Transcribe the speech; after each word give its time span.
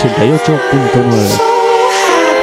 88.9. 0.00 2.40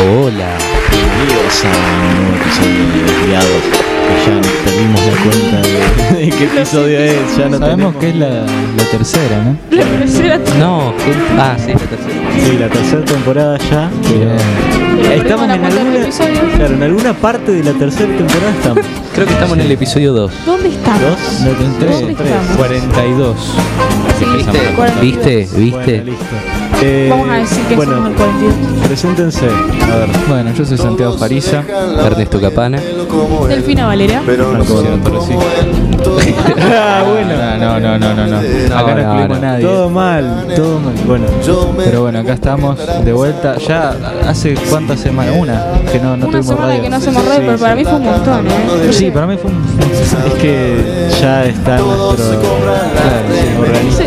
Hola, 0.00 0.48
bienvenidos 0.90 1.64
a 1.64 1.68
un 1.68 1.72
nuevo 2.24 2.36
episodio 2.42 2.82
de 2.86 2.98
Desviados. 3.12 3.62
Que 4.02 4.14
ya 4.26 4.34
perdimos 4.64 5.00
la 5.00 5.14
cuenta 5.22 5.58
de, 5.68 5.72
de 6.24 6.30
qué 6.30 6.44
episodio 6.44 6.96
es. 6.98 7.14
Ya 7.36 7.48
no 7.48 7.58
Sabemos 7.58 7.60
tenemos- 7.60 7.94
que 7.96 8.08
es 8.10 8.16
la, 8.16 8.28
la 8.28 8.84
tercera, 8.90 9.36
¿no? 9.44 9.56
La 9.70 9.84
tercera 9.84 10.38
No, 10.58 10.92
¿qué? 10.98 11.12
ah, 11.38 11.56
sí, 11.58 11.72
la 11.72 11.78
tercera. 11.78 12.14
Sí, 12.44 12.58
la 12.58 12.68
tercera 12.68 13.04
temporada 13.04 13.58
ya. 13.70 13.90
Bien. 14.08 14.36
Estamos 15.20 15.44
en 15.44 15.50
alguna, 15.64 16.00
claro, 16.56 16.74
en 16.74 16.82
alguna 16.82 17.12
parte 17.14 17.52
de 17.52 17.62
la 17.64 17.72
tercera 17.78 18.12
temporada 18.16 18.50
estamos. 18.58 18.84
Creo 19.22 19.28
que 19.28 19.34
estamos 19.34 19.56
en 19.56 19.64
el 19.66 19.70
episodio 19.70 20.12
2. 20.14 20.32
¿Dónde 20.44 20.68
estamos? 20.70 21.00
Tenté 21.56 21.86
¿Dónde 21.86 22.10
estamos? 22.10 22.56
42. 22.56 23.36
Sí, 24.18 24.24
¿Viste? 24.36 24.58
42. 24.74 25.00
¿Viste? 25.00 25.48
Bueno, 25.52 25.64
¿Viste? 25.64 26.04
listo. 26.04 26.24
Eh, 26.82 27.06
Vamos 27.08 27.28
a 27.28 27.34
decir 27.34 27.62
que 27.66 27.76
bueno, 27.76 27.92
somos 27.92 28.08
el 28.10 28.16
42. 28.16 28.86
preséntense. 28.88 29.46
A 29.46 29.96
ver. 29.96 30.08
Bueno, 30.28 30.52
yo 30.54 30.64
soy 30.64 30.76
Santiago 30.76 31.16
Farisa. 31.16 31.62
Ernesto 32.04 32.40
Capana. 32.40 32.80
Delfina 33.48 33.86
Valera. 33.86 34.22
Pero 34.24 34.52
no 34.52 34.64
Sí, 34.64 34.74
pero 35.04 35.20
sí. 35.20 35.34
Ah, 36.74 37.04
bueno. 37.08 37.32
No, 37.58 37.78
no, 37.80 37.98
no, 37.98 38.14
no, 38.14 38.26
no. 38.26 38.76
Acá 38.76 38.94
no, 38.94 38.94
no, 38.94 39.00
excluimos 39.00 39.28
no. 39.28 39.34
a 39.34 39.38
nadie. 39.38 39.64
Todo 39.64 39.90
mal, 39.90 40.46
todo 40.56 40.80
mal. 40.80 40.94
Bueno, 41.06 41.26
Pero 41.84 42.02
bueno, 42.02 42.18
acá 42.20 42.32
estamos 42.34 42.78
de 43.04 43.12
vuelta. 43.12 43.56
Ya 43.58 43.94
hace 44.26 44.54
cuántas 44.70 45.00
semanas, 45.00 45.34
una, 45.38 45.64
que 45.90 45.98
no, 45.98 46.16
no 46.16 46.26
Una 46.26 46.38
tuvimos 46.38 46.46
semana 46.46 46.66
radio. 46.68 46.82
que 46.82 46.88
no 46.90 46.96
hacemos 46.96 47.24
radio, 47.24 47.40
Sí, 47.40 47.46
pero 47.46 47.58
para 47.58 47.72
sí. 47.72 47.78
mí 47.78 47.84
fue 47.84 47.94
un 47.94 48.04
montón, 48.04 48.46
¿eh? 48.46 48.92
Sí, 48.92 49.10
para 49.10 49.26
mí 49.26 49.36
fue 49.36 49.50
un... 49.50 49.62
es 50.26 50.34
que 50.40 51.08
ya 51.20 51.44
está 51.44 51.78
nuestro 51.78 52.40
Claro, 52.40 53.31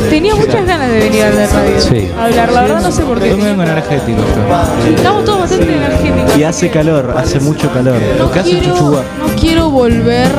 Tenía 0.09 0.35
muchas 0.35 0.65
ganas 0.65 0.89
de 0.89 0.99
venir 0.99 1.23
a 1.23 1.29
la 1.31 1.47
radio. 1.47 1.81
Sí. 1.81 2.09
A 2.17 2.25
hablar, 2.25 2.51
la 2.51 2.61
verdad 2.61 2.81
no 2.81 2.91
sé 2.91 3.03
por 3.03 3.19
qué. 3.19 3.29
Yo 3.29 3.37
me 3.37 3.45
vengo 3.45 3.63
energético 3.63 4.19
yo. 4.19 4.95
Estamos 4.95 5.25
todos 5.25 5.39
bastante 5.41 5.73
energéticos. 5.75 6.37
Y 6.37 6.43
hace 6.43 6.69
calor, 6.69 7.13
hace 7.17 7.39
mucho 7.39 7.71
calor. 7.71 7.95
No 8.17 8.25
Lo 8.25 8.31
que 8.31 8.39
hace 8.39 8.49
quiero, 8.51 8.75
Chuchuá. 8.77 9.03
no 9.19 9.35
quiero 9.39 9.69
volver 9.69 10.31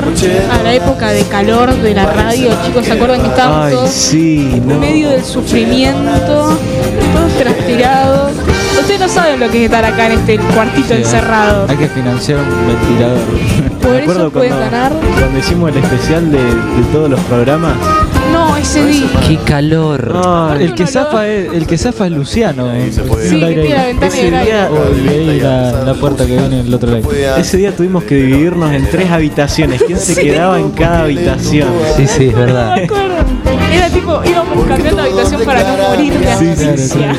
a 0.51 0.63
la 0.63 0.73
época 0.73 1.09
de 1.11 1.23
calor 1.23 1.73
de 1.75 1.93
la 1.93 2.05
radio. 2.05 2.49
Chicos, 2.65 2.85
¿se 2.85 2.93
acuerdan 2.93 3.21
que 3.21 3.27
estábamos 3.27 3.65
Ay, 3.65 3.73
todos 3.73 3.89
sí, 3.91 4.51
en 4.53 4.79
medio 4.79 5.09
del 5.09 5.23
sufrimiento? 5.23 6.57
Todos 7.13 7.33
transpirados. 7.39 8.31
Ustedes 8.79 8.99
no 8.99 9.07
saben 9.09 9.39
lo 9.39 9.49
que 9.49 9.57
es 9.59 9.65
estar 9.65 9.83
acá 9.83 10.05
en 10.07 10.11
este 10.13 10.37
cuartito 10.37 10.89
Sí, 10.89 10.93
encerrado. 11.01 11.65
Hay 11.67 11.77
que 11.77 11.87
financiar 11.87 12.39
un 12.39 12.67
ventilador. 12.67 13.19
Por 13.81 13.91
Me 13.91 14.03
eso 14.03 14.29
pueden 14.31 14.53
cuando, 14.53 14.71
ganar. 14.71 14.91
cuando 15.19 15.39
hicimos 15.39 15.71
el 15.71 15.77
especial 15.83 16.31
de, 16.31 16.37
de 16.37 16.83
todos 16.93 17.09
los 17.09 17.19
programas. 17.21 17.73
No, 18.47 18.57
ese 18.57 18.85
día. 18.85 19.07
¡Qué 19.27 19.37
calor! 19.37 20.13
Ay, 20.25 20.65
El 20.65 20.73
que 20.75 20.87
zafa 20.87 21.27
es, 21.27 21.51
el 21.53 21.67
que 21.67 21.77
zafa 21.77 22.05
es 22.07 22.11
Luciano. 22.13 22.71
Sí, 22.91 23.39
que 23.39 23.45
tiene 23.47 23.69
la 23.69 23.85
ventana 23.85 24.07
ese 24.07 24.21
aire. 24.21 24.43
día, 24.45 24.69
Y 25.03 25.07
ahí 25.09 25.39
la, 25.39 25.83
la 25.83 25.93
puerta 25.95 26.25
que 26.25 26.37
viene 26.37 26.63
del 26.63 26.73
otro 26.73 26.91
lado. 26.91 27.09
ese 27.37 27.57
día 27.57 27.75
tuvimos 27.75 28.03
que 28.03 28.15
dividirnos 28.15 28.71
en 28.71 28.87
tres 28.91 29.09
habitaciones. 29.11 29.83
¿Quién 29.83 29.99
se 29.99 30.15
quedaba 30.21 30.59
en 30.59 30.71
cada 30.71 31.01
habitación? 31.03 31.69
Sí, 31.95 32.07
sí, 32.07 32.25
es 32.27 32.35
verdad. 32.35 32.75
Me 32.75 32.83
acuerdo. 32.85 33.15
Era 33.71 33.89
tipo, 33.89 34.21
íbamos 34.25 34.65
cambiando 34.65 35.01
de 35.01 35.07
habitación 35.09 35.41
para 35.43 35.63
no 35.63 35.89
morir 35.89 36.13
de 36.13 36.35
Sí, 36.35 36.53
claro, 36.55 36.73
asfixia. 36.73 37.15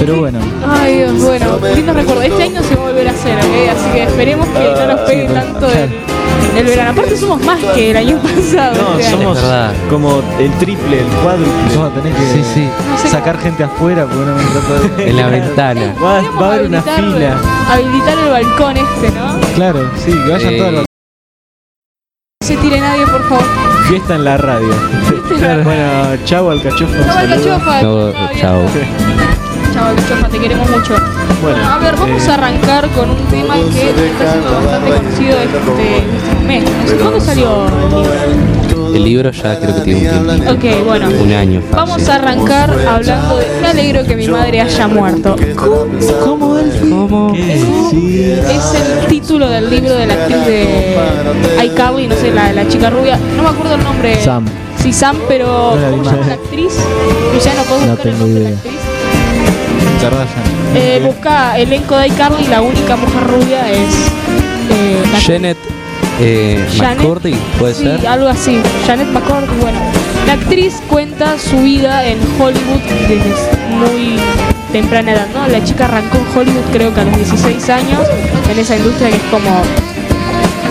Pero 0.00 0.16
bueno, 0.20 0.38
Ay, 0.68 0.96
Dios, 0.98 1.22
bueno, 1.22 1.58
lindo 1.74 1.92
recuerdo. 1.92 2.22
Este 2.22 2.42
año 2.42 2.62
se 2.62 2.74
va 2.76 2.82
a 2.82 2.86
volver 2.86 3.08
a 3.08 3.10
hacer, 3.10 3.36
¿ok? 3.36 3.70
Así 3.76 3.90
que 3.92 4.02
esperemos 4.04 4.46
que 4.48 4.58
no 4.78 4.86
nos 4.86 5.00
pegue 5.00 5.28
sí, 5.28 5.34
tanto 5.34 5.58
claro. 5.66 5.74
el, 5.74 6.58
el 6.58 6.64
verano. 6.66 6.90
Aparte 6.92 7.16
somos 7.16 7.42
más 7.44 7.58
que 7.74 7.90
el 7.90 7.96
año 7.96 8.18
pasado. 8.18 8.74
No, 8.92 8.98
este 8.98 9.10
somos 9.10 9.38
como 9.90 10.22
el 10.38 10.50
triple, 10.58 11.00
el 11.00 11.06
cuádruple. 11.22 11.76
vamos 11.76 11.92
a 11.92 12.00
tener 12.02 12.12
que 12.14 12.26
Sí, 12.32 12.42
sí. 12.54 12.68
No 12.90 12.98
sé 12.98 13.08
sacar 13.08 13.38
gente 13.38 13.64
afuera 13.64 14.04
porque 14.06 14.24
no 14.24 14.34
me 14.34 14.42
trata 14.44 14.96
de... 14.96 15.10
En 15.10 15.16
la 15.16 15.26
ventana. 15.28 15.94
Va, 16.02 16.22
va 16.40 16.46
a 16.46 16.54
haber 16.54 16.66
una 16.66 16.82
fila. 16.82 17.36
Habilitar 17.70 18.18
el 18.18 18.30
balcón 18.30 18.76
este, 18.76 19.10
¿no? 19.18 19.40
Claro, 19.54 19.90
sí, 20.04 20.12
que 20.12 20.30
vayan 20.32 20.52
Eh, 20.54 20.58
todas 20.58 20.72
las... 20.74 20.85
Tire 22.66 22.80
nadie, 22.80 23.06
por 23.06 23.22
favor. 23.28 23.44
Fiesta 23.86 24.16
en 24.16 24.24
la 24.24 24.36
radio. 24.38 24.74
Bueno, 25.62 26.16
chau 26.24 26.50
al 26.50 26.60
cachofo. 26.60 26.92
un 26.94 27.80
Chau. 27.80 28.12
No, 28.12 28.12
chao. 28.40 28.60
Chau, 29.72 29.84
Alcachofa, 29.84 30.28
te 30.28 30.40
queremos 30.40 30.68
mucho. 30.70 30.94
Bueno, 30.94 31.58
Bueno, 31.58 31.70
a 31.72 31.78
ver, 31.78 31.94
vamos 31.94 32.26
eh, 32.26 32.30
a 32.30 32.34
arrancar 32.34 32.88
con 32.88 33.10
un 33.10 33.24
tema 33.26 33.54
que 33.72 33.90
está 34.08 34.32
siendo 34.32 34.50
bastante 34.50 34.90
conocido 34.90 35.38
este, 35.38 35.98
este 35.98 36.44
mes. 36.44 36.64
No 36.64 36.88
sé, 36.88 36.96
¿Cuándo 36.96 37.20
salió 37.20 37.66
el 37.68 37.90
libro? 37.94 38.75
El 38.94 39.04
libro 39.04 39.30
ya 39.30 39.58
creo 39.58 39.74
que 39.76 39.80
tiene 39.82 40.10
un 40.18 40.26
tiempo. 40.26 40.52
Ok, 40.52 40.84
bueno. 40.86 41.08
Un 41.08 41.32
año 41.32 41.60
fácil. 41.60 41.76
Vamos 41.76 42.08
a 42.08 42.14
arrancar 42.16 42.70
hablando 42.88 43.38
de 43.38 43.46
Me 43.60 43.66
alegro 43.68 44.04
que 44.04 44.16
mi 44.16 44.28
madre 44.28 44.60
haya 44.60 44.88
muerto. 44.88 45.36
¿Cómo? 45.56 45.86
¿Cómo? 46.90 47.34
Es 47.34 48.74
el 48.74 49.06
título 49.08 49.48
del 49.48 49.68
libro 49.70 49.94
de 49.94 50.06
la 50.06 50.14
actriz 50.14 50.46
de 50.46 50.96
iCarly, 51.64 52.06
no 52.08 52.14
sé, 52.16 52.32
la, 52.32 52.52
la 52.52 52.66
chica 52.68 52.90
rubia. 52.90 53.18
No 53.36 53.42
me 53.42 53.48
acuerdo 53.48 53.74
el 53.74 53.84
nombre. 53.84 54.20
Sam. 54.22 54.44
Sí, 54.82 54.92
Sam, 54.92 55.16
pero 55.28 55.76
¿cómo 55.90 56.04
se 56.04 56.10
llama 56.10 56.26
la 56.28 56.34
actriz? 56.34 56.72
Luciano, 57.34 57.62
¿puedo 57.62 57.80
No 57.80 57.86
buscar 57.92 58.06
el 58.06 58.12
tengo 58.12 58.26
nombre 58.26 58.42
de 58.44 58.50
idea. 58.50 58.60
la 58.62 58.70
actriz? 58.70 58.80
Eh, 60.74 61.02
busca 61.04 61.58
elenco 61.58 61.96
de 61.96 62.06
iCarly, 62.08 62.46
la 62.48 62.60
única 62.62 62.96
mujer 62.96 63.24
rubia 63.24 63.70
es 63.70 63.94
eh, 64.70 65.02
la 65.12 65.20
Janet 65.20 65.56
eh, 66.20 66.66
Janet. 66.76 66.98
McCordy, 66.98 67.34
puede 67.58 67.74
sí, 67.74 67.82
ser. 67.84 68.06
algo 68.06 68.28
así. 68.28 68.58
Janet 68.86 69.08
McCord, 69.08 69.48
bueno. 69.60 69.78
La 70.26 70.32
actriz 70.34 70.74
cuenta 70.88 71.38
su 71.38 71.58
vida 71.62 72.04
en 72.06 72.18
Hollywood 72.38 72.80
desde 73.08 73.34
muy 73.70 74.18
temprana 74.72 75.12
edad, 75.12 75.26
¿no? 75.34 75.46
La 75.46 75.62
chica 75.62 75.84
arrancó 75.84 76.18
en 76.18 76.38
Hollywood 76.38 76.64
creo 76.72 76.92
que 76.92 77.00
a 77.00 77.04
los 77.04 77.16
16 77.16 77.68
años, 77.70 78.00
en 78.50 78.58
esa 78.58 78.76
industria 78.76 79.10
que 79.10 79.16
es 79.16 79.22
como 79.30 79.50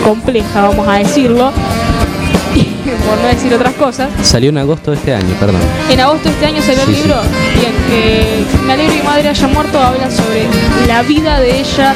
compleja, 0.03 0.67
vamos 0.67 0.87
a 0.87 0.95
decirlo, 0.97 1.51
y 2.55 2.63
por 3.07 3.17
no 3.19 3.27
decir 3.27 3.53
otras 3.53 3.73
cosas. 3.75 4.09
Salió 4.23 4.49
en 4.49 4.57
agosto 4.57 4.91
de 4.91 4.97
este 4.97 5.13
año, 5.15 5.33
perdón. 5.39 5.61
En 5.89 5.99
agosto 6.01 6.25
de 6.27 6.31
este 6.35 6.45
año 6.47 6.61
salió 6.61 6.83
Sí, 6.85 6.91
el 6.91 6.95
libro. 6.97 7.15
Bien, 7.59 7.73
eh, 7.91 8.45
Me 8.65 8.73
alegro 8.73 8.93
que 8.93 8.99
mi 8.99 9.05
madre 9.07 9.29
haya 9.29 9.47
muerto. 9.47 9.79
Habla 9.79 10.11
sobre 10.11 10.47
la 10.87 11.01
vida 11.03 11.39
de 11.39 11.59
ella 11.59 11.93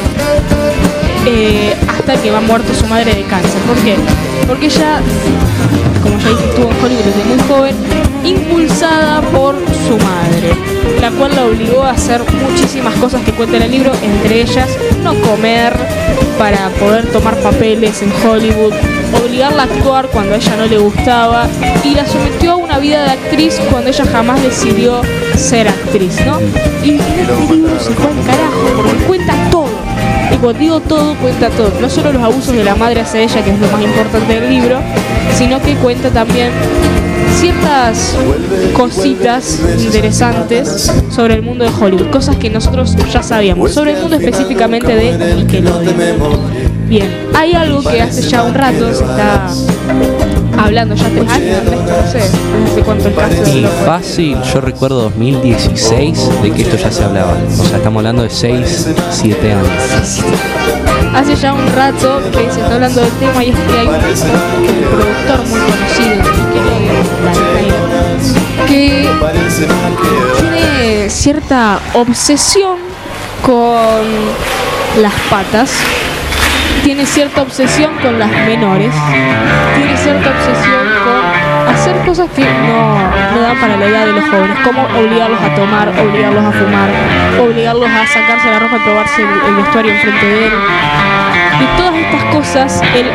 eh, 1.25 1.75
que 2.17 2.31
va 2.31 2.41
muerto 2.41 2.73
su 2.73 2.87
madre 2.87 3.13
de 3.13 3.23
cáncer. 3.23 3.61
¿Por 3.67 3.77
qué? 3.77 3.95
Porque 4.47 4.65
ella, 4.65 4.99
como 6.01 6.17
ya 6.19 6.29
dije, 6.29 6.45
estuvo 6.45 6.71
en 6.71 6.83
Hollywood 6.83 7.05
desde 7.05 7.23
muy 7.25 7.39
joven, 7.47 7.75
impulsada 8.23 9.21
por 9.21 9.55
su 9.87 9.97
madre, 9.97 10.53
la 10.99 11.11
cual 11.11 11.35
la 11.35 11.45
obligó 11.45 11.83
a 11.83 11.91
hacer 11.91 12.21
muchísimas 12.49 12.95
cosas 12.95 13.21
que 13.21 13.31
cuenta 13.31 13.57
en 13.57 13.63
el 13.63 13.71
libro, 13.71 13.91
entre 14.01 14.41
ellas 14.41 14.67
no 15.03 15.13
comer 15.21 15.73
para 16.39 16.69
poder 16.79 17.05
tomar 17.11 17.35
papeles 17.41 18.01
en 18.01 18.11
Hollywood, 18.25 18.73
obligarla 19.23 19.63
a 19.63 19.65
actuar 19.65 20.07
cuando 20.07 20.33
a 20.33 20.37
ella 20.37 20.55
no 20.57 20.65
le 20.65 20.77
gustaba 20.79 21.47
y 21.83 21.93
la 21.93 22.07
sometió 22.07 22.53
a 22.53 22.55
una 22.55 22.79
vida 22.79 23.03
de 23.03 23.11
actriz 23.11 23.59
cuando 23.69 23.89
ella 23.89 24.05
jamás 24.11 24.41
decidió 24.41 25.01
ser 25.35 25.67
actriz, 25.67 26.15
¿no? 26.25 26.39
Y 26.83 26.95
este 26.95 27.53
libro 27.53 27.79
se 27.79 27.91
fue 27.91 28.07
al 28.07 28.25
carajo 28.25 28.67
porque 28.75 29.05
cuenta 29.05 29.38
digo 30.57 30.79
todo, 30.79 31.15
cuenta 31.15 31.49
todo. 31.49 31.71
No 31.79 31.89
solo 31.89 32.11
los 32.13 32.23
abusos 32.23 32.55
de 32.55 32.63
la 32.63 32.75
madre 32.75 33.01
hacia 33.01 33.21
ella, 33.21 33.43
que 33.43 33.51
es 33.51 33.59
lo 33.59 33.67
más 33.67 33.81
importante 33.81 34.39
del 34.39 34.49
libro, 34.49 34.79
sino 35.35 35.61
que 35.61 35.75
cuenta 35.75 36.09
también 36.09 36.49
ciertas 37.35 38.15
cositas 38.73 39.59
interesantes 39.79 40.91
sobre 41.09 41.35
el 41.35 41.41
mundo 41.41 41.63
de 41.63 41.71
Hollywood, 41.71 42.09
cosas 42.09 42.35
que 42.37 42.49
nosotros 42.49 42.95
ya 43.11 43.23
sabíamos, 43.23 43.73
sobre 43.73 43.91
el 43.91 44.01
mundo 44.01 44.15
específicamente 44.15 44.95
de 44.95 45.35
Nickelodeon. 45.35 45.95
Bien, 46.87 47.07
hay 47.35 47.53
algo 47.53 47.81
que 47.83 48.01
hace 48.01 48.21
ya 48.27 48.43
un 48.43 48.53
rato 48.53 48.93
se 48.93 49.03
está 49.03 49.47
hablando, 50.63 50.95
ya 50.95 51.09
tres 51.09 51.29
años, 51.29 51.63
no 51.63 52.75
sé, 52.75 52.81
cuánto 52.83 53.07
el 53.07 53.15
caso 53.15 53.35
Y 53.47 53.65
fácil, 53.85 54.37
yo 54.53 54.61
recuerdo 54.61 55.01
2016 55.03 56.41
de 56.41 56.51
que 56.51 56.61
esto 56.63 56.77
ya 56.77 56.91
se 56.91 57.03
hablaba. 57.03 57.33
O 57.33 57.63
sea, 57.63 57.77
estamos 57.77 57.99
hablando 57.99 58.23
de 58.23 58.29
6, 58.29 58.89
7 59.11 59.53
años. 59.53 59.67
Hace 61.13 61.35
ya 61.35 61.53
un 61.53 61.67
rato 61.73 62.21
que 62.31 62.51
se 62.51 62.61
está 62.61 62.75
hablando 62.75 63.01
del 63.01 63.11
tema 63.13 63.43
y 63.43 63.49
es 63.49 63.55
que 63.55 63.79
hay 63.79 63.87
un, 63.87 63.93
productor 64.89 65.47
muy 65.47 65.59
conocido 65.59 66.23
que 68.67 69.09
tiene 70.39 71.09
cierta 71.09 71.79
obsesión 71.93 72.77
con 73.45 75.01
las 75.01 75.13
patas, 75.29 75.71
tiene 76.89 77.05
cierta 77.05 77.43
obsesión 77.43 77.91
con 78.01 78.17
las 78.17 78.31
menores, 78.31 78.91
tiene 79.75 79.95
cierta 79.95 80.27
obsesión 80.27 80.87
con 81.03 81.69
hacer 81.71 81.95
cosas 82.03 82.27
que 82.31 82.41
no, 82.41 83.31
no 83.31 83.41
dan 83.41 83.59
para 83.59 83.77
la 83.77 83.85
edad 83.85 84.05
de 84.07 84.13
los 84.13 84.27
jóvenes, 84.27 84.57
como 84.63 84.85
obligarlos 84.97 85.39
a 85.39 85.53
tomar, 85.53 85.89
obligarlos 85.89 86.45
a 86.45 86.51
fumar, 86.51 86.89
obligarlos 87.39 87.87
a 87.87 88.07
sacarse 88.07 88.49
la 88.49 88.57
ropa 88.57 88.77
y 88.77 88.79
probarse 88.79 89.21
el, 89.21 89.29
el 89.49 89.55
vestuario 89.57 89.91
enfrente 89.91 90.25
de 90.25 90.45
él. 90.47 90.53
De 91.57 91.65
todas 91.77 91.93
estas 91.95 92.23
cosas, 92.35 92.81
él, 92.95 93.05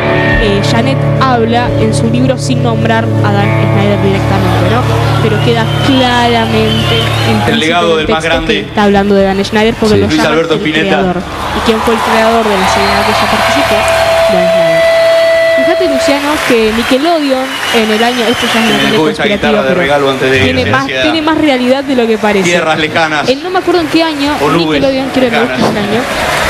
eh, 0.43 0.61
Janet 0.71 0.99
habla 1.21 1.69
en 1.81 1.95
su 1.95 2.11
libro 2.11 2.37
sin 2.37 2.63
nombrar 2.63 3.05
a 3.25 3.33
Dan 3.33 3.47
Snyder 3.73 4.03
directamente, 4.03 4.71
¿no? 4.71 4.83
Pero 5.23 5.37
queda 5.45 5.65
claramente 5.87 6.97
implícito 7.31 7.53
El 7.53 7.61
legado 7.61 7.95
en 7.95 8.01
el 8.01 8.07
del 8.07 8.15
más 8.15 8.25
grande. 8.25 8.55
que 8.55 8.61
está 8.61 8.83
hablando 8.85 9.15
de 9.15 9.25
Dan 9.25 9.45
Schneider 9.45 9.75
porque 9.75 9.95
Sí. 9.95 10.01
lo 10.01 10.07
Luis 10.09 10.19
llama 10.19 10.31
Alberto 10.31 10.55
el 10.55 10.61
creador. 10.61 11.17
¿Y 11.57 11.61
quién 11.67 11.79
fue 11.81 11.95
el 11.95 12.01
creador 12.01 12.45
de 12.49 12.57
la 12.59 12.69
serie 12.69 12.89
en 12.89 12.95
la 12.97 13.05
que 13.07 13.11
ella 13.13 13.31
participó? 13.31 13.75
Dan 13.75 14.49
Schneider. 14.51 14.75
Fíjate, 15.57 15.89
Luciano, 15.89 16.29
que 16.49 16.73
Nickelodeon 16.77 17.45
en 17.77 17.91
el 17.91 18.03
año, 18.05 18.25
esto 18.29 18.47
ya 18.53 18.61
es 18.61 18.99
una 18.99 19.11
esa 19.13 19.25
guitarra 19.25 19.63
de 19.63 19.75
regalo 19.75 20.11
antes 20.11 20.31
de 20.31 20.39
tiene 20.41 20.61
irse, 20.61 20.73
más, 20.73 20.87
tiene 20.87 21.23
más 21.23 21.39
realidad 21.39 21.85
de 21.85 21.95
lo 21.97 22.07
que 22.07 22.19
parece. 22.19 22.45
Tierras 22.51 22.79
lejanas. 22.79 23.29
En 23.29 23.43
no 23.43 23.51
me 23.51 23.61
acuerdo 23.61 23.81
en 23.81 23.87
qué 23.87 24.03
año, 24.03 24.33
O 24.43 24.51
Nickelodeon, 24.51 25.09
quiero 25.15 25.31
que 25.31 25.37
el 25.37 25.43
lejanas. 25.43 25.63
año, 25.63 26.01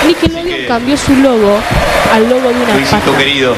Nickelodeon 0.06 0.46
que- 0.48 0.66
cambió 0.66 0.96
su 0.96 1.14
logo 1.16 1.58
al 2.12 2.28
logo 2.28 2.48
de 2.48 2.54
una 2.62 2.74
Luisito 2.74 3.00
pata. 3.00 3.18
querido. 3.18 3.54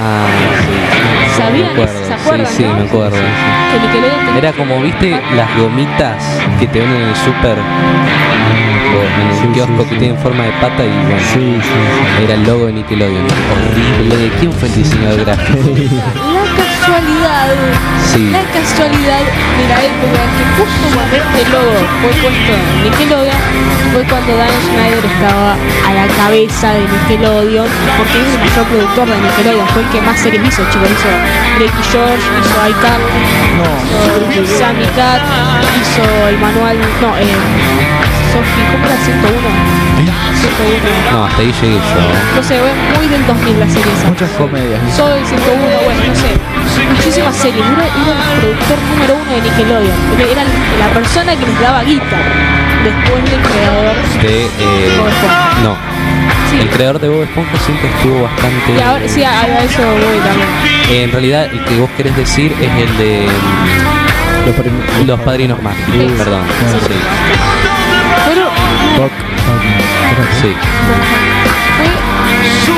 Ah, 0.00 0.26
sí. 0.60 1.36
¿Sabían 1.36 1.74
Me. 1.74 2.06
¿Se 2.06 2.14
acuerdan, 2.14 2.46
Sí, 2.46 2.54
sí, 2.58 2.62
no? 2.64 2.74
me 2.74 2.82
acuerdo. 2.84 3.16
Que 3.16 3.78
Nickelodeon 3.80 4.36
Era 4.36 4.52
como, 4.52 4.80
viste, 4.80 5.10
las 5.34 5.56
gomitas 5.58 6.22
que 6.60 6.66
te 6.66 6.80
venden 6.80 7.02
en 7.02 7.08
el 7.08 7.16
súper 7.16 7.56
o 7.58 9.02
en 9.02 9.28
el 9.28 9.34
Sí, 9.40 9.46
kiosco 9.54 9.82
sí, 9.82 9.88
que 9.88 9.94
sí. 9.94 9.98
tienen 10.00 10.18
forma 10.18 10.44
de 10.44 10.52
pata 10.52 10.84
y 10.84 10.88
bueno, 10.88 11.18
Sí, 11.32 11.58
sí, 11.60 12.24
era 12.24 12.34
el 12.34 12.44
logo 12.44 12.66
de 12.66 12.72
Nickelodeon. 12.74 13.26
Horrible. 13.26 14.30
¿Quién 14.38 14.52
fue 14.52 14.68
el 14.68 14.74
diseñador 14.74 15.24
gráfico? 15.24 15.58
La 16.82 16.88
casualidad, 16.88 17.48
Sí. 18.12 18.30
la 18.32 18.42
casualidad 18.50 19.22
de 19.22 19.64
la 19.70 19.78
época 19.86 20.20
que 20.34 20.44
justo 20.58 20.84
cuando 20.92 21.14
este 21.14 21.42
logo 21.54 21.78
fue 22.02 22.10
puesto 22.20 22.52
en 22.58 22.82
Nickelodeon 22.82 23.42
fue 23.92 24.02
cuando 24.10 24.36
Dan 24.36 24.50
Schneider 24.66 25.04
estaba 25.06 25.54
a 25.54 25.90
la 25.94 26.06
cabeza 26.18 26.72
de 26.74 26.80
Nickelodeon 26.82 27.68
porque 27.96 28.18
es 28.18 28.34
el 28.34 28.38
mayor 28.42 28.64
productor 28.66 29.06
de 29.08 29.16
Nickelodeon, 29.22 29.68
fue 29.68 29.82
el 29.82 29.88
que 29.90 30.00
más 30.02 30.18
series 30.18 30.42
hizo, 30.42 30.62
chicos, 30.74 30.90
hizo 30.90 31.10
Drake 31.62 31.70
y 31.70 31.84
George, 31.92 32.26
hizo 32.42 32.56
iCarly, 32.74 34.42
hizo 34.42 34.58
Sammy 34.58 34.86
Cat, 34.98 35.22
hizo 35.78 36.02
el 36.28 36.38
manual, 36.38 36.76
no, 37.00 37.16
eh, 37.16 37.30
Sophie, 38.34 38.64
¿cómo 38.74 38.84
era 38.86 38.96
101? 39.06 40.02
101. 40.42 41.12
No, 41.12 41.24
hasta 41.26 41.40
ahí 41.40 41.52
llegué 41.62 41.76
yo. 41.76 42.00
No 42.34 42.42
sé, 42.42 42.58
muy 42.96 43.06
del 43.06 43.24
2000 43.26 43.60
la 43.60 43.68
serie 43.68 43.92
esa. 43.92 44.08
Muchas 44.08 44.30
comedias. 44.32 44.80
Soy 44.96 45.24
101, 45.24 45.62
bueno, 45.84 46.00
no 46.08 46.14
sé. 46.16 46.32
Muchísimas 46.90 47.36
series. 47.36 47.64
Era, 47.64 47.86
era 47.86 48.12
el 48.32 48.40
productor 48.40 48.78
número 48.90 49.14
uno 49.22 49.30
de 49.32 49.40
Nickelodeon. 49.42 49.96
Era 50.30 50.42
la 50.78 50.88
persona 50.94 51.36
que 51.36 51.46
les 51.46 51.60
daba 51.60 51.82
guita. 51.84 52.16
Después 52.84 53.24
del 53.30 53.40
creador. 53.40 53.94
De, 54.22 54.44
eh, 54.44 54.96
Bob 54.98 55.08
Esponja. 55.08 55.50
no, 55.62 55.76
Sí. 56.50 56.58
el 56.60 56.68
creador 56.70 57.00
de 57.00 57.08
Bob 57.08 57.22
Esponja 57.22 57.56
siempre 57.64 57.88
estuvo 57.88 58.22
bastante... 58.22 58.72
Y 58.76 58.80
ahora, 58.80 59.08
sí, 59.08 59.22
a, 59.24 59.30
a 59.42 59.62
eso 59.64 59.82
voy 59.82 60.18
también. 60.18 60.48
En 60.90 61.12
realidad, 61.12 61.44
el 61.52 61.64
que 61.64 61.76
vos 61.78 61.88
querés 61.96 62.14
decir 62.16 62.52
es 62.60 62.70
el 62.88 62.98
de 62.98 63.26
mm, 63.28 64.46
Los 64.46 64.54
prim- 64.56 65.06
Los 65.06 65.20
Padrinos 65.20 65.62
Mágicos, 65.62 65.94
Sí. 65.94 66.14
perdón. 66.18 66.42
Sí, 66.88 66.94
Pero 68.28 68.44
Buck, 68.98 69.12
Buck, 69.12 70.28
sí. 70.42 70.52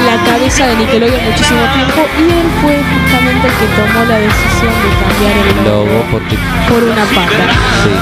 La 0.04 0.16
cabeza 0.25 0.66
de 0.66 0.76
Nickelodeon 0.76 1.25
muchísimo 1.25 1.61
tiempo 1.73 2.00
y 2.18 2.25
él 2.28 2.49
fue 2.61 2.76
justamente 2.76 3.49
el 3.49 3.54
que 3.54 3.66
tomó 3.73 4.04
la 4.04 4.18
decisión 4.18 4.73
de 4.85 4.90
cambiar 5.00 5.35
el 5.40 5.64
logo 5.64 5.85
Logo 5.87 6.04
porque... 6.12 6.37
por 6.68 6.83
una 6.83 7.04
pata. 7.16 7.44
Sí. 7.83 7.92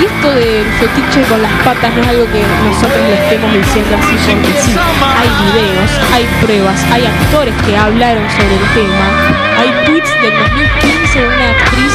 Y 0.00 0.04
esto 0.06 0.28
del 0.34 0.66
fetiche 0.80 1.22
con 1.28 1.40
las 1.42 1.52
patas 1.62 1.94
no 1.94 2.02
es 2.02 2.08
algo 2.08 2.26
que 2.32 2.42
nosotros 2.42 3.02
le 3.06 3.14
estemos 3.14 3.52
diciendo 3.52 3.96
así 3.96 4.14
porque 4.26 4.52
sí. 4.60 4.74
Hay 4.74 5.30
videos, 5.46 5.90
hay 6.12 6.24
pruebas, 6.42 6.80
hay 6.92 7.06
actores 7.06 7.54
que 7.64 7.76
hablaron 7.76 8.24
sobre 8.30 8.54
el 8.58 8.66
tema. 8.74 9.06
Hay 9.58 9.70
tweets 9.86 10.12
del 10.22 10.34
2015 10.34 11.20
de 11.20 11.28
una 11.28 11.50
actriz 11.50 11.94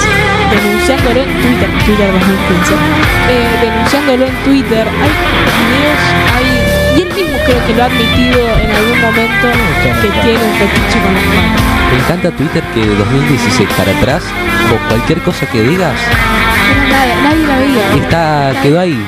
denunciándolo 0.51 1.19
en 1.21 1.31
Twitter, 1.41 1.69
Twitter 1.85 2.11
2015, 2.11 2.73
eh, 3.29 3.47
denunciándolo 3.61 4.25
en 4.25 4.35
Twitter. 4.43 4.87
Hay 4.87 5.11
videos, 5.59 6.01
hay... 6.35 6.64
Creo 7.45 7.65
que 7.67 7.73
lo 7.75 7.83
ha 7.83 7.85
admitido 7.85 8.39
en 8.59 8.71
algún 8.71 9.01
momento 9.01 9.47
que 10.01 10.09
tiene 10.21 10.43
un 10.43 10.53
fetiche 10.57 10.99
con 11.03 11.13
las 11.13 11.23
patas. 11.23 11.61
Me 11.91 11.99
encanta 11.99 12.31
Twitter 12.31 12.63
que 12.73 12.81
de 12.81 12.95
2016 12.95 13.69
para 13.77 13.91
atrás, 13.91 14.23
o 14.73 14.87
cualquier 14.89 15.19
cosa 15.21 15.45
que 15.45 15.61
digas, 15.61 15.93
nadie 17.23 17.45
la 17.47 17.57
veía. 17.59 18.03
está, 18.03 18.51
quedó 18.61 18.79
ahí. 18.79 18.99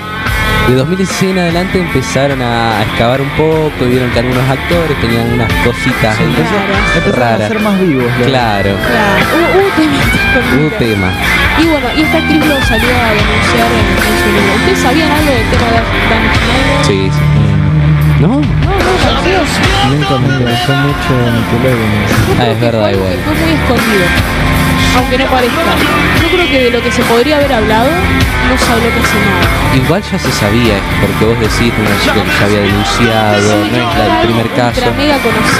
De 0.68 0.76
2016 0.76 1.32
en 1.32 1.40
adelante 1.40 1.80
empezaron 1.80 2.42
a 2.42 2.82
excavar 2.84 3.22
un 3.22 3.30
poco 3.32 3.72
y 3.86 3.90
vieron 3.90 4.10
que 4.12 4.20
algunos 4.20 4.44
actores 4.50 5.00
tenían 5.00 5.32
unas 5.34 5.52
cositas 5.64 6.18
raras. 7.16 7.42
a 7.42 7.48
ser 7.48 7.60
más 7.62 7.80
vivos. 7.80 8.06
Claro, 8.26 8.76
Claro, 8.76 9.26
hubo, 9.34 9.60
hubo 9.60 9.68
hubo 9.68 10.70
Twitter. 10.70 10.78
tema. 10.78 11.08
Y 11.60 11.68
bueno, 11.68 11.88
y 11.96 12.02
esta 12.02 12.18
actriz 12.18 12.46
lo 12.46 12.62
salió 12.66 12.90
a 12.90 13.10
denunciar 13.16 13.70
en, 13.72 13.88
en 14.08 14.16
su 14.20 14.28
libro. 14.36 14.56
¿Ustedes 14.58 14.80
sabían 14.80 15.12
algo 15.12 15.32
del 15.32 15.48
tema 15.50 15.68
de 15.68 15.74
Dan 16.10 16.24
Schneider? 16.36 16.86
Sí, 16.86 17.10
sí. 17.12 17.37
¿No? 18.20 18.28
No, 18.28 18.36
no. 18.36 18.42
Nunca 19.92 20.18
me 20.18 20.28
interesó 20.28 20.74
mucho 20.74 21.14
Nickelodeon. 21.34 22.40
Ah, 22.40 22.48
es 22.50 22.60
verdad, 22.62 22.90
igual. 22.90 23.18
Fue 23.24 23.34
muy 23.36 23.52
escondido. 23.52 24.57
Aunque 24.98 25.18
no 25.18 25.26
parezca. 25.26 25.62
Yo 26.22 26.28
creo 26.30 26.48
que 26.50 26.60
de 26.66 26.72
lo 26.72 26.82
que 26.82 26.92
se 26.92 27.02
podría 27.04 27.38
haber 27.38 27.54
hablado, 27.54 27.90
no 27.90 28.58
se 28.58 28.72
habló 28.72 28.90
casi 29.00 29.18
nada. 29.18 29.76
Igual 29.76 30.02
ya 30.02 30.18
se 30.18 30.32
sabía, 30.32 30.76
porque 31.02 31.26
vos 31.26 31.40
decís 31.40 31.72
una 31.78 31.96
chica 32.02 32.24
que 32.24 32.40
ya 32.40 32.46
había 32.46 32.62
denunciado, 32.62 33.42
Sí, 33.64 33.70
no 33.72 33.78
es 33.78 33.98
la- 33.98 34.22
el 34.22 34.28
primer 34.28 34.50
caso. 34.54 34.82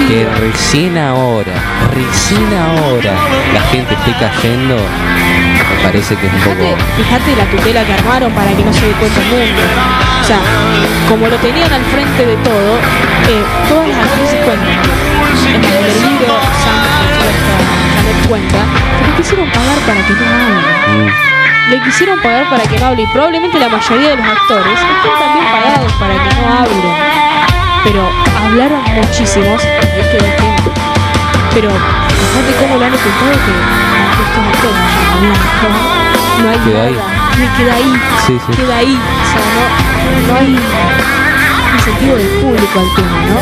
Que 0.08 0.26
recién 0.40 0.98
ahora, 0.98 1.52
recién 1.94 2.48
ahora, 2.58 3.12
la 3.54 3.60
gente 3.70 3.94
esté 3.94 4.12
cayendo, 4.18 4.74
me 4.76 5.82
parece 5.84 6.16
que 6.16 6.26
es 6.26 6.32
un 6.32 6.40
Fíjate, 6.40 6.64
poco... 6.64 6.76
fíjate 6.96 7.36
la 7.36 7.44
tutela 7.46 7.84
que 7.84 7.92
armaron 7.92 8.32
para 8.32 8.50
que 8.56 8.64
no 8.64 8.72
se 8.72 8.86
dé 8.86 8.92
cuenta 8.92 9.20
el 9.20 9.26
mundo. 9.28 9.62
O 10.20 10.24
sea, 10.26 10.38
como 11.08 11.28
lo 11.28 11.36
tenían 11.36 11.72
al 11.72 11.84
frente 11.84 12.26
de 12.26 12.36
todo, 12.42 12.74
eh, 13.30 13.42
todas 13.68 13.88
las 13.88 13.98
actrices 13.98 14.40
cuentan. 14.44 14.78
En 15.48 15.64
el 15.64 16.02
libro, 16.10 16.34
cuenta, 18.28 18.58
Janet 18.58 18.58
cuenta, 18.58 18.58
que 18.98 19.06
le 19.10 19.16
quisieron 19.16 19.50
pagar 19.50 19.78
para 19.86 20.00
que 20.06 20.12
no 20.14 20.26
hable. 20.26 21.04
Mm, 21.04 21.70
Le 21.70 21.80
quisieron 21.82 22.20
pagar 22.22 22.48
para 22.50 22.62
que 22.64 22.78
no 22.78 22.86
hable 22.86 23.02
y 23.02 23.06
probablemente 23.06 23.58
la 23.58 23.68
mayoría 23.68 24.08
de 24.10 24.16
los 24.16 24.26
actores 24.26 24.66
están 24.72 25.18
también 25.18 25.46
pagados 25.52 25.92
para 25.94 26.14
que 26.14 26.30
no 26.40 26.58
hablen. 26.58 26.94
Pero 27.84 28.10
hablaron 28.44 28.82
muchísimos 28.94 29.62
tema. 29.62 30.34
Pero 31.54 31.68
fíjate 31.70 32.52
cómo 32.60 32.76
lo 32.78 32.84
han 32.86 32.94
ocultado 32.94 33.32
que 33.32 33.54
estos 34.22 34.44
actores 34.48 34.84
no 35.22 36.42
no, 36.42 36.50
hay 36.50 36.58
Queda 36.58 36.74
nada. 36.74 36.86
ahí. 36.86 36.96
Queda 37.56 37.74
ahí, 37.74 37.92
Sí, 38.26 38.38
sí. 38.46 38.52
queda 38.56 38.76
ahí. 38.76 38.94
O 38.94 39.26
sea, 39.30 39.42
no, 40.26 40.32
no 40.32 40.38
hay 40.38 40.58
incentivo 41.78 42.16
del 42.16 42.28
público 42.42 42.76
al 42.80 42.94
tema, 42.96 43.18
¿no? 43.28 43.40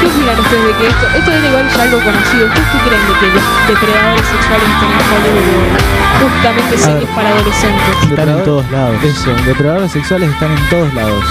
¿Qué 0.00 0.06
opinan 0.06 0.38
ustedes 0.38 0.66
de 0.66 0.72
que 0.76 0.86
esto, 0.88 1.06
esto 1.16 1.30
era 1.32 1.48
igual 1.48 1.68
ya 1.74 1.82
algo 1.82 1.98
conocido? 2.04 2.46
¿Ustedes 2.46 2.68
qué 2.72 2.78
creen 2.86 3.04
de 3.08 3.14
que 3.18 3.26
los 3.34 3.44
depredadores 3.66 4.26
sexuales 4.26 4.68
estén 4.68 4.90
en 4.92 5.00
Hollywood 5.10 5.80
justamente 6.20 6.78
series 6.78 7.10
para 7.10 7.28
adolescentes? 7.30 7.96
Están 8.10 8.28
en 8.28 8.44
todos 8.44 8.70
lados. 8.70 8.96
Eso, 9.02 9.30
depredadores 9.46 9.92
sexuales 9.92 10.30
están 10.30 10.52
en 10.52 10.68
todos 10.68 10.94
lados. 10.94 11.24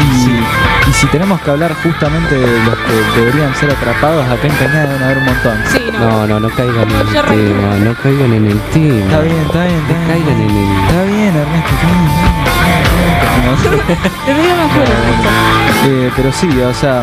Y, 0.00 0.90
y 0.90 0.92
si 0.92 1.06
tenemos 1.08 1.40
que 1.40 1.50
hablar 1.50 1.74
justamente 1.82 2.34
de 2.36 2.64
los 2.64 2.76
que 2.76 3.20
deberían 3.20 3.54
ser 3.56 3.70
atrapados, 3.70 4.24
acá 4.28 4.46
en 4.46 4.54
Cañada 4.54 4.86
deben 4.86 5.02
haber 5.02 5.18
un 5.18 5.24
montón. 5.24 5.58
Sí, 5.72 5.90
no. 5.92 5.98
No, 6.00 6.26
no, 6.26 6.40
no 6.40 6.50
caigan 6.50 6.90
en 6.90 6.96
el 7.00 7.06
tema, 7.08 7.74
no 7.84 7.94
caigan 8.02 8.32
en 8.34 8.46
el 8.46 8.60
tema. 8.72 9.04
Está 9.04 9.20
bien, 9.20 9.36
está 9.46 9.64
bien, 9.64 9.76
está 9.80 9.92
No 9.92 9.96
bien. 9.96 10.08
caigan 10.08 10.40
en 10.40 10.50
el... 10.50 10.88
Está 10.88 11.02
bien, 11.04 11.36
Ernesto, 11.36 11.70
está 11.74 11.86
bien, 11.88 12.29
afuera. 14.66 14.92
Eh, 15.86 16.10
pero 16.16 16.32
sí, 16.32 16.48
o 16.60 16.74
sea, 16.74 17.02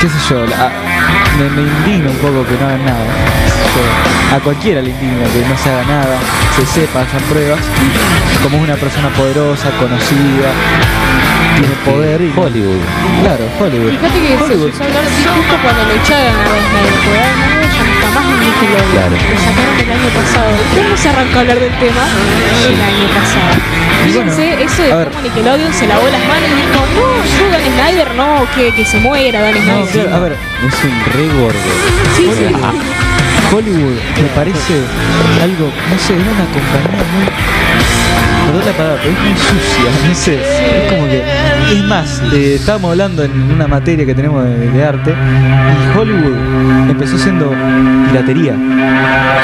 qué 0.00 0.08
sé 0.08 0.16
yo, 0.30 0.46
la- 0.46 0.70
me, 1.38 1.50
me 1.50 1.62
indigna 1.68 2.10
un 2.10 2.16
poco 2.18 2.46
que 2.46 2.56
no 2.58 2.66
hagan 2.66 2.84
nada. 2.84 3.04
Yo- 3.74 4.36
a 4.36 4.40
cualquiera 4.40 4.80
le 4.82 4.90
indigna 4.90 5.24
que 5.32 5.44
no 5.48 5.56
se 5.56 5.70
haga 5.70 5.84
nada, 5.84 6.16
se 6.56 6.66
sepa, 6.66 7.00
hayan 7.00 7.22
pruebas. 7.28 7.60
Como 8.42 8.56
es 8.58 8.62
una 8.64 8.74
persona 8.76 9.08
poderosa, 9.10 9.70
conocida, 9.78 10.50
tiene 11.58 11.74
poder 11.84 12.20
y... 12.22 12.32
Hollywood. 12.36 12.80
Claro, 13.22 13.44
Hollywood. 13.60 13.90
Fíjate 13.90 14.20
que 14.20 14.36
Hollywood. 14.36 14.72
hablar 14.82 15.04
así 15.04 15.22
justo 15.24 15.54
cuando 15.62 15.82
lo 15.84 15.92
echaron 15.92 16.34
a 16.34 16.44
Dan 17.16 17.65
más 18.22 18.38
Nickelodeon. 18.38 18.90
Claro. 18.92 19.16
Lo 19.16 19.38
sacaron 19.38 19.76
el 19.80 19.90
año 19.92 20.10
pasado. 20.14 20.50
¿Y 20.56 20.76
cómo 20.76 20.96
se 20.96 21.08
arrancó 21.08 21.36
a 21.36 21.40
hablar 21.40 21.58
del 21.60 21.72
tema? 21.78 22.02
El 22.68 22.80
año 22.80 23.06
pasado. 23.14 23.54
Fíjense 24.06 24.62
eso 24.62 24.82
de 24.82 24.90
cómo 25.10 25.20
Nickelodeon 25.22 25.72
se 25.72 25.86
lavó 25.86 26.06
las 26.08 26.20
manos 26.26 26.48
y 26.50 26.54
dijo, 26.54 26.80
no, 26.94 27.24
yo 27.24 27.50
Dan 27.50 27.62
Snyder, 27.74 28.14
no, 28.14 28.46
que, 28.54 28.72
que 28.74 28.84
se 28.84 28.98
muera 28.98 29.40
Dan 29.40 29.54
No, 29.54 29.60
Snyder. 29.86 29.88
claro, 30.06 30.14
a 30.16 30.18
ver, 30.20 30.32
Es 30.32 30.84
un 30.84 31.12
re 31.12 31.26
gordo. 31.40 31.58
Sí, 32.16 32.30
sí. 32.36 32.54
Hollywood 33.52 33.96
me 34.20 34.28
parece 34.34 34.74
algo, 35.42 35.66
no 35.90 35.98
sé, 35.98 36.14
es 36.14 36.20
una 36.20 36.44
compañía 36.52 37.04
muy. 37.14 37.26
Perdón 38.46 38.64
la 38.66 38.72
palabra, 38.72 39.00
pero 39.02 39.14
es 39.14 39.20
muy 39.20 39.36
sucia, 39.36 39.90
no 40.08 40.14
sé. 40.14 40.84
Es 40.84 40.92
como 40.92 41.06
que 41.08 41.24
Es 41.72 41.84
más, 41.84 42.22
eh, 42.32 42.54
estábamos 42.54 42.90
hablando 42.92 43.24
en 43.24 43.50
una 43.52 43.66
materia 43.66 44.06
que 44.06 44.14
tenemos 44.14 44.44
de, 44.44 44.70
de 44.70 44.84
arte 44.84 45.12
y 45.12 45.98
Hollywood 45.98 46.90
empezó 46.90 47.18
siendo 47.18 47.52
piratería. 48.08 48.54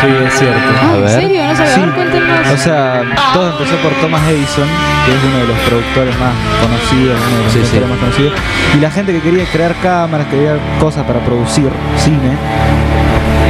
Sí, 0.01 0.09
es 0.27 0.35
cierto. 0.39 0.61
Ah, 0.81 0.91
A 0.93 0.97
¿En 0.97 1.03
ver. 1.03 1.11
serio? 1.21 1.43
No 1.49 1.57
sabía. 1.57 1.93
Cuéntenos. 1.95 2.49
O 2.55 2.57
sea, 2.57 3.03
todo 3.35 3.51
empezó 3.53 3.77
por 3.77 3.93
Thomas 4.01 4.23
Edison, 4.29 4.69
que 5.07 5.13
es 5.13 5.19
uno 5.29 5.39
de 5.39 5.47
los 5.49 5.59
productores 5.69 6.15
más 6.19 6.33
conocidos, 6.61 7.19
uno 7.29 7.39
de 7.39 7.45
los 7.45 7.53
Sí, 7.53 7.61
sí. 7.71 7.81
más 7.89 7.99
conocidos. 7.99 8.33
Y 8.77 8.81
la 8.81 8.91
gente 8.91 9.13
que 9.13 9.21
quería 9.21 9.45
crear 9.47 9.75
cámaras, 9.83 10.27
quería 10.29 10.57
cosas 10.81 11.05
para 11.05 11.19
producir 11.21 11.69
cine. 11.99 12.37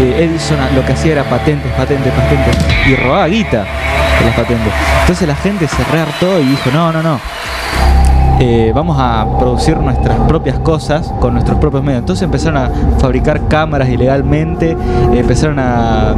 eh, 0.01 0.25
Edison 0.25 0.42
lo 0.75 0.85
que 0.85 0.93
hacía 0.93 1.13
era 1.13 1.25
patentes, 1.25 1.71
patentes, 1.73 2.13
patentes. 2.13 2.57
Y 2.87 2.97
robaba 2.97 3.27
guita 3.27 3.65
de 4.19 4.27
las 4.27 4.35
patentes. 4.35 4.73
Entonces 5.03 5.29
la 5.29 5.37
gente 5.37 5.69
se 5.69 5.85
rehartó 5.85 6.41
y 6.41 6.47
dijo, 6.47 6.71
no, 6.73 6.93
no, 6.93 7.03
no. 7.03 7.21
Eh, 8.41 8.73
vamos 8.75 8.97
a 8.99 9.27
producir 9.39 9.77
nuestras 9.77 10.19
propias 10.21 10.59
cosas 10.59 11.13
con 11.21 11.35
nuestros 11.35 11.59
propios 11.59 11.83
medios. 11.83 12.01
Entonces 12.01 12.25
empezaron 12.25 12.57
a 12.59 12.71
fabricar 12.99 13.49
cámaras 13.49 13.89
ilegalmente, 13.89 14.71
eh, 14.73 14.77
empezaron 15.19 15.59
a, 15.59 16.15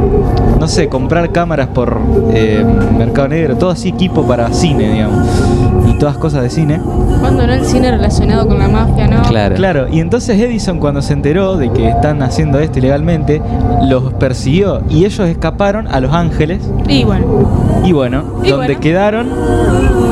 no 0.59 0.67
sé, 0.67 0.87
comprar 0.89 1.31
cámaras 1.31 1.67
por 1.67 1.99
eh, 2.33 2.65
Mercado 2.97 3.27
Negro, 3.27 3.55
todo 3.57 3.69
así 3.69 3.89
equipo 3.89 4.23
para 4.23 4.51
cine, 4.53 4.89
digamos, 4.91 5.27
y 5.87 5.97
todas 5.97 6.17
cosas 6.17 6.43
de 6.43 6.49
cine. 6.49 6.79
Cuando 7.19 7.45
no 7.45 7.53
el 7.53 7.65
cine 7.65 7.91
relacionado 7.91 8.47
con 8.47 8.59
la 8.59 8.67
mafia, 8.67 9.07
¿no? 9.07 9.21
Claro. 9.23 9.55
Claro, 9.55 9.87
y 9.89 9.99
entonces 9.99 10.39
Edison 10.39 10.79
cuando 10.79 11.01
se 11.01 11.13
enteró 11.13 11.57
de 11.57 11.71
que 11.71 11.89
están 11.89 12.21
haciendo 12.21 12.59
esto 12.59 12.79
ilegalmente, 12.79 13.41
los 13.83 14.13
persiguió 14.13 14.81
y 14.89 15.05
ellos 15.05 15.27
escaparon 15.27 15.87
a 15.87 15.99
Los 15.99 16.13
Ángeles 16.13 16.59
Y 16.87 17.03
bueno, 17.03 17.25
y 17.83 17.91
bueno, 17.91 18.23
Y 18.43 18.49
donde 18.49 18.67
bueno. 18.67 18.79
quedaron 18.79 19.27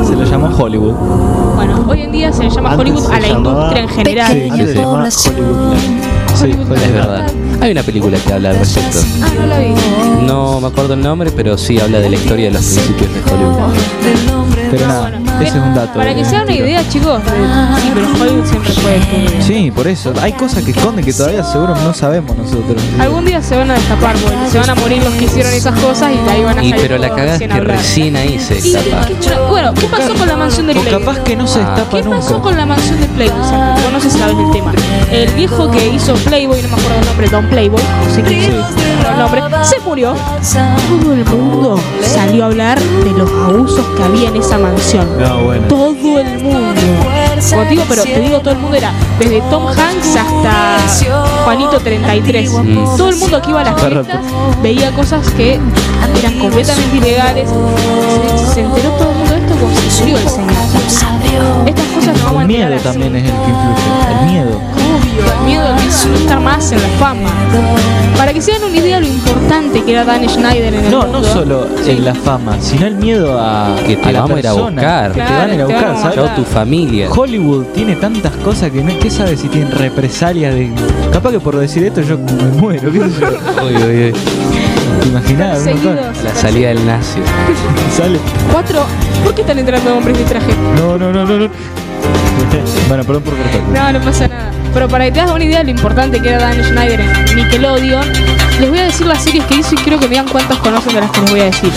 se 0.05 0.15
lo 0.15 0.23
llamó 0.23 0.47
Hollywood. 0.55 0.93
bueno, 1.55 1.85
hoy 1.87 2.01
en 2.01 2.11
día 2.11 2.31
se 2.31 2.43
le 2.43 2.49
llama 2.49 2.71
Antes 2.71 2.81
Hollywood 2.91 3.11
a 3.11 3.19
la 3.19 3.27
industria 3.29 3.81
en 3.81 3.89
general. 3.89 4.31
Sí, 4.33 4.49
Antes 4.49 4.67
se 4.69 4.75
llamaba 4.75 4.99
Hollywood. 5.03 5.77
Sí, 6.35 6.43
Hollywood 6.43 6.67
fue- 6.67 6.77
Es 6.77 6.93
verdad. 6.93 7.27
Hay 7.61 7.71
una 7.71 7.83
película 7.83 8.17
que 8.17 8.33
habla 8.33 8.49
al 8.49 8.57
respecto. 8.59 8.97
Ah, 9.21 9.27
no 9.39 9.45
la 9.47 9.59
vi. 9.59 9.73
No 10.25 10.59
me 10.59 10.67
acuerdo 10.67 10.93
el 10.95 11.01
nombre, 11.01 11.31
pero 11.35 11.57
sí 11.57 11.79
habla 11.79 11.99
de 11.99 12.09
la 12.09 12.15
historia 12.15 12.45
de 12.47 12.51
los 12.51 12.61
principios 12.65 13.09
de 13.13 13.21
Hollywood. 13.31 14.42
Pero 14.71 14.87
nada, 14.87 15.01
Bueno, 15.09 15.31
ese 15.41 15.57
es 15.57 15.63
un 15.63 15.73
dato. 15.75 15.93
Para 15.99 16.15
que 16.15 16.25
se 16.25 16.35
hagan 16.35 16.47
una 16.47 16.55
idea, 16.57 16.89
chicos, 16.89 17.21
sí, 17.25 17.91
pero 17.93 18.07
Hollywood 18.21 18.45
siempre 18.45 18.71
fue 18.73 18.99
turbio. 18.99 19.41
Sí, 19.43 19.71
por 19.71 19.87
eso. 19.87 20.13
Hay 20.21 20.33
cosas 20.33 20.63
que 20.63 20.71
esconden 20.71 21.03
que 21.05 21.13
todavía 21.13 21.43
seguro 21.43 21.75
no 21.75 21.93
sabemos 21.93 22.35
nosotros. 22.37 22.81
Algún 22.99 23.25
día 23.25 23.41
se 23.41 23.55
van 23.57 23.71
a 23.71 23.73
destapar, 23.75 24.15
porque 24.17 24.49
se 24.49 24.59
van 24.59 24.69
a 24.69 24.75
morir 24.75 25.03
los 25.03 25.13
que 25.13 25.25
hicieron 25.25 25.53
esas 25.53 25.77
cosas 25.79 26.11
y 26.11 26.23
de 26.25 26.31
ahí 26.31 26.43
van 26.43 26.57
a 26.59 26.63
Y 26.63 26.69
salir 26.69 26.81
pero 26.87 26.97
la 26.97 27.09
cagada 27.09 27.33
es 27.33 27.39
que 27.39 27.45
hablar. 27.53 27.67
recién 27.77 28.15
ahí 28.15 28.39
se 28.39 28.59
Y- 28.59 28.71
destapa. 28.71 29.09
y- 29.11 29.49
bueno, 29.49 29.73
¿qué 29.73 29.87
pasó 29.87 30.13
con 30.15 30.27
la 30.27 30.35
mansión 30.37 30.67
de 30.67 30.73
O 30.77 30.81
Playboy? 30.81 31.05
capaz 31.05 31.19
que 31.23 31.35
no 31.35 31.47
se 31.47 31.59
Ah. 31.61 31.69
destapa 31.75 31.97
¿Qué 31.97 32.03
pasó 32.09 32.41
con 32.41 32.55
la 32.57 32.65
mansión 32.65 32.99
de 32.99 33.05
Playboy? 33.07 33.43
Santi? 33.43 33.81
Vos 33.83 33.91
no 33.93 33.99
sé 33.99 34.09
si 34.09 34.17
sabes 34.19 34.37
del 34.37 34.51
tema. 34.51 34.71
El 35.11 35.29
viejo 35.33 35.69
que 35.69 35.87
hizo 35.89 36.13
Playboy, 36.15 36.61
no 36.61 36.67
me 36.69 36.73
acuerdo 36.75 36.99
el 36.99 37.05
nombre, 37.05 37.29
Don 37.29 37.45
Playboy, 37.47 37.81
no 37.81 38.13
sé 38.13 38.21
el 38.21 39.17
nombre, 39.19 39.41
se 39.63 39.79
murió. 39.81 40.13
Todo 41.01 41.13
el 41.13 41.25
mundo 41.25 41.79
salió 42.01 42.43
a 42.43 42.47
hablar 42.47 42.79
de 42.79 43.11
los 43.11 43.29
abusos 43.29 43.85
que 43.95 44.03
había 44.03 44.29
en 44.29 44.37
esa 44.37 44.57
mansión. 44.63 45.17
No, 45.19 45.43
bueno. 45.43 45.67
Todo 45.67 46.19
el 46.19 46.39
mundo. 46.41 46.81
Como 47.49 47.65
digo, 47.65 47.83
pero 47.89 48.03
te 48.03 48.19
digo 48.19 48.39
todo 48.39 48.51
el 48.51 48.59
mundo 48.59 48.77
era 48.77 48.91
desde 49.19 49.41
Tom 49.41 49.67
Hanks 49.67 50.15
hasta 50.15 50.77
Juanito 51.43 51.79
33. 51.79 52.49
Mm. 52.49 52.97
Todo 52.97 53.09
el 53.09 53.15
mundo 53.17 53.41
que 53.41 53.49
iba 53.49 53.61
a 53.61 53.63
las 53.65 53.81
fiestas 53.81 54.19
veía 54.61 54.91
cosas 54.91 55.29
que 55.31 55.59
eran 56.19 56.39
completamente 56.39 56.97
ilegales. 56.97 57.49
Se, 57.49 58.53
se 58.53 58.61
enteró 58.61 58.89
todo 58.91 59.11
el 59.11 59.17
mundo 59.17 59.33
de 59.33 59.39
esto 59.41 59.55
cuando 59.55 59.81
se 59.81 60.01
murió 60.01 60.17
el 60.17 60.29
señor. 60.29 60.53
Estas 61.67 61.87
cosas 61.87 62.17
no 62.17 62.25
vamos 62.25 62.37
a 62.37 62.41
El 62.41 62.47
miedo 62.47 62.77
también 62.79 63.15
es 63.15 63.23
el 63.23 63.31
que 63.31 63.49
influye. 63.49 64.19
El 64.19 64.31
miedo. 64.31 64.82
El 65.17 65.45
miedo 65.45 65.63
de 65.63 65.73
no 65.75 66.15
estar 66.15 66.39
más 66.39 66.71
en 66.71 66.81
la 66.81 66.87
fama. 66.99 67.29
Para 68.17 68.33
que 68.33 68.41
se 68.41 68.53
den 68.53 68.63
una 68.63 68.77
idea 68.77 68.95
de 68.99 69.01
lo 69.01 69.07
importante 69.07 69.83
que 69.83 69.91
era 69.91 70.03
Dan 70.05 70.27
Schneider 70.27 70.73
en 70.73 70.85
el 70.85 70.91
No, 70.91 71.01
mundo. 71.03 71.19
no 71.21 71.23
solo 71.25 71.67
en 71.85 72.05
la 72.05 72.13
fama, 72.15 72.57
sino 72.61 72.85
el 72.87 72.95
miedo 72.95 73.37
a 73.39 73.75
Que 73.85 73.95
te 73.97 74.09
a 74.09 74.11
la 74.11 74.21
vamos 74.21 74.37
a 74.37 74.39
ir 74.39 74.47
a 74.47 74.53
buscar. 74.53 75.11
Que 75.11 75.21
te 75.21 75.33
van 75.33 75.49
a 75.49 75.55
ir 75.55 75.61
a 75.61 75.65
buscar, 75.65 75.85
a 75.85 76.01
¿sabes? 76.01 76.35
Tu 76.35 76.43
familia. 76.43 77.09
Hollywood 77.11 77.65
tiene 77.73 77.95
tantas 77.95 78.31
cosas 78.37 78.71
que 78.71 78.83
no, 78.83 78.97
¿qué 78.99 79.09
sabes 79.09 79.39
si 79.39 79.47
tienen 79.49 79.71
represalias 79.71 80.53
de. 80.53 80.71
Capaz 81.11 81.31
que 81.31 81.39
por 81.39 81.57
decir 81.57 81.83
esto 81.83 82.01
yo 82.01 82.17
me 82.17 82.59
muero, 82.59 82.91
qué 82.91 82.99
sé 82.99 83.19
yo. 83.19 83.27
A 85.13 85.23
la 86.23 86.35
salida 86.35 86.69
del 86.69 86.85
nazi. 86.85 87.19
Sale. 87.97 88.19
Cuatro. 88.51 88.85
¿Por 89.23 89.33
qué 89.35 89.41
están 89.41 89.59
entrando 89.59 89.95
hombres 89.97 90.17
de 90.17 90.23
traje? 90.23 90.53
No, 90.77 90.97
no, 90.97 91.11
no, 91.11 91.25
no, 91.25 91.37
no. 91.39 91.49
bueno, 92.87 93.03
perdón 93.03 93.23
por 93.23 93.33
cortar. 93.35 93.61
No, 93.73 93.99
no 93.99 94.05
pasa 94.05 94.27
nada. 94.27 94.51
Pero 94.73 94.87
para 94.89 95.05
que 95.05 95.11
te 95.11 95.19
hagas 95.21 95.33
una 95.35 95.43
idea 95.43 95.59
de 95.59 95.65
lo 95.65 95.69
importante 95.71 96.19
que 96.21 96.29
era 96.29 96.39
Dan 96.39 96.63
Schneider 96.63 96.99
en 96.99 97.35
Nickelodeon, 97.35 98.05
les 98.59 98.69
voy 98.69 98.79
a 98.79 98.83
decir 98.85 99.05
las 99.05 99.23
series 99.23 99.45
que 99.45 99.55
hizo 99.55 99.75
y 99.75 99.77
quiero 99.77 99.99
que 99.99 100.05
me 100.05 100.11
digan 100.11 100.27
cuántas 100.29 100.57
conocen 100.59 100.93
de 100.95 101.01
las 101.01 101.11
que 101.11 101.21
les 101.21 101.29
voy 101.31 101.39
a 101.41 101.45
decir. 101.45 101.71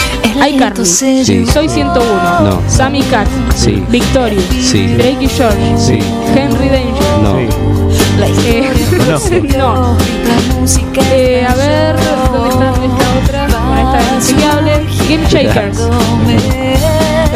iCarly, 0.49 0.85
Sí. 0.87 1.47
Soy 1.47 1.69
101, 1.69 2.41
No. 2.41 2.63
Sammy 2.69 3.03
Cat, 3.03 3.27
Sí. 3.55 3.83
Victorious, 3.89 4.45
Sí. 4.63 4.87
Drake 4.97 5.19
y 5.21 5.29
George, 5.29 5.59
Sí. 5.79 5.99
Henry 6.35 6.69
Danger. 6.69 7.23
No. 7.23 7.39
Eh, 7.39 8.73
no. 9.59 9.97
Eh, 11.13 11.47
a 11.49 11.55
ver, 11.55 11.97
¿dónde 12.33 12.49
está 12.49 12.71
esta 12.71 13.47
otra? 13.47 13.61
Bueno, 13.67 13.95
esta 13.95 14.17
es. 14.19 15.09
Game 15.09 15.27
Shakers. 15.29 15.79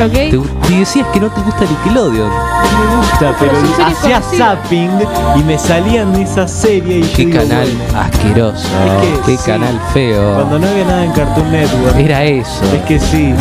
Te, 0.09 0.37
¿Ok? 0.39 0.47
te 0.67 0.75
decías 0.75 1.07
que 1.13 1.21
no 1.21 1.29
te 1.31 1.41
gusta 1.43 1.61
Nickelodeon. 1.67 2.29
Me 2.31 2.97
gusta, 2.97 3.35
pero 3.39 3.53
hacía 3.87 4.23
zapping 4.23 4.91
y 5.37 5.43
me 5.43 5.59
salían 5.59 6.13
de 6.15 6.23
esa 6.23 6.49
serie 6.49 6.99
y 6.99 7.03
yo 7.03 7.13
Qué 7.15 7.27
digo, 7.27 7.39
canal 7.41 7.69
bueno, 7.77 8.01
asqueroso. 8.01 8.67
Es 8.87 9.03
que 9.03 9.21
Qué 9.33 9.37
sí. 9.37 9.43
canal 9.47 9.81
feo. 9.93 10.35
Cuando 10.37 10.59
no 10.59 10.67
había 10.69 10.85
nada 10.87 11.05
en 11.05 11.13
Cartoon 11.13 11.51
Network. 11.53 11.97
Era 11.99 12.25
eso. 12.25 12.65
Es 12.75 12.83
que 12.83 12.99
sí. 12.99 13.35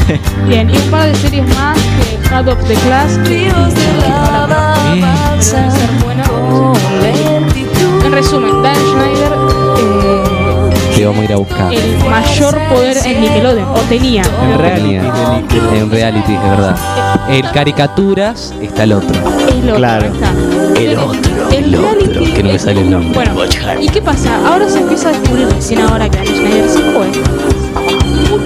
Bien, 0.48 0.68
y 0.68 0.76
un 0.76 0.90
par 0.90 1.06
de 1.06 1.14
series 1.14 1.46
más 1.56 1.76
que 1.78 2.34
Head 2.34 2.48
of 2.48 2.58
the 2.68 2.74
Class. 2.74 3.18
que- 3.24 3.48
Eh, 3.48 5.04
ser 5.40 5.70
buena. 6.04 6.22
En 8.04 8.12
resumen, 8.12 8.62
Dan 8.62 8.76
Schneider, 8.76 9.32
vamos 11.04 11.20
a 11.20 11.24
ir 11.24 11.32
a 11.32 11.36
buscar. 11.36 11.72
el 11.72 11.98
mayor 11.98 12.58
poder 12.68 12.96
en 13.04 13.20
Nickelodeon, 13.20 13.68
o 13.68 13.78
tenía. 13.88 14.22
En 14.22 14.50
Nickelodeon. 14.50 15.74
En 15.76 15.90
reality, 15.90 16.34
es 16.34 16.42
verdad. 16.42 16.76
En 17.28 17.42
caricaturas 17.52 18.52
está 18.60 18.84
el 18.84 18.92
otro. 18.92 19.14
Es 19.48 19.64
lo 19.64 19.76
Claro. 19.76 20.02
que 20.02 20.18
está. 20.18 20.32
El 20.80 20.98
otro, 20.98 21.20
el 21.52 21.74
otro, 21.76 22.34
que 22.34 22.42
no 22.42 22.52
me 22.52 22.58
sale 22.58 22.80
el 22.80 22.90
nombre. 22.90 23.12
Bueno, 23.34 23.34
¿y 23.80 23.88
qué 23.88 24.02
pasa? 24.02 24.30
Ahora 24.46 24.68
se 24.68 24.78
empieza 24.78 25.10
a 25.10 25.12
descubrir 25.12 25.48
recién 25.48 25.80
ahora 25.80 26.08
que 26.08 26.18
Schneider 26.26 26.68
se 26.68 26.78
fue. 26.80 27.61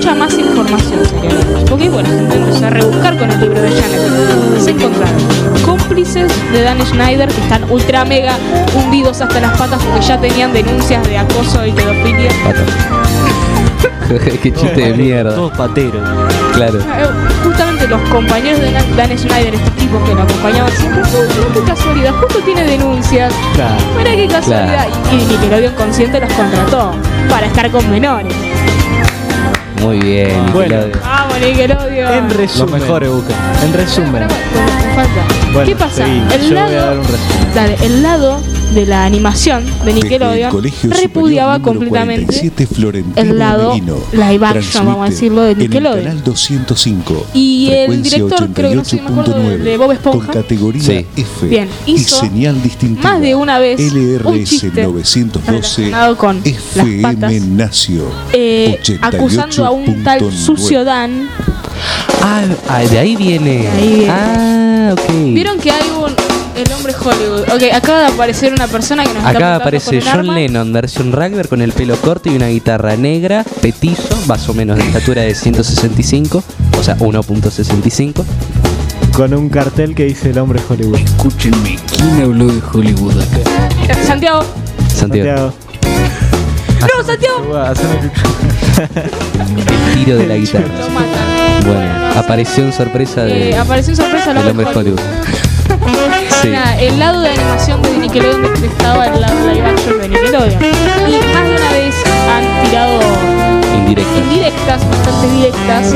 Mucha 0.06 0.18
más 0.20 0.38
información 0.38 1.04
sería 1.04 1.30
Porque 1.68 1.88
bueno, 1.88 2.08
se 2.08 2.18
empezó 2.36 2.66
a 2.66 2.70
rebuscar 2.70 3.18
con 3.18 3.28
el 3.28 3.40
libro 3.40 3.60
de 3.60 3.70
Janet. 3.72 4.60
Se 4.60 4.70
encontraron 4.70 5.16
cómplices 5.64 6.30
de 6.52 6.62
Dan 6.62 6.78
Schneider 6.86 7.28
que 7.28 7.40
están 7.40 7.68
ultra 7.68 8.04
mega 8.04 8.36
hundidos 8.76 9.20
hasta 9.20 9.40
las 9.40 9.58
patas 9.58 9.82
porque 9.82 10.06
ya 10.06 10.20
tenían 10.20 10.52
denuncias 10.52 11.02
de 11.08 11.18
acoso 11.18 11.66
y 11.66 11.72
pedofilia. 11.72 12.30
Qué 14.40 14.52
chiste 14.52 14.80
de 14.80 14.94
mierda. 14.94 15.34
Todos 15.34 15.56
pateros. 15.58 16.00
Claro. 16.54 16.78
Eh, 16.78 16.84
Justamente 17.42 17.88
los 17.88 18.00
compañeros 18.08 18.60
de 18.60 18.70
Dan- 18.70 19.18
Schneider, 19.18 19.54
estos 19.56 19.72
tipos 19.74 20.00
que 20.08 20.14
lo 20.14 20.22
acompañaban 20.22 20.70
siempre, 20.70 21.02
"Oh, 21.02 21.22
mira 21.34 21.52
qué 21.52 21.60
casualidad, 21.72 22.12
justo 22.14 22.38
tiene 22.44 22.62
denuncias. 22.62 23.34
Claro. 23.54 23.74
Mira 23.98 24.14
qué 24.14 24.28
casualidad. 24.28 24.86
Y 25.12 25.16
Nickelodeon 25.24 25.74
consciente 25.74 26.20
los 26.20 26.32
contrató 26.32 26.92
para 27.28 27.46
estar 27.48 27.68
con 27.72 27.90
menores. 27.90 28.32
Muy 29.86 29.98
bien. 30.00 30.52
Bueno. 30.52 30.76
Nickelodeon. 30.78 31.00
Vamos, 31.00 31.38
Nickelodeon. 31.40 32.14
En 32.14 32.30
resumen. 32.30 32.70
Los 32.72 32.80
mejores 32.80 33.08
buscan. 33.10 33.36
En 33.64 33.72
resumen. 33.72 34.28
Falta. 34.94 35.52
Bueno, 35.52 35.66
¿Qué 35.68 35.76
pasa? 35.76 36.04
seguí. 36.04 36.22
El 36.34 36.40
Yo 36.42 36.48
voy 36.48 36.58
a 36.58 36.62
lado, 36.64 36.86
dar 36.86 36.98
un 36.98 37.04
resumen. 37.04 37.54
dale, 37.54 37.76
el 37.82 38.02
lado 38.02 38.40
de 38.74 38.84
la 38.84 39.04
animación 39.04 39.64
de 39.84 39.92
Nickelodeon 39.94 40.52
repudiaba 40.90 41.60
completamente 41.60 42.26
47 42.26 42.66
Florentino 42.66 43.14
el 43.16 43.38
lado 43.38 43.74
live 44.12 44.46
action, 44.46 44.84
vamos 44.86 45.06
a 45.06 45.10
decirlo, 45.10 45.42
de 45.42 45.52
en 45.52 45.56
el 45.60 45.62
Nickelodeon. 45.68 46.04
canal 46.04 46.24
205. 46.24 47.26
Y 47.32 47.70
el 47.70 48.02
director, 48.02 48.48
creo 48.52 48.70
que 48.70 48.76
no 48.76 48.84
sé, 48.84 48.96
me 48.96 49.08
acuerdo, 49.08 49.36
88.9, 49.36 49.56
de 49.58 49.76
Bob 49.78 49.92
Esponja. 49.92 50.26
Con 50.26 50.34
categoría 50.42 50.82
Sí. 50.82 51.06
F. 51.16 51.46
Bien, 51.46 51.68
y 51.86 51.92
hizo 51.94 52.20
señal 52.20 52.62
distintiva. 52.62 53.12
más 53.12 53.20
de 53.20 53.34
una 53.34 53.58
vez 53.58 53.80
LRS 53.80 54.44
chiste 54.50 54.82
912 54.82 55.50
relacionado 55.50 56.16
con 56.16 56.42
las 56.44 56.86
patas. 57.02 57.32
FM 57.32 57.56
Nacio. 57.56 58.02
eh, 58.32 58.78
acusando 59.00 59.64
a 59.64 59.70
un 59.70 60.02
tal 60.04 60.20
88.9. 60.20 60.32
sucio 60.32 60.84
Dan. 60.84 61.28
Ah, 62.22 62.42
ah, 62.68 62.80
de 62.80 62.98
ahí 62.98 63.16
viene. 63.16 63.58
De 63.62 63.68
ahí 63.68 63.94
viene. 63.96 64.10
Ah, 64.10 64.90
ok. 64.92 65.34
Vieron 65.34 65.58
que 65.58 65.70
hay 65.70 65.88
un. 65.90 66.25
El 66.56 66.72
hombre 66.72 66.94
Hollywood. 66.94 67.42
Ok, 67.54 67.62
acaba 67.74 68.00
de 68.00 68.06
aparecer 68.06 68.52
una 68.52 68.66
persona 68.66 69.02
que 69.02 69.08
nos 69.10 69.18
está 69.18 69.28
Acá 69.28 69.36
apuntando 69.56 69.62
aparece 69.64 69.98
con 69.98 70.08
John 70.08 70.18
arma. 70.20 70.34
Lennon, 70.34 70.72
versión 70.72 71.12
rugby 71.12 71.46
con 71.48 71.60
el 71.60 71.72
pelo 71.72 71.96
corto 71.96 72.30
y 72.30 72.36
una 72.36 72.48
guitarra 72.48 72.96
negra, 72.96 73.44
petizo, 73.60 74.16
más 74.26 74.48
o 74.48 74.54
menos 74.54 74.78
de 74.78 74.84
estatura 74.84 75.22
de 75.22 75.34
165, 75.34 76.42
o 76.78 76.82
sea, 76.82 76.96
1.65, 76.98 78.24
con 79.14 79.34
un 79.34 79.48
cartel 79.50 79.94
que 79.94 80.04
dice 80.06 80.30
el 80.30 80.38
hombre 80.38 80.60
Hollywood. 80.66 80.96
Escúchenme, 80.98 81.78
¿quién 81.94 82.22
habló 82.22 82.46
de 82.46 82.60
Hollywood 82.72 83.20
acá? 83.20 83.38
Eh, 83.88 84.06
Santiago. 84.06 84.42
Santiago, 84.88 85.52
No, 86.80 87.04
Santiago. 87.04 87.36
El 88.76 90.04
tiro 90.04 90.16
de 90.18 90.26
la 90.26 90.34
Lo 90.34 90.40
guitarra. 90.40 90.68
matan. 90.92 91.64
Bueno, 91.66 92.18
aparición 92.18 92.72
sorpresa 92.72 93.24
de, 93.24 93.50
Eh, 93.50 93.56
apareció 93.58 93.92
en 93.92 93.96
sorpresa 93.96 94.30
el 94.32 94.38
hombre 94.38 94.66
Hollywood. 94.74 95.00
Sí. 96.42 96.48
Nada, 96.50 96.78
el 96.80 96.98
lado 96.98 97.20
de 97.20 97.30
animación 97.30 97.82
de 97.82 97.98
Nickelodeon 97.98 98.42
detestaba 98.54 99.06
el 99.06 99.20
lado 99.20 99.34
live 99.48 99.68
action 99.68 99.98
de 100.00 100.08
Nickelodeon. 100.08 100.62
Y 100.62 101.16
más 101.32 101.44
de 101.48 101.56
una 101.56 101.70
vez 101.72 101.94
han 102.30 102.64
tirado 102.64 103.00
Indirecta. 103.76 104.18
indirectas, 104.18 104.90
bastante 104.90 105.28
directas, 105.28 105.94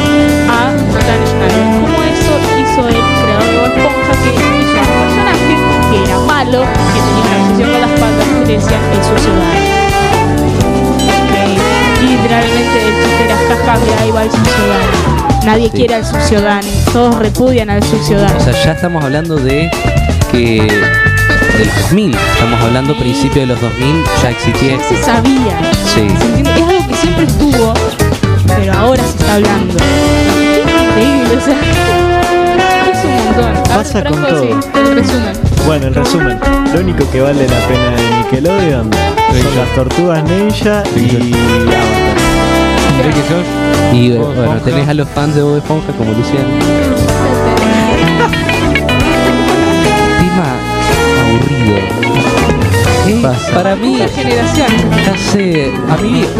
a 0.48 0.70
Schneider. 0.92 1.52
Como 1.80 1.98
eso 2.04 2.32
hizo 2.60 2.88
el 2.88 2.94
creador 2.94 3.68
de 3.74 3.86
Esponja, 3.86 4.14
que 4.22 4.30
hizo 4.30 4.78
a 4.78 4.82
un 4.82 4.92
personaje 5.00 5.54
que 5.90 5.96
era 6.04 6.18
malo, 6.20 6.60
que 6.62 7.00
tenía 7.00 7.24
una 7.26 7.36
obsesión 7.42 7.68
con 7.70 7.80
las 7.80 7.90
patas, 8.00 8.26
que 8.28 8.46
le 8.46 8.52
decían 8.58 8.82
el 8.92 9.02
sucio. 9.04 9.32
Y 12.00 12.06
literalmente 12.06 12.76
el 12.86 12.92
chiste 13.02 13.22
era 13.24 13.36
jaja, 13.36 13.78
mira, 13.84 14.00
ahí 14.02 14.10
va 14.10 14.22
el 14.22 14.30
sucio. 14.30 15.29
Nadie 15.44 15.66
Sí. 15.70 15.76
quiere 15.78 15.94
al 15.96 16.04
sucio 16.04 16.40
Dan, 16.40 16.60
todos 16.92 17.16
repudian 17.16 17.70
al 17.70 17.82
sucio 17.82 18.18
Dan. 18.20 18.36
O 18.36 18.40
sea, 18.40 18.52
ya 18.64 18.72
estamos 18.72 19.02
hablando 19.04 19.36
de 19.36 19.70
que 20.30 20.60
del 21.58 21.68
2000, 21.82 22.14
estamos 22.34 22.60
hablando 22.60 22.96
principio 22.96 23.40
de 23.42 23.46
los 23.48 23.60
2000, 23.60 24.04
ya 24.22 24.30
existía 24.30 24.76
ya 24.76 24.82
se 24.88 25.02
sabía. 25.02 25.60
Sí. 25.86 25.94
¿Se 25.94 26.00
entiende? 26.26 26.50
Es 26.50 26.62
algo 26.68 26.88
que 26.88 26.94
siempre 26.96 27.24
estuvo, 27.24 27.74
pero 28.46 28.72
ahora 28.74 29.02
se 29.02 29.08
está 29.10 29.34
hablando. 29.34 29.74
Increíble, 29.74 31.36
o 31.36 31.40
sea. 31.44 31.58
Es 32.92 33.04
un 33.04 33.24
montón. 33.24 33.44
A 33.56 33.76
ver, 33.76 33.84
Pasa 33.84 34.04
con 34.04 34.22
todo. 34.26 34.42
sí, 34.42 34.50
el 34.78 34.94
resumen. 34.96 35.32
Bueno, 35.66 35.86
en 35.88 35.94
resumen, 35.94 36.40
lo 36.74 36.80
único 36.80 37.10
que 37.10 37.20
vale 37.20 37.46
la 37.46 37.58
pena 37.66 37.90
de 37.96 38.16
Nickelodeon 38.18 38.90
son 38.92 39.56
las 39.56 39.74
tortugas 39.74 40.24
ninja 40.24 40.82
y. 40.96 41.32
Enrique. 43.04 43.22
Y 43.92 44.10
Bob 44.16 44.26
bueno, 44.26 44.42
Esponja. 44.42 44.64
tenés 44.64 44.88
a 44.88 44.94
los 44.94 45.08
fans 45.08 45.34
de 45.34 45.42
Bob 45.42 45.56
Esponja 45.56 45.92
como 45.92 46.12
Luciano. 46.12 46.48
Tema 50.18 50.56
aburrido. 51.22 51.78
Eh, 53.08 53.18
Pasa. 53.22 53.52
Para 53.54 53.76
mí, 53.76 53.96
Una 53.96 54.08
generación. 54.08 54.68
ya 55.06 55.16
sé, 55.32 55.72
a 55.88 55.96
mi 55.96 56.12
viejo. 56.12 56.30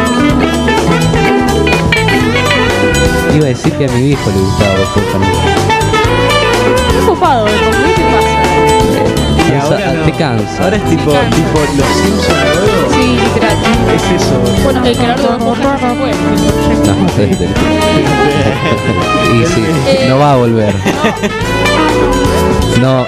Iba 3.35 3.45
a 3.45 3.49
decir 3.49 3.73
que 3.75 3.85
a 3.87 3.89
mi 3.89 4.03
viejo 4.03 4.31
le 4.31 4.41
gustaba 4.41 4.71
Bob 4.73 4.83
Esponja. 4.83 5.19
Copado, 7.07 7.47
¿eh? 7.49 7.51
¿Por 7.65 7.75
¿qué 7.85 7.93
te 7.95 8.03
pasa? 8.03 8.40
Y 9.71 9.73
Cansa- 9.73 9.87
ahora 9.89 10.01
no. 10.01 10.05
Te 10.05 10.13
cansa. 10.13 10.63
Ahora 10.65 10.77
es 10.77 10.85
tipo, 10.85 11.11
cansa. 11.13 11.31
tipo 11.37 11.59
los 11.77 11.87
Simpsons. 12.03 12.39
Sí, 12.95 13.05
literal. 13.23 13.57
Es 13.95 14.05
eso. 14.23 14.35
Bueno, 14.65 14.79
el 14.85 14.97
creador 14.97 15.39
de 15.39 15.45
fue. 15.45 15.55
No, 16.87 16.93
y 19.35 19.37
sí, 19.47 19.63
Eh. 19.87 20.07
no 20.09 20.19
va 20.19 20.33
a 20.33 20.37
volver. 20.37 20.75
No. 22.81 23.07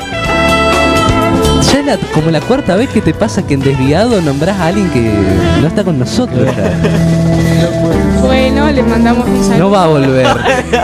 Ya 1.72 1.79
es 1.81 1.87
la- 1.87 1.96
como 2.14 2.31
la 2.31 2.40
cuarta 2.40 2.77
vez 2.77 2.88
que 2.90 3.01
te 3.01 3.14
pasa 3.14 3.46
que 3.46 3.55
en 3.55 3.61
desviado 3.61 4.20
nombrás 4.20 4.59
a 4.61 4.66
alguien 4.66 4.90
que 4.90 5.11
no 5.61 5.66
está 5.66 5.83
con 5.85 5.98
nosotros. 5.98 6.46
ya. 6.57 6.72
Bueno, 8.20 8.70
le 8.70 8.83
mandamos 8.83 9.27
un 9.29 9.42
saludo. 9.42 9.59
No 9.59 9.70
va 9.70 9.85
a 9.85 9.87
volver. 9.87 10.27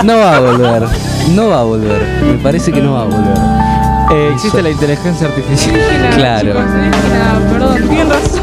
No 0.04 0.18
va 0.18 0.36
a 0.36 0.40
volver. 0.40 0.82
No 1.34 1.48
va 1.48 1.60
a 1.60 1.64
volver. 1.64 2.02
Me 2.24 2.34
parece 2.42 2.72
que 2.72 2.80
no 2.80 2.94
va 2.94 3.02
a 3.02 3.04
volver. 3.04 3.67
Eh, 4.10 4.30
existe 4.34 4.62
la 4.62 4.70
inteligencia 4.70 5.26
artificial. 5.28 5.76
Nada, 6.00 6.16
Claro. 6.16 6.48
chicos, 6.52 6.64
no 6.64 6.82
dije 6.82 7.08
nada, 7.12 7.48
perdón, 7.52 7.88
tienen 7.88 8.08
razón. 8.10 8.42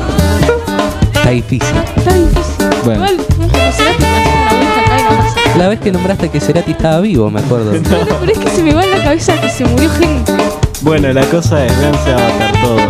Está 1.13 1.29
difícil. 1.31 1.75
Está 1.97 2.13
difícil. 2.13 2.65
Bueno. 2.83 3.05
Igual, 3.05 3.25
como 3.35 3.71
será 3.71 3.91
que 3.91 4.03
pasó 4.03 4.29
una 4.35 4.53
vuelta 4.53 4.81
acá 4.81 4.99
y 4.99 5.03
no 5.03 5.09
pasa 5.23 5.57
La 5.57 5.67
vez 5.69 5.79
que 5.79 5.91
nombraste 5.91 6.29
que 6.29 6.39
Cerati 6.39 6.71
estaba 6.71 6.99
vivo, 6.99 7.29
me 7.31 7.39
acuerdo. 7.39 7.71
nada. 7.73 8.05
Pero 8.19 8.31
es 8.31 8.37
que 8.37 8.49
se 8.49 8.61
me 8.63 8.73
va 8.75 8.83
en 8.83 8.91
la 8.91 9.03
cabeza 9.03 9.39
que 9.41 9.49
se 9.49 9.65
murió 9.65 9.89
gente. 9.89 10.33
Bueno, 10.81 11.11
la 11.13 11.23
cosa 11.25 11.65
es, 11.65 11.79
véanse 11.79 12.11
Avatar 12.13 12.51
todos. 12.61 12.83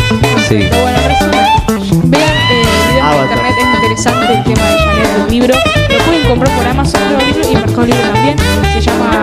Sí. 0.49 0.67
Pero 0.69 0.81
bueno, 0.81 0.97
resumen. 1.07 2.11
Vean 2.11 2.23
eh, 2.23 2.61
videos 2.61 2.93
de 2.93 3.01
Avatar. 3.01 3.25
internet, 3.37 3.53
es 3.57 3.65
interesante 3.75 4.33
el 4.33 4.43
tema 4.43 4.65
de 4.69 4.77
Janet 4.79 5.17
del 5.17 5.31
libro. 5.31 5.53
Lo 5.55 5.97
pueden 6.05 6.27
comprar 6.27 6.57
por 6.57 6.67
Amazon 6.67 7.01
Mercado 7.09 7.25
Libre 7.31 7.51
y 7.51 7.55
Mercado 7.55 7.85
Libre 7.85 8.01
también. 8.13 8.37
Se 8.73 8.81
llama. 8.81 9.21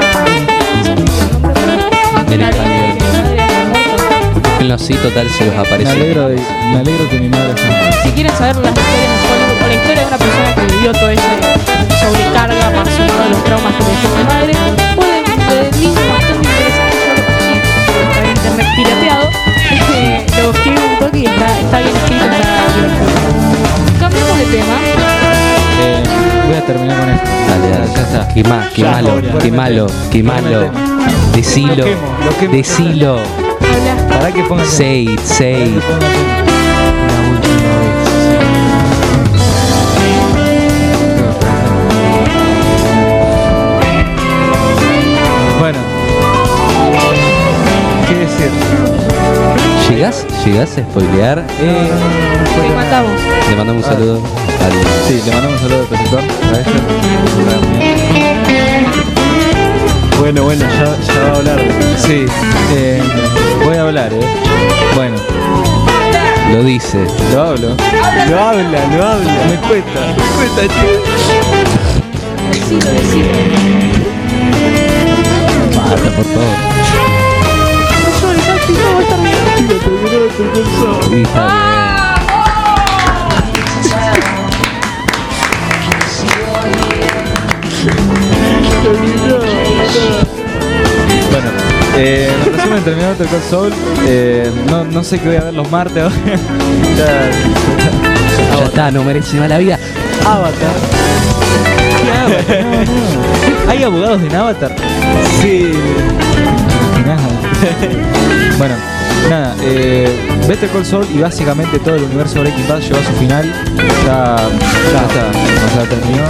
Búsquenlo 4.72 5.02
así, 5.02 5.08
total, 5.08 5.28
se 5.30 5.44
los 5.46 5.54
Me 5.54 5.60
aparece. 5.60 5.90
alegro, 5.92 6.28
de, 6.28 6.36
me 6.36 6.78
alegro 6.78 7.08
que 7.10 7.18
mi 7.18 7.28
madre 7.28 7.52
sea. 7.56 7.92
Si 8.02 8.10
quieren 8.12 8.32
saber 8.36 8.56
las 8.56 8.72
historias 8.72 9.10
de 9.12 9.28
Hollywood 9.28 9.62
o 9.62 9.66
la 9.68 9.74
historia 9.74 10.00
de 10.00 10.06
una 10.08 10.18
persona 10.18 10.54
que 10.54 10.72
vivió 10.74 10.92
todo 10.92 11.10
ese 11.10 11.22
sobrecarga 12.00 12.70
más 12.70 12.88
sumado 12.88 13.22
a 13.22 13.28
los 13.28 13.44
traumas 13.44 13.72
que 13.74 13.82
le 13.82 13.90
dejó 13.90 14.08
su 14.16 14.24
madre, 14.24 14.52
pueden 14.96 15.24
ver 15.48 15.64
el 15.72 15.80
link 15.80 15.94
bastante 16.08 16.48
interesante. 16.48 16.96
Yo 17.04 17.12
lo 17.12 17.22
pero 17.92 18.08
está 18.08 18.20
en 18.22 18.30
internet 18.30 18.66
pirateado. 18.76 19.28
Eh, 19.94 20.26
lo 20.42 20.50
escribí 20.50 20.78
un 20.78 20.98
toque 20.98 21.18
y 21.18 21.26
está, 21.26 21.58
está 21.60 21.78
bien 21.78 21.96
escrito, 21.96 22.24
está. 22.24 24.00
Cambiemos 24.00 24.38
de 24.38 24.44
tema. 24.46 24.74
Eh, 25.82 26.02
voy 26.46 26.56
a 26.56 26.60
terminar 26.66 26.98
con 26.98 27.10
esto. 27.10 27.30
Dale, 27.48 27.68
dale. 27.70 27.92
Ya 27.94 28.00
está. 28.02 28.28
Qué, 28.34 28.44
ma- 28.44 28.68
qué 28.74 28.82
Ya, 28.82 28.90
malo, 28.92 29.10
ahora. 29.12 29.38
qué 29.38 29.50
malo, 29.52 29.86
qué 30.10 30.22
malo. 30.22 30.70
Decilo, 31.34 31.74
Lo 31.76 31.84
quemo, 31.84 32.00
lo 32.24 32.36
quemo. 32.38 32.52
decilo. 32.54 33.18
Para 34.08 34.32
que 34.32 34.42
pongan 34.44 34.66
Say 34.66 35.08
it, 35.08 35.20
say 35.20 35.64
it. 35.64 35.82
La 35.82 37.28
última 37.30 37.78
vez. 37.80 38.02
Bueno. 45.58 45.78
¿Qué 48.08 48.14
decir? 48.14 48.50
¿Llegás, 49.88 50.26
llegás 50.44 50.78
a 50.78 50.82
spoilear? 50.82 51.44
Eh, 51.60 51.90
matamos. 52.74 53.20
le 53.48 53.56
mandamos 53.56 53.84
un 53.84 53.90
saludo 53.92 54.14
al 54.16 54.72
Sí, 55.06 55.20
le 55.24 55.32
mandamos 55.32 55.62
un 55.62 55.68
saludo 55.68 55.80
al 55.82 55.86
profesor. 55.86 56.20
A 56.20 56.24
ella. 56.60 58.01
Bueno, 60.22 60.44
bueno, 60.44 60.64
ya, 60.64 60.96
ya 61.14 61.20
va 61.24 61.32
a 61.32 61.36
hablar. 61.38 61.60
Sí, 61.96 62.26
eh, 62.76 63.02
voy 63.64 63.76
a 63.76 63.82
hablar, 63.82 64.12
eh. 64.12 64.20
Bueno, 64.94 65.16
Lo 66.52 66.62
dice. 66.62 67.04
lo 67.32 67.42
hablo. 67.42 67.70
Lo 68.30 68.38
habla, 68.40 68.86
lo 68.96 69.04
habla. 69.04 69.32
Me 69.50 69.56
cuesta, 69.66 70.14
me 70.16 70.24
cuesta, 70.36 70.62
chicos. 70.62 71.02
Decilo, 72.52 72.90
decilo. 72.92 73.32
Basta, 75.76 76.10
por 76.16 76.24
favor. 76.24 76.56
No 78.02 78.10
llores, 78.20 78.44
Santi, 80.78 81.22
eh, 92.04 92.28
en 92.46 92.52
resumen, 92.56 92.82
terminó 92.82 93.08
Call 93.16 93.42
Saul. 93.48 93.72
Eh, 94.06 94.50
no, 94.68 94.84
no 94.84 95.04
sé 95.04 95.18
qué 95.20 95.28
voy 95.28 95.36
a 95.36 95.44
ver 95.44 95.54
los 95.54 95.70
martes 95.70 96.02
ahora. 96.02 96.14
Ya- 96.98 98.64
está, 98.66 98.90
no 98.90 99.02
merece 99.04 99.38
más 99.38 99.48
la 99.48 99.58
vida. 99.58 99.78
Avatar. 100.26 100.70
¿Hay 103.68 103.82
abogados 103.82 104.22
en 104.22 104.34
Avatar? 104.34 104.74
Sí. 105.40 105.72
Nada. 107.06 107.20
bueno, 108.58 108.74
nada, 109.28 109.54
eh, 109.62 110.08
Better 110.48 110.68
Call 110.70 110.84
Saul 110.86 111.06
y 111.14 111.18
básicamente 111.18 111.78
todo 111.78 111.96
el 111.96 112.04
universo 112.04 112.40
Breaking 112.40 112.68
Bad 112.68 112.80
llegó 112.80 112.96
a 112.96 113.04
su 113.04 113.12
final. 113.18 113.52
Ya, 114.06 114.36
ya 114.92 115.02
está, 115.06 115.30
o 115.66 115.74
sea, 115.74 115.88
terminó. 115.88 116.24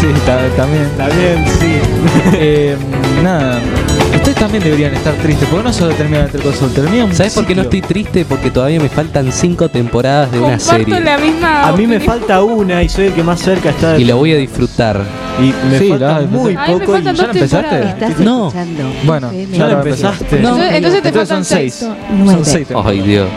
Sí, 0.00 0.06
ta- 0.26 0.48
también. 0.56 0.84
Está 0.84 1.06
bien, 1.08 1.44
sí. 1.60 1.78
Eh, 2.36 2.76
nada, 3.22 3.60
ustedes 4.34 4.52
también 4.52 4.64
deberían 4.64 4.94
estar 4.94 5.14
tristes, 5.14 5.48
porque 5.48 5.64
no 5.64 5.72
solo 5.72 5.94
termina 5.94 6.26
Call 6.26 6.54
Saul, 6.54 6.72
termina 6.72 7.04
un 7.04 7.14
¿Sabes 7.14 7.34
por 7.34 7.46
qué 7.46 7.54
no 7.54 7.62
estoy 7.62 7.80
triste? 7.82 8.24
Porque 8.24 8.50
todavía 8.50 8.80
me 8.80 8.88
faltan 8.88 9.30
cinco 9.32 9.68
temporadas 9.68 10.32
de 10.32 10.40
una 10.40 10.58
serie. 10.58 11.00
la 11.00 11.18
misma. 11.18 11.68
A 11.68 11.72
mí 11.72 11.86
me 11.86 12.00
falta 12.00 12.42
una 12.42 12.82
y 12.82 12.88
soy 12.88 13.06
el 13.06 13.12
que 13.12 13.22
más 13.22 13.40
cerca 13.40 13.70
está 13.70 13.92
de 13.94 14.00
Y 14.00 14.04
lo 14.04 14.16
voy 14.16 14.32
a 14.32 14.36
disfrutar. 14.36 15.00
Y 15.40 15.52
me 15.70 15.78
Sí, 15.78 15.88
falta 15.90 16.06
la 16.06 16.12
vas 16.14 16.24
a 16.24 16.26
muy 16.26 16.54
me 16.56 16.66
poco. 16.66 16.92
faltan 16.92 17.14
y- 17.14 17.18
¿Ya 17.18 17.26
la 17.26 17.32
empezaste? 17.32 17.80
Estás 17.88 18.18
No. 18.20 18.46
escuchando. 18.48 18.82
Bueno, 19.04 19.30
FM 19.30 19.56
ya 19.58 19.66
la 19.66 19.72
90. 19.74 19.88
empezaste. 19.90 20.24
No. 20.40 20.48
Entonces, 20.48 20.72
entonces 20.74 21.02
te 21.02 21.08
Entonces 21.08 21.28
faltan 21.28 21.44
son 21.44 21.58
seis. 21.58 21.74
Son 21.74 22.44
seis 22.44 22.68
temporadas. 22.68 22.92
Ay, 22.92 23.00
Dios. 23.08 23.28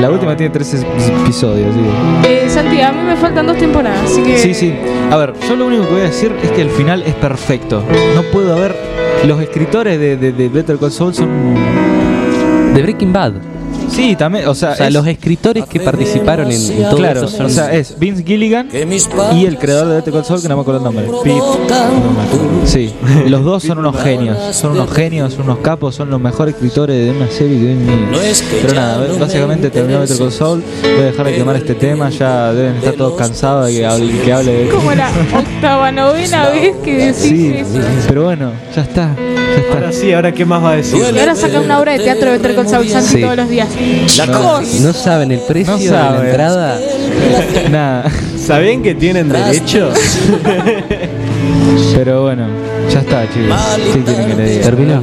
La 0.00 0.10
última 0.10 0.36
tiene 0.36 0.52
tres 0.52 0.74
episodios, 0.74 1.74
sí. 1.74 1.80
Eh, 2.28 2.46
Santi, 2.48 2.80
a 2.80 2.92
mí 2.92 3.02
me 3.02 3.16
faltan 3.16 3.46
dos 3.46 3.56
temporadas, 3.56 3.98
así 4.04 4.22
que. 4.22 4.38
Sí, 4.38 4.54
sí. 4.54 4.74
A 5.10 5.16
ver, 5.16 5.32
yo 5.48 5.56
lo 5.56 5.66
único 5.66 5.84
que 5.86 5.90
voy 5.92 6.00
a 6.02 6.04
decir 6.04 6.32
es 6.42 6.50
que 6.52 6.62
el 6.62 6.70
final 6.70 7.02
es 7.02 7.14
perfecto. 7.14 7.82
No 8.14 8.22
puedo 8.30 8.54
haber 8.54 8.76
los 9.26 9.40
escritores 9.40 9.98
de, 9.98 10.16
de, 10.16 10.32
de 10.32 10.48
Better 10.48 10.78
son. 11.14 11.54
De 12.74 12.82
Breaking 12.82 13.12
Bad. 13.12 13.57
Sí, 13.90 14.14
también. 14.16 14.46
O 14.48 14.54
sea, 14.54 14.72
O 14.72 14.76
sea, 14.76 14.88
es- 14.88 14.92
los 14.94 15.06
escritores 15.06 15.64
que 15.66 15.80
participaron 15.80 16.50
en, 16.50 16.60
en 16.72 16.82
todo 16.84 16.96
Claro, 16.96 17.24
esto 17.24 17.36
son. 17.36 17.46
o 17.46 17.48
sea, 17.48 17.72
es 17.72 17.98
Vince 17.98 18.22
Gilligan 18.24 18.68
y 19.34 19.46
el 19.46 19.58
creador 19.58 19.88
de 19.88 19.94
Better 19.96 20.12
Call 20.12 20.24
Saul, 20.24 20.42
que 20.42 20.48
no 20.48 20.56
me 20.56 20.62
acuerdo 20.62 20.78
el 20.80 20.84
nombre. 20.84 21.06
Pete. 21.24 21.40
Sí, 22.64 22.92
los 23.28 23.44
dos 23.44 23.62
son 23.62 23.78
unos 23.78 23.96
genios. 24.00 24.36
Son 24.54 24.72
unos 24.72 24.90
genios, 24.92 25.32
son 25.34 25.44
unos 25.44 25.58
capos, 25.58 25.94
son 25.94 26.10
los 26.10 26.20
mejores 26.20 26.54
escritores 26.54 27.04
de 27.04 27.10
una 27.10 27.30
serie 27.30 27.58
que 27.58 27.64
ven. 27.66 28.08
Pero 28.62 28.74
nada, 28.74 29.06
básicamente 29.18 29.70
terminó 29.70 30.00
Better 30.00 30.18
Call 30.18 30.32
Saul. 30.32 30.62
Voy 30.82 31.02
a 31.02 31.06
dejar 31.06 31.26
de 31.26 31.34
quemar 31.34 31.56
este 31.56 31.74
tema. 31.74 32.10
Ya 32.10 32.52
deben 32.52 32.76
estar 32.76 32.94
todos 32.94 33.14
cansados 33.18 33.66
de 33.66 33.72
que 33.78 33.86
hable, 33.86 34.12
que 34.20 34.32
hable 34.32 34.52
de. 34.52 34.68
Como 34.68 34.92
la 34.92 35.10
octava, 35.36 35.90
novena 35.92 36.48
vez 36.50 36.76
que 36.84 36.96
decís 36.96 37.16
Sí, 37.16 37.52
eso. 37.56 37.78
pero 38.08 38.24
bueno, 38.24 38.52
ya 38.74 38.82
está. 38.82 39.14
Ya 39.16 39.74
Ahora 39.74 39.88
está. 39.90 40.00
sí, 40.00 40.12
ahora 40.12 40.32
qué 40.32 40.44
más 40.44 40.62
va 40.62 40.72
a 40.72 40.76
decir. 40.76 41.02
Y 41.14 41.18
ahora 41.18 41.34
saca 41.34 41.60
una 41.60 41.78
obra 41.80 41.92
de 41.92 41.98
teatro 42.00 42.30
de 42.30 42.38
Better 42.38 42.54
Call 42.56 42.68
Saul 42.68 42.88
Santi 42.88 43.08
Sí. 43.08 43.20
todos 43.22 43.36
los 43.36 43.48
días. 43.48 43.68
No, 44.26 44.60
no 44.60 44.92
saben 44.92 45.32
el 45.32 45.40
precio 45.40 45.72
No 45.72 45.78
de 45.78 45.90
la 45.90 46.24
entrada. 46.24 46.80
Nada. 47.70 48.10
¿Sabían 48.36 48.82
que 48.82 48.94
tienen 48.94 49.28
derecho? 49.28 49.92
Pero 51.94 52.22
bueno, 52.22 52.46
ya 52.92 53.00
está, 53.00 53.28
chicos. 53.32 53.56
Sí, 53.92 54.00
quieren 54.04 54.26
que 54.28 54.34
le 54.34 54.50
diga. 54.50 54.62
Terminó. 54.64 55.02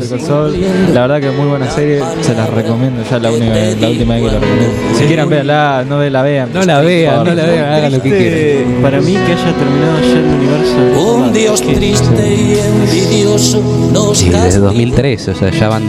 La 0.93 1.02
verdad 1.02 1.19
que 1.19 1.30
es 1.30 1.36
muy 1.36 1.48
buena 1.48 1.69
serie, 1.71 2.02
se 2.21 2.34
las 2.34 2.50
recomiendo. 2.50 3.04
Ya 3.10 3.19
la, 3.19 3.32
única, 3.32 3.56
la 3.80 3.89
última 3.89 4.13
vez 4.15 4.24
que 4.24 4.32
la 4.32 4.39
recomiendo. 4.39 4.98
Si 4.98 5.04
quieren 5.06 5.30
verla, 5.30 5.86
no 5.88 6.04
la 6.04 6.21
vean. 6.21 6.50
No 6.54 6.63
la 6.63 6.82
vean, 6.82 7.24
no 7.24 7.34
la 7.34 7.43
vean, 7.45 7.65
hagan 7.74 7.91
lo 7.93 8.02
que 8.02 8.10
quieran. 8.10 8.82
Para 8.82 9.02
mí 9.02 9.13
que 9.13 9.34
haya 9.34 9.54
terminado 9.54 10.00
ya 10.02 10.19
el 10.19 10.26
universo. 10.26 11.15
Un 11.15 11.34
Dios 11.34 11.62
triste 11.62 12.36
y 12.36 12.60
envidioso 12.60 13.62
nos 13.91 14.17
Sí, 14.17 14.30
desde 14.30 14.41
castiga 14.43 14.65
2003, 14.65 15.28
o 15.28 15.36
sea, 15.36 15.52
ya 15.52 15.69
van 15.69 15.84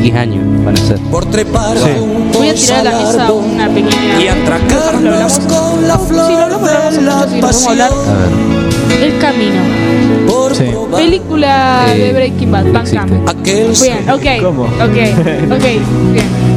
10 0.00 0.14
años, 0.16 0.64
van 0.64 0.74
a 0.74 0.80
ser. 0.80 0.98
por 1.10 1.26
trepar 1.26 1.76
Voy 2.32 2.48
a 2.48 2.54
tirar 2.54 2.80
a 2.80 2.84
la 2.84 2.98
mesa 2.98 3.32
una 3.32 3.68
pequeña. 3.68 4.22
y 4.22 4.28
atracarnos 4.28 5.38
con 5.40 5.86
la 5.86 5.98
flor 5.98 6.60
de 6.60 7.02
la 7.02 7.26
pasión 7.40 7.80
A 7.80 7.88
ver. 7.88 8.69
El 9.02 9.18
camino. 9.18 9.60
por 10.28 10.54
Sí. 10.54 10.64
Película 10.94 11.86
Eh, 11.94 11.98
de 11.98 12.12
Breaking 12.12 12.50
Bad, 12.52 12.66
aquel 13.26 13.72
Bien, 13.82 14.10
ok. 14.10 14.42
¿Cómo? 14.42 14.62
Ok, 14.64 14.70
ok, 15.52 15.64
bien. 16.12 16.50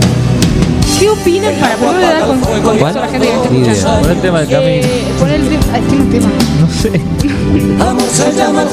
¿Qué 1.00 1.10
opinan 1.10 1.54
para 1.60 1.76
ponerle 1.76 2.08
dar 2.08 2.26
con, 2.28 2.39
con 2.39 2.80
la 2.80 3.08
gente 3.08 3.28
que 3.28 3.34
está 3.34 3.72
escuchando? 3.74 4.02
Pon 4.02 4.12
el 4.12 4.22
tema 4.22 4.39
del 4.41 4.50
camino. 4.50 4.72
Eh, 4.72 5.04
poner 5.19 5.36
el 5.41 5.50
tema. 5.50 5.63
Que 5.74 5.96
no 5.96 6.04
es 6.04 6.12
tema. 6.12 6.30
No 6.62 6.67
sé. 6.72 6.91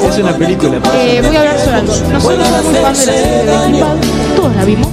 Es 0.08 0.18
una 0.18 0.36
película. 0.36 0.78
Eh, 0.94 1.22
voy 1.26 1.36
a 1.36 1.40
hablar 1.40 1.58
sobre 1.58 1.76
algo. 1.76 1.92
Nosotros 2.12 2.46
somos 2.46 2.64
muy 2.64 2.74
fan 2.74 2.74
de 2.74 2.82
la 2.82 2.94
serie 2.94 3.20
de 3.20 3.42
Breaking 3.44 3.80
Bad. 3.80 3.96
Todos 4.36 4.56
la 4.56 4.64
vimos. 4.64 4.88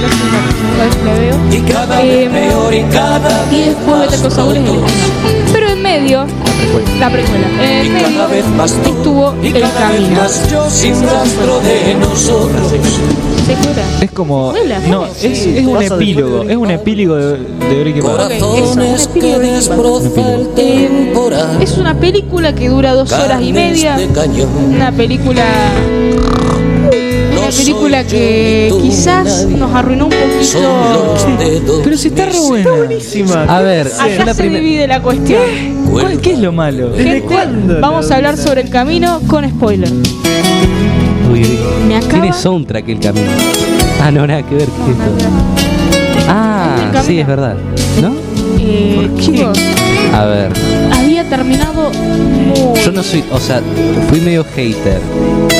Segunda 0.00 0.84
vez 0.84 0.96
que 0.96 1.04
la 1.04 1.14
veo. 1.18 1.36
y 1.52 1.70
cada 1.72 2.02
Eh, 2.02 2.28
vez 2.28 2.48
peor 2.50 2.74
y 2.74 2.82
cada 2.84 3.46
Y 3.52 3.60
después 3.64 4.00
Better 4.00 4.20
Call 4.20 4.32
Saul 4.32 4.56
es 4.56 4.62
el 4.62 4.66
final. 4.68 4.90
Pero 5.52 5.68
en 5.68 5.82
medio, 5.82 6.26
la 6.98 7.10
precuela, 7.10 7.46
en 7.62 7.86
y 7.86 7.90
cada 8.00 8.26
vez 8.26 8.46
más 8.48 8.72
tú 8.82 8.90
estuvo 8.90 9.34
y 9.42 9.46
el 9.48 9.60
cada 9.60 9.90
vez 9.90 10.00
camino. 10.00 10.20
más 10.20 10.50
yo 10.50 10.70
sin 10.70 11.02
rastro 11.02 11.60
de 11.60 11.94
nosotros 11.94 12.72
¿Secuela? 13.46 13.82
Es 14.00 14.10
como. 14.12 14.52
Secuela, 14.52 14.78
No, 14.88 15.06
sí. 15.14 15.26
es, 15.26 15.46
es 15.46 15.66
un 15.66 15.82
epílogo. 15.82 16.42
Es 16.44 16.56
un 16.56 16.70
epílogo 16.70 17.16
de, 17.16 17.36
de 17.38 17.80
Breaking 17.80 18.02
Bad. 18.02 18.30
El 18.32 18.38
Es 21.60 21.76
una 21.78 21.94
película 21.98 22.54
que 22.54 22.68
dura 22.68 22.92
dos 22.92 23.10
horas 23.12 23.42
y 23.42 23.52
media. 23.52 23.98
Una 24.68 24.92
película. 24.92 25.44
Una 27.50 27.58
No 27.58 27.64
película 27.64 28.04
que 28.06 28.72
quizás 28.80 29.44
nos 29.46 29.74
arruinó 29.74 30.04
un 30.06 30.10
poquito. 30.12 31.80
Pero 31.82 31.96
si 31.96 32.08
está 32.08 32.26
re 32.26 32.38
buena. 32.38 32.70
Buenísima. 32.70 33.42
A 33.44 33.60
ver, 33.60 33.88
Acá 33.88 34.24
la 34.24 34.34
se 34.34 34.48
divide 34.48 34.86
la 34.86 35.02
cuestión. 35.02 35.40
¿Cuál, 35.90 36.20
¿Qué 36.20 36.32
es 36.34 36.38
lo 36.38 36.52
malo? 36.52 36.92
Gente, 36.96 37.22
cuándo 37.22 37.80
vamos 37.80 38.08
a 38.10 38.16
hablar 38.16 38.36
sobre 38.36 38.60
el 38.62 38.70
camino 38.70 39.20
con 39.26 39.48
spoiler. 39.50 39.90
Uy, 41.32 41.40
uy. 41.42 41.58
Me 41.88 41.96
acaba- 41.96 42.12
Tiene 42.22 42.32
soundtrack 42.32 42.88
el 42.88 43.00
camino. 43.00 43.26
Ah, 44.00 44.10
no, 44.12 44.26
nada 44.26 44.42
que 44.44 44.54
ver, 44.54 44.66
¿qué 44.66 44.92
es 44.92 44.98
esto? 44.98 46.26
Ah, 46.28 47.02
sí, 47.04 47.18
es 47.18 47.26
verdad. 47.26 47.56
¿No? 48.00 48.12
Eh, 48.60 49.10
chicos, 49.18 49.58
A 50.14 50.24
ver, 50.26 50.52
había 50.92 51.19
terminado 51.30 51.90
muy. 51.90 52.80
yo 52.84 52.92
no 52.92 53.02
soy, 53.02 53.24
o 53.32 53.40
sea, 53.40 53.62
fui 54.10 54.20
medio 54.20 54.44
hater. 54.54 55.00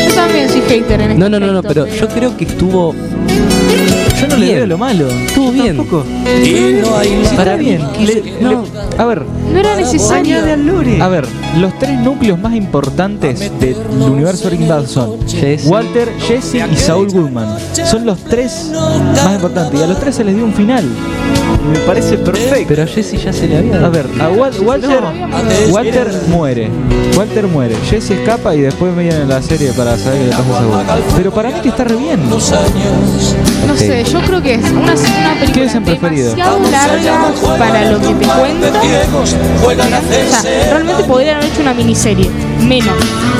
Yo 0.09 0.15
también 0.15 0.49
soy 0.51 0.61
hater 0.63 1.01
en 1.01 1.11
este 1.13 1.19
No, 1.21 1.29
no, 1.31 1.41
no, 1.41 1.53
no, 1.53 1.63
pero 1.63 1.87
yo 1.87 2.09
creo 2.09 2.37
que 2.37 2.45
estuvo 2.45 2.95
Yo 4.21 4.27
no 4.29 4.37
le 4.37 4.55
veo 4.55 4.67
lo 4.67 4.77
malo. 4.79 5.09
Estuvo 5.09 5.51
bien. 5.53 5.77
Tampoco. 5.79 6.05
y 6.45 6.81
no 6.83 6.97
hay 6.99 7.09
Sí, 7.25 7.37
Para 7.37 7.57
bien. 7.57 7.83
le- 8.01 8.35
no. 8.41 8.65
a 8.99 9.05
ver, 9.07 9.23
No 9.53 9.59
era 9.59 9.77
necesario. 9.77 10.37
Añade 10.37 10.53
al 10.53 10.67
lore. 10.67 11.01
a 11.01 11.09
ver, 11.09 11.27
los 11.59 11.79
tres 11.79 11.99
núcleos 12.01 12.39
más 12.39 12.55
importantes 12.55 13.39
del 13.61 13.77
universo 14.01 14.49
Breaking 14.49 14.69
Bad 14.69 14.87
son 14.87 15.27
Jesse. 15.29 15.67
Walter, 15.67 16.09
Jesse 16.27 16.57
y 16.71 16.77
Saul 16.77 17.11
Goodman. 17.11 17.57
Son 17.85 18.05
los 18.05 18.19
tres 18.25 18.71
más 19.25 19.35
importantes 19.37 19.81
y 19.81 19.83
a 19.83 19.87
los 19.87 19.99
tres 20.01 20.15
se 20.17 20.25
les 20.25 20.35
dio 20.35 20.45
un 20.45 20.53
final. 20.53 20.85
Me 21.69 21.79
parece 21.81 22.17
perfecto. 22.19 22.65
Pero 22.69 22.83
a 22.83 22.87
Jesse 22.87 23.23
ya 23.23 23.33
se 23.33 23.47
le 23.47 23.59
había 23.59 23.85
A 23.85 23.89
ver, 23.91 24.07
a 24.21 24.29
Wal- 24.31 24.59
Walter, 24.61 25.01
Walter 25.71 26.11
muere. 26.29 26.71
Walter 27.17 27.47
muere. 27.47 27.77
Jesse 27.89 28.13
escapa 28.13 28.55
y 28.55 28.63
después 28.63 28.95
miran 28.95 29.29
la 29.29 29.43
serie 29.43 29.73
para 29.73 29.97
saber 29.99 30.21
qué 30.21 30.25
le 30.27 30.33
pasa 30.33 30.95
a. 30.95 30.97
Pero 31.17 31.31
para 31.33 31.51
mí 31.51 31.61
que 31.63 31.69
está 31.69 31.85
re 31.85 31.97
bien. 31.97 32.29
No 32.31 32.41
sé, 33.77 34.05
yo 34.05 34.21
creo 34.23 34.43
que 34.43 34.55
es 34.55 34.71
una, 34.71 34.95
una 34.95 35.41
película 35.41 35.73
demasiado 35.73 36.59
larga 36.71 37.33
para 37.59 37.91
lo 37.91 37.99
que 38.01 38.15
te 38.15 38.27
cuenta. 38.27 38.81
viejos 38.81 39.37
juegan 39.63 39.93
a 39.93 39.99
O 39.99 40.01
sea, 40.01 40.19
hacerse 40.41 40.71
realmente 40.71 41.05
podrían 41.05 41.37
haber 41.37 41.51
hecho 41.51 41.61
una 41.63 41.75
miniserie. 41.75 42.31
Menos, 42.67 42.95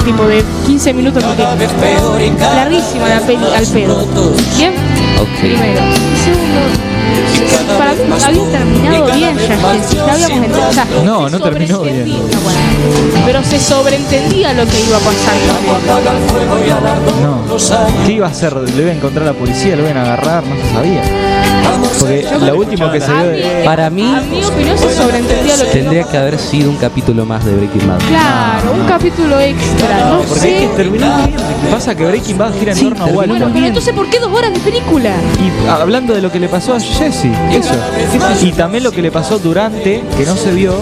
tipo 0.05 0.25
de 0.27 0.43
15 0.67 0.93
minutos 0.95 1.23
Larguísima 1.23 3.09
la 3.09 3.21
peli 3.21 3.45
al 3.57 3.67
pedo. 3.67 4.07
Bien, 4.57 4.73
primero. 5.41 5.81
Segundo, 6.25 6.90
para 7.79 7.93
mí 7.93 8.01
había 8.25 8.51
terminado 8.51 9.05
bien 9.15 9.37
ya, 9.39 10.13
habíamos 10.13 10.31
entendido. 10.31 10.69
o 10.69 10.73
sea, 10.73 10.87
No, 11.05 11.29
no 11.29 11.41
terminó 11.41 11.81
bien. 11.81 12.09
no, 12.09 12.41
bueno, 12.41 12.59
pero 13.27 13.43
se 13.45 13.59
sobreentendía 13.61 14.53
lo 14.53 14.67
que 14.67 14.81
iba 14.81 14.97
a 14.97 15.01
pasar 15.01 15.35
también. 15.49 16.77
No. 17.23 18.07
¿Qué 18.07 18.13
iba 18.13 18.27
a 18.27 18.31
hacer? 18.31 18.55
¿Le 18.57 18.83
iba 18.83 18.91
a 18.91 18.95
encontrar 18.95 19.29
a 19.29 19.33
la 19.33 19.39
policía? 19.39 19.77
¿Lo 19.77 19.83
iban 19.85 19.97
a 19.97 20.03
agarrar? 20.03 20.45
No 20.45 20.57
se 20.57 20.73
sabía. 20.73 21.03
Porque 21.99 22.27
lo 22.41 22.57
último 22.57 22.91
que 22.91 23.01
se 23.01 23.13
vio 23.13 23.27
de... 23.27 23.63
Para 23.65 23.91
mí, 23.91 24.03
A 24.03 24.21
mi 24.21 24.43
opinión 24.45 24.79
se 24.79 24.95
sobreentendía 24.95 25.57
lo 25.57 25.65
que 25.65 25.71
tendría 25.71 26.05
que 26.05 26.17
haber 26.17 26.39
sido 26.39 26.71
un 26.71 26.77
capítulo 26.77 27.25
más 27.27 27.45
de 27.45 27.55
Breaking 27.55 27.87
Bad. 27.89 27.99
Claro, 28.09 28.73
un 28.73 28.87
capítulo 28.87 29.41
extra, 29.41 30.11
no 30.11 30.19
Porque 30.21 30.41
sé. 30.41 30.55
es 30.65 30.71
que 30.71 30.77
terminó 30.77 31.17
bien. 31.19 31.35
Pasa 31.71 31.95
que 31.95 32.05
Breaking 32.07 32.39
Bad 32.39 32.53
gira 32.59 32.73
en 32.73 32.79
Sí, 32.79 32.85
torno 32.85 32.97
a 33.03 33.07
terminó 33.07 33.19
Walter. 33.19 33.39
Bueno, 33.39 33.53
pero 33.55 33.67
entonces 33.67 33.95
¿por 33.95 34.09
qué 34.11 34.19
dos 34.19 34.33
horas 34.33 34.53
de 34.53 34.61
película? 34.61 35.11
Y 35.39 35.69
hablando 35.69 36.15
de 36.15 36.23
lo 36.23 36.31
que 36.33 36.41
le 36.41 36.49
pasó 36.49 36.75
a 36.75 36.81
Jesse, 36.81 37.27
eso. 37.51 37.75
Y 38.43 38.53
también 38.53 38.85
lo 38.85 38.93
que 38.93 39.03
le 39.03 39.11
pasó 39.11 39.39
durante, 39.39 40.03
que 40.17 40.25
no 40.25 40.37
se 40.37 40.53
vio, 40.53 40.75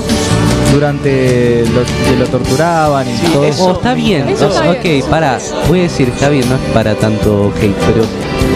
durante 0.72 1.64
lo 1.74 1.80
que 1.84 2.16
lo 2.18 2.26
torturaban 2.26 3.06
y 3.08 3.14
todo 3.32 3.42
Oh, 3.42 3.44
eso. 3.44 3.72
está 3.72 3.94
bien. 3.94 4.28
Eso 4.28 4.48
está 4.48 4.70
ok, 4.70 4.82
bien. 4.82 5.04
para. 5.08 5.38
Voy 5.68 5.80
a 5.80 5.82
decir, 5.84 6.08
está 6.08 6.28
bien, 6.28 6.48
no 6.48 6.54
es 6.56 6.60
para 6.72 6.94
tanto 6.94 7.52
hate, 7.60 7.74
pero 7.86 8.04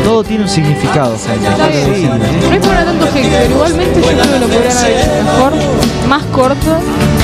Todo 0.05 0.25
tiene 0.25 0.45
un 0.45 0.49
significado, 0.49 1.17
gente. 1.19 1.49
Está 1.49 1.69
bien. 1.69 2.11
No 2.49 2.53
es 2.57 2.67
para 2.67 2.85
tanto 2.85 3.07
hate, 3.07 3.29
pero 3.31 3.51
igualmente 3.55 4.01
yo 4.01 4.07
creo 4.09 4.23
que 4.23 4.39
lo 4.41 4.47
podrían 4.49 4.77
haber 4.77 4.97
hecho 4.99 5.25
mejor, 5.25 5.53
más 6.09 6.23
corto, 6.25 6.79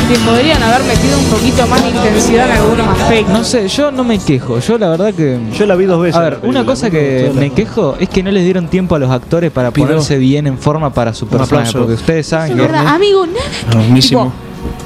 que 0.09 0.19
podrían 0.21 0.63
haber 0.63 0.85
metido 0.85 1.19
un 1.19 1.25
poquito 1.25 1.67
más 1.67 1.83
de 1.83 1.91
intensidad 1.91 2.47
en 2.51 2.57
algunos 2.57 2.89
aspectos. 3.01 3.33
No 3.39 3.45
sé, 3.45 3.69
yo 3.69 3.91
no 3.91 4.05
me 4.05 4.19
quejo. 4.19 4.61
Yo 4.61 4.79
la 4.79 4.89
verdad 4.89 5.13
que... 5.13 5.39
Yo 5.53 5.67
la 5.67 5.75
vi 5.75 5.85
dos 5.87 6.01
veces. 6.01 6.17
A 6.17 6.21
ver, 6.21 6.39
una 6.45 6.65
cosa 6.65 6.89
que 6.91 7.31
me 7.35 7.51
quejo 7.51 7.97
es 7.99 8.09
que 8.09 8.23
no 8.23 8.31
les 8.31 8.45
dieron 8.45 8.69
tiempo 8.69 8.95
a 8.95 8.99
los 8.99 9.11
actores 9.11 9.51
para 9.51 9.71
Pido 9.71 9.89
ponerse 9.89 10.17
bien 10.19 10.47
en 10.47 10.59
forma 10.59 10.91
para 10.91 11.13
su 11.15 11.27
personaje. 11.27 11.73
Porque 11.73 11.95
ustedes 11.95 12.27
saben 12.27 12.53
Es 12.53 12.57
que... 12.57 12.63
verdad, 12.63 12.87
amigo, 12.87 13.27
nada. 13.27 14.01
Tipo, 14.01 14.33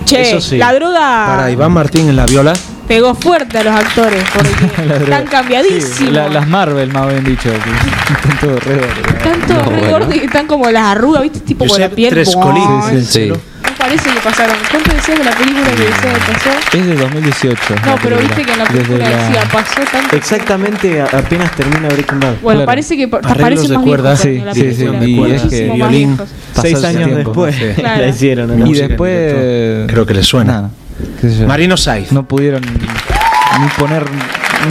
che, 0.04 0.22
Eso 0.22 0.40
sí. 0.40 0.56
la 0.56 0.74
droga 0.74 0.98
Para 1.26 1.50
Iván 1.50 1.72
Martín 1.72 2.08
en 2.08 2.16
la 2.16 2.26
viola. 2.26 2.52
Pegó 2.92 3.14
fuerte 3.14 3.56
a 3.58 3.64
los 3.64 3.74
actores 3.74 4.22
porque 4.34 4.82
La 4.86 4.96
están 4.96 5.24
cambiadísimos. 5.26 5.96
Sí, 5.96 6.06
la- 6.10 6.28
las 6.28 6.46
Marvel, 6.46 6.92
más 6.92 7.08
bien 7.08 7.24
dicho. 7.24 7.48
Están 7.52 8.38
todos 8.40 8.62
re 8.64 8.74
gordos. 8.74 8.98
Están 9.16 9.40
todos 9.46 9.64
No, 9.64 9.70
re 9.70 9.76
bueno. 9.78 9.90
gordos 9.92 10.14
y 10.16 10.18
están 10.18 10.46
como 10.46 10.70
las 10.70 10.82
arrugas, 10.84 11.22
¿viste? 11.22 11.40
Tipo 11.40 11.66
con 11.66 11.80
la 11.80 11.88
piel. 11.88 12.10
Trescolí. 12.10 12.60
¡buah! 12.60 12.90
Sí, 12.90 13.04
sí. 13.04 13.28
No 13.28 13.36
parece 13.78 14.10
que 14.10 14.20
pasaron. 14.20 14.56
¿Cuánto 14.70 14.92
decías 14.94 15.18
de 15.18 15.24
la 15.24 15.30
película 15.32 15.64
que 15.70 15.84
decía 15.84 16.12
que 16.12 16.32
pasó? 16.32 16.76
Es 16.78 16.86
de 16.86 16.94
2018. 16.94 17.74
No, 17.84 17.86
la 17.86 17.96
pero 18.02 18.18
viste 18.18 18.44
que 18.44 18.52
en 18.52 18.58
la 18.58 18.64
Desde 18.66 18.78
película 18.84 19.10
la- 19.10 19.16
decía, 19.16 19.42
pasó 19.50 19.80
tanto. 19.90 20.16
Exactamente 20.16 21.00
apenas 21.00 21.50
termina 21.56 21.88
Breaking 21.88 22.20
Bad. 22.20 22.34
Bueno, 22.42 22.58
Claro. 22.58 22.66
parece 22.66 22.96
que 22.98 23.08
parece 23.08 23.68
más 23.74 23.82
cuerda. 23.84 24.16
Sí, 24.16 24.28
en 24.36 24.46
la 24.46 24.54
sí, 24.54 24.74
sí, 24.74 24.84
y 25.06 25.30
es 25.32 25.42
que 25.42 25.70
violín. 25.72 26.18
Seis 26.60 26.84
años 26.84 27.04
tiempo, 27.08 27.46
después 27.46 27.78
la 27.82 28.06
hicieron. 28.06 28.58
¿no? 28.58 28.66
Y 28.66 28.74
después. 28.74 29.86
Creo 29.88 30.04
que 30.06 30.14
le 30.14 30.22
suena. 30.22 30.70
Nada, 31.02 31.20
qué 31.20 31.28
sé 31.30 31.38
yo. 31.38 31.46
Marino 31.46 31.76
Saiz. 31.76 32.12
No 32.12 32.24
pudieron 32.26 32.62
ni 32.62 33.68
poner 33.78 34.04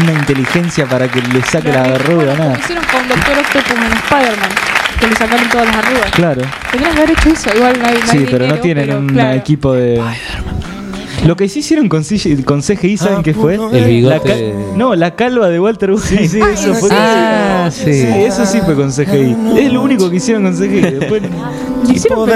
una 0.01 0.13
inteligencia 0.13 0.85
para 0.87 1.07
que 1.07 1.21
le 1.21 1.41
saque 1.43 1.67
la 1.71 1.83
Claro, 1.83 1.95
arruga, 1.95 2.15
bueno, 2.23 2.31
como 2.37 2.43
nada. 2.49 2.59
hicieron 2.59 2.83
con 2.85 3.07
Doctor 3.07 3.37
Octopus 3.37 3.77
en 3.77 3.93
Spider-Man, 3.93 4.49
que 4.99 5.07
le 5.07 5.15
sacaron 5.15 5.49
todas 5.49 5.67
las 5.67 5.75
arrugas. 5.77 6.11
Claro. 6.11 6.41
Tendrían 6.71 6.95
que 6.95 7.01
haber 7.01 7.11
hecho 7.17 7.29
eso, 7.29 7.49
igual 7.55 7.79
no 7.79 7.87
hay, 7.87 7.93
no 7.93 7.99
hay 7.99 8.07
Sí, 8.19 8.25
pero 8.29 8.47
no 8.47 8.53
dinero, 8.55 8.61
tienen 8.61 8.85
pero 8.87 8.99
un 8.99 9.07
claro. 9.09 9.33
equipo 9.37 9.73
de. 9.73 10.01
Lo 11.25 11.35
que 11.35 11.47
sí 11.47 11.59
hicieron 11.59 11.87
con, 11.87 12.03
CGI, 12.03 12.41
con 12.41 12.61
CGI, 12.63 12.97
¿saben 12.97 13.21
qué 13.21 13.35
fue? 13.35 13.53
El 13.73 13.85
bigote. 13.85 14.55
La 14.71 14.75
no, 14.75 14.95
la 14.95 15.15
calva 15.15 15.49
de 15.49 15.59
Walter 15.59 15.91
White. 15.91 16.27
Sí, 16.27 16.39
eso 16.53 16.73
fue. 16.73 16.89
Ah, 16.91 17.69
sí. 17.71 17.91
eso 17.91 18.43
sí 18.47 18.59
fue 18.65 18.73
con 18.75 18.89
CGI. 18.91 19.35
Es 19.59 19.71
lo 19.71 19.83
único 19.83 20.09
que 20.09 20.15
hicieron 20.15 20.43
con 20.43 20.55
CGI. 20.55 20.81
Después, 20.81 21.21
¿Le 21.21 21.29
hicieron? 21.89 22.29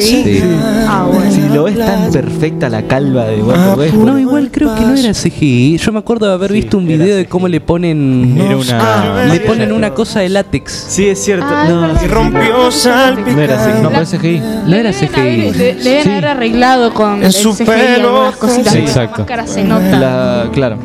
Sí. 0.00 0.42
Ah, 0.88 1.06
bueno. 1.12 1.30
si 1.30 1.40
lo 1.48 1.64
ves 1.64 1.78
tan 1.78 2.10
perfecta 2.10 2.68
la 2.68 2.82
calva 2.82 3.24
de 3.24 3.42
Walter 3.42 3.78
White. 3.78 3.96
No, 3.96 4.18
igual 4.18 4.50
creo 4.52 4.74
que 4.74 4.80
no 4.82 4.94
era 4.94 5.12
CGI. 5.12 5.78
Yo 5.78 5.92
me 5.92 5.98
acuerdo 5.98 6.26
de 6.26 6.32
haber 6.34 6.52
visto 6.52 6.78
un 6.78 6.86
video 6.86 7.16
de 7.16 7.26
cómo 7.26 7.48
le 7.48 7.60
ponen. 7.60 8.36
Era 8.40 8.56
una. 8.56 9.24
Le 9.26 9.40
ponen 9.40 9.72
una 9.72 9.92
cosa 9.94 10.20
de 10.20 10.28
látex. 10.28 10.72
Sí, 10.88 11.06
es 11.08 11.22
cierto. 11.22 11.46
Ah, 11.48 11.66
no, 11.68 11.98
sí, 11.98 12.06
rompió 12.06 12.70
salpicado. 12.70 13.36
No 13.36 13.42
era. 13.42 13.80
No, 13.82 14.04
CGI. 14.04 14.42
No 14.66 14.76
era 14.76 14.92
CGI. 14.92 15.08
haber- 15.20 15.56
Le, 15.56 15.74
deben 15.74 16.08
haber 16.12 16.26
arreglado 16.26 16.94
con 16.94 17.22
En 17.22 17.32
su 17.32 17.52
CGI 17.54 17.64
pelo 17.64 18.32
cositas. 18.38 18.72
Sí, 18.72 18.78
la 18.80 18.84
exacto. 18.84 19.18
máscara 19.18 19.46
se 19.46 19.64
nota. 19.64 19.98
La, 19.98 20.48
claro. 20.52 20.76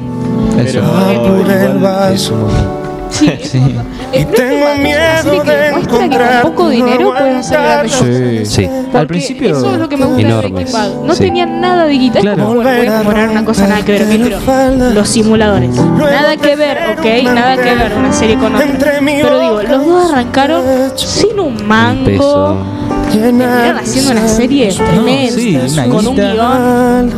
Eso. 0.63 0.81
Pero 1.07 1.23
Por 1.23 1.51
el 1.51 1.61
igual 1.63 1.79
vaso. 1.79 2.13
es 2.13 2.29
un 2.29 2.41
montón. 2.41 2.85
Sí, 3.11 3.31
Sí. 3.43 3.59
Y 4.21 4.25
tengo 4.25 4.75
miedo 4.81 5.43
de 5.43 5.67
encontrar 5.69 6.41
con 6.41 6.51
poco 6.51 6.69
dinero 6.69 7.13
puedes 7.17 7.51
hacer 7.51 7.83
cosas. 7.83 7.99
Sí. 8.07 8.45
Sí. 8.45 8.69
Al 8.93 9.07
principio. 9.07 9.57
Eso 9.57 9.73
es 9.73 9.79
lo 9.79 9.89
que 9.89 9.97
me 9.97 10.05
gusta 10.05 10.21
Enormes. 10.21 10.73
No 11.03 11.13
Sí. 11.15 11.23
tenían 11.23 11.59
nada 11.61 11.85
de 11.85 11.93
guita. 11.93 12.19
Es 12.19 12.23
Claro. 12.23 12.43
como, 12.43 12.55
bueno, 12.61 12.69
voy 12.77 12.87
a 12.87 12.97
comparar 12.97 13.29
una 13.29 13.45
cosa 13.45 13.67
nada 13.67 13.81
que 13.83 13.91
ver, 13.93 14.05
pero 14.07 14.89
los 14.93 15.07
simuladores. 15.09 15.69
Nada 15.75 16.37
que 16.37 16.55
ver, 16.55 16.77
ok, 16.97 17.23
nada 17.33 17.55
que 17.57 17.75
ver 17.75 17.93
una 17.97 18.13
serie 18.13 18.37
con 18.37 18.55
otra. 18.55 18.67
Pero 18.99 19.39
digo, 19.39 19.61
los 19.63 19.85
dos 19.85 20.11
arrancaron 20.11 20.63
sin 20.95 21.39
un 21.39 21.55
Un 21.57 21.67
mango. 21.67 22.05
peso. 22.05 22.57
Terminaron 23.11 23.77
haciendo 23.77 24.11
una 24.11 24.27
serie 24.27 24.73
tremenda, 24.73 25.87
con 25.87 26.07
un 26.07 26.15
guion. 26.15 27.11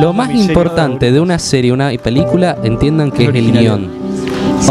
Lo 0.00 0.12
más 0.12 0.30
importante 0.30 1.10
de 1.10 1.20
una 1.20 1.38
serie, 1.38 1.72
una 1.72 1.90
película, 2.02 2.56
entiendan 2.62 3.10
que 3.10 3.24
es 3.24 3.34
el 3.34 3.52
guion. 3.52 4.07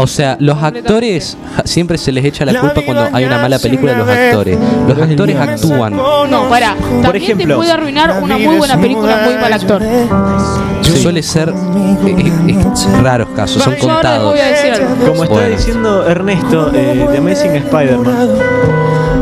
O 0.00 0.06
sea, 0.06 0.36
los 0.40 0.62
actores 0.62 1.36
siempre 1.64 1.98
se 1.98 2.12
les 2.12 2.24
echa 2.24 2.44
la 2.44 2.58
culpa 2.60 2.82
cuando 2.84 3.08
hay 3.12 3.24
una 3.24 3.38
mala 3.38 3.58
película 3.58 3.94
a 3.94 3.98
los 3.98 4.08
actores. 4.08 4.58
Los 4.86 4.98
actores 4.98 5.36
actúan. 5.36 5.96
No, 5.96 6.48
para. 6.48 6.74
También 6.76 7.12
te 7.12 7.18
ejemplo, 7.18 7.56
puede 7.56 7.72
arruinar 7.72 8.22
una 8.22 8.38
muy 8.38 8.56
buena 8.56 8.80
película 8.80 9.22
muy 9.24 9.34
mal 9.34 9.52
actor. 9.52 9.82
Suele 10.82 11.22
ser 11.22 11.50
eh, 11.50 11.54
eh, 12.48 12.56
raros 13.02 13.28
casos, 13.36 13.62
son 13.62 13.74
contados. 13.76 14.32
voy 14.32 14.40
a 14.40 14.46
decir 14.46 14.72
algo. 14.72 14.88
Como 15.06 15.24
está 15.24 15.34
Bueno. 15.34 15.56
diciendo 15.56 16.06
Ernesto 16.08 16.72
eh, 16.74 17.06
de 17.10 17.18
Amazing 17.18 17.56
Spider-Man, 17.56 18.28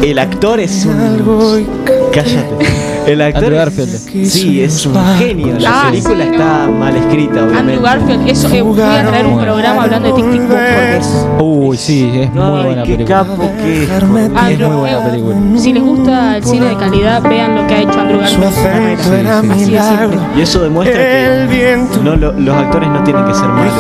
el 0.03 0.19
actor 0.19 0.61
es 0.61 0.85
un. 0.87 1.67
Cállate. 2.13 2.86
El 3.07 3.21
actor. 3.23 3.45
Andrew 3.45 3.59
es- 3.61 3.65
Garfield. 3.77 4.27
Sí, 4.29 4.63
es 4.63 4.87
un 4.87 4.95
genio. 5.19 5.55
La 5.59 5.71
Ah, 5.83 5.85
película 5.91 6.25
sí, 6.25 6.31
está 6.33 6.67
mal 6.69 6.97
escrita, 6.97 7.33
obviamente. 7.45 7.59
Andrew 7.59 7.83
Garfield, 7.83 8.29
eso, 8.29 8.49
eh, 8.49 8.63
voy 8.63 8.81
a 8.81 9.07
traer 9.07 9.27
un 9.27 9.39
programa 9.41 9.83
hablando 9.85 10.09
de 10.09 10.15
Tic 10.15 10.31
Tic 10.31 10.41
Boom 10.41 10.49
porque 10.49 10.97
es 10.99 11.27
Uy, 11.39 11.77
sí, 11.77 12.11
es 12.23 12.31
muy 12.33 12.43
Ay, 12.43 12.65
buena 12.67 12.83
qué 12.83 12.93
película. 12.93 13.19
capo 13.25 13.51
que 13.63 13.85
es. 13.85 13.91
Andrew, 13.91 14.19
Es 14.19 14.59
muy 14.59 14.77
buena 14.81 15.05
película. 15.11 15.37
Si 15.57 15.73
les 15.73 15.83
gusta 15.83 16.37
el 16.37 16.45
cine 16.45 16.67
de 16.67 16.77
calidad, 16.77 17.23
vean 17.23 17.55
lo 17.57 17.67
que 17.67 17.75
ha 17.75 17.81
hecho 17.81 18.01
Andrew 18.01 18.21
Garfield 18.21 19.57
milagro. 19.57 20.11
simple. 20.11 20.21
Y 20.37 20.41
eso 20.43 20.63
demuestra 20.63 20.99
que 20.99 21.79
no, 22.03 22.17
lo- 22.17 22.33
los 22.33 22.57
actores 22.57 22.89
no 22.89 23.03
tienen 23.05 23.25
que 23.27 23.35
ser 23.35 23.49
malos. 23.49 23.73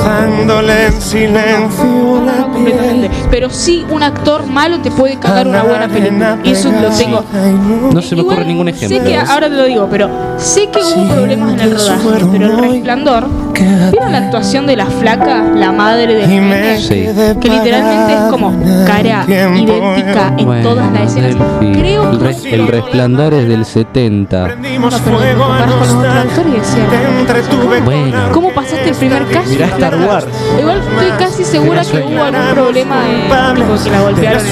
En 0.87 1.03
silencio 1.03 2.23
la. 2.25 2.47
Pero 3.31 3.51
sí, 3.51 3.85
un 3.91 4.03
actor 4.03 4.47
malo 4.47 4.81
te 4.81 4.91
puede 4.91 5.19
cagar 5.19 5.47
una 5.47 5.63
buena 5.63 5.89
película. 5.89 6.39
Y 6.45 6.51
eso 6.51 6.71
lo 6.71 6.91
tengo. 6.91 7.25
No 7.93 8.03
se 8.03 8.17
me 8.17 8.23
ocurre 8.23 8.45
ningún 8.45 8.69
ejemplo. 8.69 8.99
Sé 8.99 9.05
que 9.05 9.17
ahora 9.17 9.49
te 9.49 9.57
lo 9.57 9.65
digo, 9.65 9.89
pero 9.91 10.09
sé 10.39 10.69
que 10.69 10.79
hubo 10.79 11.09
problemas 11.09 11.53
en 11.55 11.61
el 11.61 11.77
rodaje, 11.77 12.27
pero 12.33 12.47
el 12.47 12.59
resplandor. 12.59 13.29
¿Vieron 13.91 14.13
la 14.13 14.19
actuación 14.19 14.67
de 14.67 14.77
la 14.77 14.87
flaca, 14.87 15.43
la 15.55 15.73
madre 15.73 16.15
de 16.15 16.27
nene? 16.27 16.79
Sí. 16.79 17.07
Que 17.41 17.49
literalmente 17.49 18.13
es 18.15 18.21
como 18.31 18.53
cara 18.87 19.25
idéntica 19.27 20.33
en 20.37 20.47
Bueno, 20.47 20.69
todas 20.69 20.93
las 20.93 21.03
escenas. 21.17 21.37
Delphi, 21.61 21.81
Creo 21.81 22.11
el, 22.11 22.19
que 22.43 22.55
el 22.55 22.69
resplandor 22.69 23.35
es 23.35 23.49
del 23.49 23.65
70. 23.65 24.45
Prendimos 24.45 24.93
No, 24.93 24.99
pero 25.05 25.19
fuego 25.19 25.45
a 25.45 25.47
comparás 25.49 25.71
con 25.71 25.81
los 25.81 25.89
otros 25.89 26.05
nostalgia. 26.05 26.31
actores 26.31 26.53
y 26.53 26.59
decía, 26.59 26.85
Te 26.91 27.21
entretuve 27.21 27.81
Bueno. 27.81 28.19
¿Cómo 28.33 28.51
pasaste 28.53 28.89
el 28.91 28.95
primer 28.97 29.27
caso? 29.27 29.51
Mirá 29.51 29.67
Star 29.67 29.97
Wars. 30.01 30.27
Igual 30.59 30.79
estoy 30.81 31.11
casi 31.19 31.45
segura 31.45 31.83
que 31.83 31.99
hubo 31.99 32.25
algún 32.25 32.55
problema 32.55 32.97
de 33.05 33.57
tipo 33.57 33.85
que 33.85 33.91
la 33.91 34.01
golpearon 34.03 34.45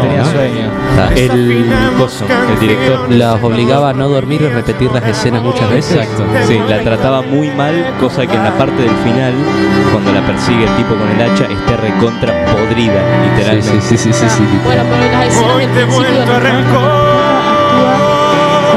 tenía 0.00 0.24
sueño. 0.24 0.70
Ah, 0.98 1.08
El 1.14 1.70
coso, 1.98 2.24
el 2.52 2.60
director. 2.60 3.10
Las 3.10 3.42
obligaba 3.42 3.90
a 3.90 3.92
no 3.92 4.08
dormir 4.08 4.42
y 4.42 4.48
repetir 4.48 4.90
las 4.92 5.04
escenas 5.04 5.42
muchas 5.42 5.70
veces. 5.70 5.96
Exacto. 5.96 6.24
Sí, 6.46 6.58
la 6.68 6.80
trataba 6.82 7.22
muy 7.22 7.50
mal, 7.50 7.84
cosa 8.00 8.26
que 8.26 8.34
en 8.34 8.42
la 8.44 8.56
parte 8.56 8.80
del 8.82 8.96
final, 9.04 9.34
cuando 9.92 10.12
la 10.12 10.22
persigue 10.26 10.64
el 10.64 10.74
tipo 10.76 10.94
con 10.94 11.08
el 11.10 11.20
hacha, 11.20 11.44
esté 11.44 11.76
recontra 11.76 12.32
podrida, 12.46 12.94
Sí, 13.00 13.28
literalmente. 13.28 13.80
sí, 13.82 13.96
sí, 13.98 13.98
sí, 13.98 14.12
sí, 14.12 14.26
sí. 14.28 14.42
Bueno, 14.64 14.82
pero 14.88 15.12
las 15.12 15.26
escenas 15.26 15.56
del 15.58 15.70
principio 15.70 16.24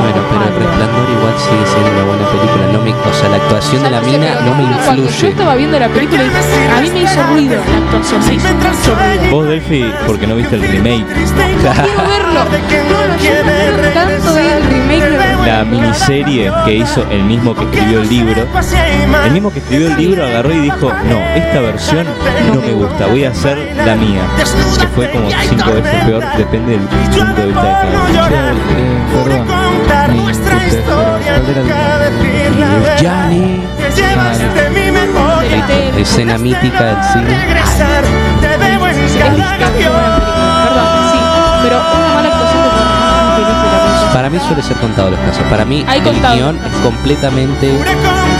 Bueno, 0.03 0.19
pero 0.29 0.43
el 0.43 0.55
resplandor 0.59 1.07
igual 1.09 1.33
sigue 1.37 1.65
siendo 1.71 1.91
una 1.91 2.03
buena 2.03 2.25
película. 2.27 2.63
No 2.73 2.81
me, 2.81 2.91
o 2.91 3.13
sea, 3.13 3.29
la 3.29 3.37
actuación 3.37 3.83
de 3.83 3.89
la 3.91 4.01
mina 4.01 4.41
no 4.43 4.55
me 4.55 4.63
Cuando 4.83 5.03
yo 5.03 5.07
influye. 5.09 5.29
estaba 5.29 5.55
viendo 5.55 5.79
la 5.79 5.87
película, 5.89 6.21
a 6.23 6.81
mí 6.81 6.89
me 6.91 6.99
hizo 7.03 7.23
ruido 7.31 7.55
la 7.55 7.77
actuación, 7.85 8.25
me 8.27 8.33
hizo 8.35 8.47
mucho 8.53 8.95
ruido. 8.95 9.31
Vos, 9.31 9.47
Delphi, 9.47 9.93
porque 10.05 10.27
no 10.27 10.35
viste 10.35 10.55
el 10.55 10.61
remake, 10.63 11.05
Quiero 11.05 12.03
verlo. 12.09 12.43
No, 12.43 12.43
no, 12.43 12.57
yo 12.57 13.07
no 13.07 13.15
quiero 13.19 13.93
tanto 13.93 14.33
ver 14.33 14.57
el 14.57 14.63
remake 14.65 15.09
de 15.09 15.32
la 15.45 15.63
miniserie 15.63 16.51
que 16.65 16.75
hizo 16.75 17.05
el 17.09 17.23
mismo 17.23 17.53
que 17.55 17.63
escribió 17.65 18.01
el 18.01 18.09
libro, 18.09 18.47
el 19.25 19.31
mismo 19.31 19.51
que 19.51 19.59
escribió 19.59 19.87
el 19.87 19.97
libro 19.97 20.25
agarró 20.25 20.51
y 20.53 20.59
dijo, 20.59 20.91
no, 21.09 21.19
esta 21.35 21.59
versión 21.61 22.07
no 22.53 22.61
me 22.61 22.71
gusta, 22.71 23.07
voy 23.07 23.25
a 23.25 23.29
hacer 23.31 23.57
la 23.85 23.95
mía. 23.95 24.21
Que 24.79 24.87
fue 24.87 25.09
como 25.11 25.29
cinco 25.49 25.71
veces 25.73 26.05
peor, 26.05 26.23
depende 26.37 26.71
del 26.73 26.81
punto 26.81 27.41
de 27.41 27.47
vista 27.47 27.63
de 27.63 27.83
cada 28.13 28.51
uno. 28.53 28.57
Eh, 28.77 29.23
perdón. 29.23 29.47
Mi 30.13 30.19
nuestra 30.23 30.59
chiste, 30.59 30.83
pero 30.85 31.01
historia 31.01 31.41
¿cuál 31.41 31.49
era 31.49 31.61
el- 31.61 31.67
nunca 31.67 31.99
decirla. 31.99 32.95
Gianni. 32.97 33.63
Te 33.77 34.01
llevaste 34.01 34.69
mi 34.69 34.91
memoria. 34.91 35.57
Este- 35.57 36.01
Escena 36.01 36.37
mítica 36.37 36.83
del 36.83 37.03
cine. 37.13 37.37
Perdón, 39.93 40.87
sí, 41.11 41.19
pero 41.63 41.77
Para 44.13 44.29
mí 44.29 44.37
suele 44.47 44.61
ser 44.61 44.77
contado 44.77 45.09
los 45.09 45.19
casos. 45.21 45.43
Para 45.49 45.65
mí 45.65 45.83
Hay 45.87 45.97
el 45.99 46.03
contados. 46.05 46.37
guion 46.37 46.55
es 46.57 46.79
completamente 46.81 47.71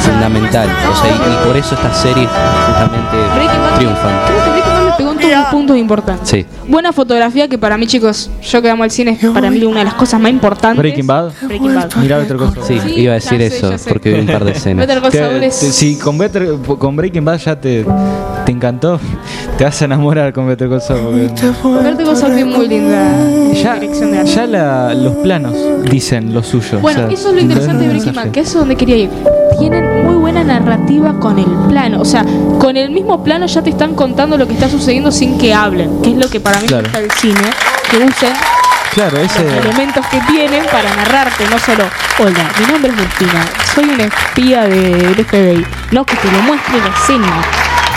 fundamental. 0.01 0.67
O 0.91 0.95
sea, 0.95 1.09
y, 1.11 1.15
y 1.33 1.47
por 1.47 1.57
eso 1.57 1.75
estas 1.75 1.97
series 1.97 2.29
justamente 2.67 3.17
Breaking 3.35 3.61
Bad, 3.61 3.75
triunfan. 3.77 4.19
creo 4.27 4.43
que 4.43 4.49
Breaking 4.51 4.73
Bad 4.73 4.85
me 4.85 4.91
pegó 4.97 5.11
en 5.11 5.17
todos 5.19 5.31
los 5.33 5.45
puntos 5.47 5.77
importantes. 5.77 6.29
Sí. 6.29 6.45
Buena 6.67 6.93
fotografía 6.93 7.47
que 7.47 7.57
para 7.57 7.77
mí, 7.77 7.87
chicos, 7.87 8.29
yo 8.41 8.61
que 8.61 8.69
amo 8.69 8.83
el 8.83 8.91
cine, 8.91 9.17
es 9.19 9.29
para 9.31 9.49
mí 9.49 9.63
una 9.63 9.79
de 9.79 9.85
las 9.85 9.93
cosas 9.95 10.19
más 10.19 10.31
importantes. 10.31 10.77
Breaking 10.77 11.07
Bad. 11.07 11.31
Breaking 11.41 11.75
Bad. 11.75 11.95
Mirá 11.97 12.19
otra 12.19 12.37
cosa. 12.37 12.61
Sí, 12.63 12.79
Sí, 12.79 12.93
iba 13.01 13.15
a 13.15 13.17
ya 13.17 13.31
decir 13.31 13.39
sé, 13.51 13.57
eso 13.57 13.77
sé. 13.77 13.89
porque 13.89 14.13
vi 14.13 14.19
un 14.21 14.27
par 14.27 14.43
de 14.45 14.51
escenas. 14.51 14.85
Better 14.87 15.01
Call 15.01 15.11
Saul 15.11 15.43
es... 15.43 15.55
si 15.55 15.97
con, 15.97 16.17
Better- 16.17 16.57
con 16.77 16.95
Breaking 16.95 17.25
Bad 17.25 17.37
ya 17.39 17.59
te, 17.59 17.85
te 18.45 18.51
encantó, 18.51 18.99
te 19.57 19.63
vas 19.65 19.81
a 19.81 19.85
enamorar 19.85 20.33
con 20.33 20.47
Better 20.47 20.67
Call 20.67 20.81
Saul. 20.81 21.29
porque 21.61 21.83
Better 21.89 22.05
Call 22.05 22.17
Saul 22.17 22.35
tiene 22.35 22.45
muy 22.57 22.67
linda 22.67 22.97
Ya, 23.53 23.75
dirección 23.75 24.11
de 24.11 24.19
arte. 24.19 24.31
ya 24.31 24.45
la- 24.47 24.93
los 24.95 25.13
planos 25.17 25.53
dicen 25.89 26.33
lo 26.33 26.41
suyo. 26.43 26.79
Bueno, 26.79 27.01
o 27.01 27.07
sea, 27.07 27.13
eso 27.13 27.29
es 27.29 27.35
lo 27.35 27.41
interesante 27.41 27.83
de 27.83 27.89
Breaking 27.93 28.15
Bad, 28.15 28.31
que 28.31 28.39
eso 28.39 28.49
es 28.49 28.55
donde 28.55 28.75
quería 28.75 28.97
ir. 28.97 29.09
Tienen 29.59 30.05
muy 30.05 30.15
buena 30.15 30.43
narrativa 30.43 31.13
con 31.19 31.37
el 31.37 31.45
plano. 31.69 32.01
O 32.01 32.05
sea, 32.05 32.25
con 32.59 32.75
el 32.75 32.89
mismo 32.89 33.23
plano 33.23 33.45
ya 33.45 33.61
te 33.61 33.69
están 33.69 33.93
contando 33.93 34.37
lo 34.37 34.47
que 34.47 34.53
está 34.53 34.67
sucediendo 34.67 35.11
sin 35.11 35.37
que 35.37 35.53
hablen. 35.53 36.01
Que 36.01 36.11
es 36.11 36.17
lo 36.17 36.27
que 36.29 36.39
para 36.39 36.59
mí 36.59 36.65
Claro. 36.65 36.83
gusta 36.85 36.99
del 36.99 37.11
cine. 37.11 37.39
Que 37.91 37.97
usen 37.97 38.33
Claro, 38.95 39.17
ese. 39.19 39.43
los 39.43 39.65
elementos 39.65 40.03
que 40.07 40.19
tienen 40.21 40.63
para 40.71 40.95
narrarte, 40.95 41.43
no 41.49 41.59
solo, 41.59 41.83
hola, 42.19 42.49
mi 42.59 42.71
nombre 42.71 42.91
es 42.91 42.97
Delfina, 42.97 43.45
soy 43.75 43.83
una 43.85 44.03
espía 44.05 44.63
de, 44.63 44.95
del 44.97 45.25
FBI. 45.25 45.65
No, 45.91 46.03
que 46.05 46.15
te 46.15 46.31
lo 46.31 46.41
muestre 46.41 46.79
la 46.79 46.87
escena. 46.95 47.41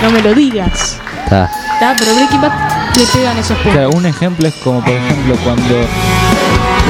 No 0.03 0.11
me 0.11 0.21
lo 0.23 0.35
digas. 0.35 0.99
¿Está? 1.27 1.95
Pero 1.99 2.15
Breaking 2.15 2.41
Bad 2.41 2.53
le 2.97 3.05
pegan 3.07 3.37
esos 3.37 3.57
puntos. 3.59 3.73
Claro, 3.73 3.91
un 3.91 4.07
ejemplo 4.07 4.49
es 4.49 4.55
como, 4.63 4.81
por 4.81 4.95
ejemplo, 4.95 5.37
cuando 5.45 5.75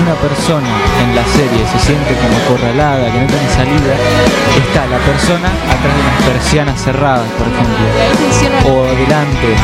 una 0.03 0.15
persona 0.21 0.69
en 1.03 1.17
la 1.17 1.25
serie 1.25 1.65
se 1.73 1.79
siente 1.87 2.15
como 2.15 2.37
acorralada, 2.45 3.11
que 3.11 3.19
no 3.19 3.27
tiene 3.27 3.49
salida, 3.49 3.95
está 4.57 4.87
la 4.87 4.99
persona 4.99 5.49
atrás 5.49 5.95
de 5.97 6.01
unas 6.03 6.23
persianas 6.23 6.81
cerradas, 6.83 7.27
por 7.39 7.49
ejemplo. 7.49 8.71
O 8.73 8.85
delante. 8.85 9.57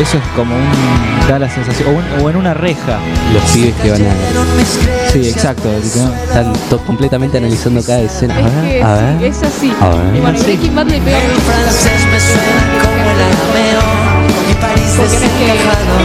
Eso 0.00 0.18
es 0.18 0.24
como 0.36 0.54
un. 0.54 1.28
da 1.28 1.38
la 1.38 1.50
sensación. 1.50 1.88
O, 1.88 1.92
un- 1.98 2.24
o 2.24 2.30
en 2.30 2.36
una 2.36 2.54
reja. 2.54 2.98
Los 3.34 3.42
pibes 3.50 3.74
que 3.82 3.90
van 3.90 4.02
a. 4.02 5.12
Sí, 5.12 5.28
exacto. 5.28 5.68
no- 5.68 6.14
Están 6.14 6.52
to- 6.70 6.78
completamente 6.84 7.38
analizando 7.38 7.82
cada 7.82 8.00
escena. 8.00 8.34
A 8.36 8.38
Es 8.40 8.44
ver, 8.54 8.62
que 8.72 8.82
a 8.82 8.96
sí, 8.96 9.04
ver. 9.18 9.24
es 9.30 9.42
así. 9.42 9.74
A 9.80 9.88
ver. 9.88 10.14
Y 10.16 10.20
bueno, 10.20 10.38
y 10.38 10.42
Breaking 10.42 10.74
Bad 10.76 10.86
le 10.86 11.00
pega 11.00 11.18
el 13.16 13.22
arameo 13.22 13.80
Mi 14.46 14.54
París 14.60 14.92
desencajado 14.98 15.96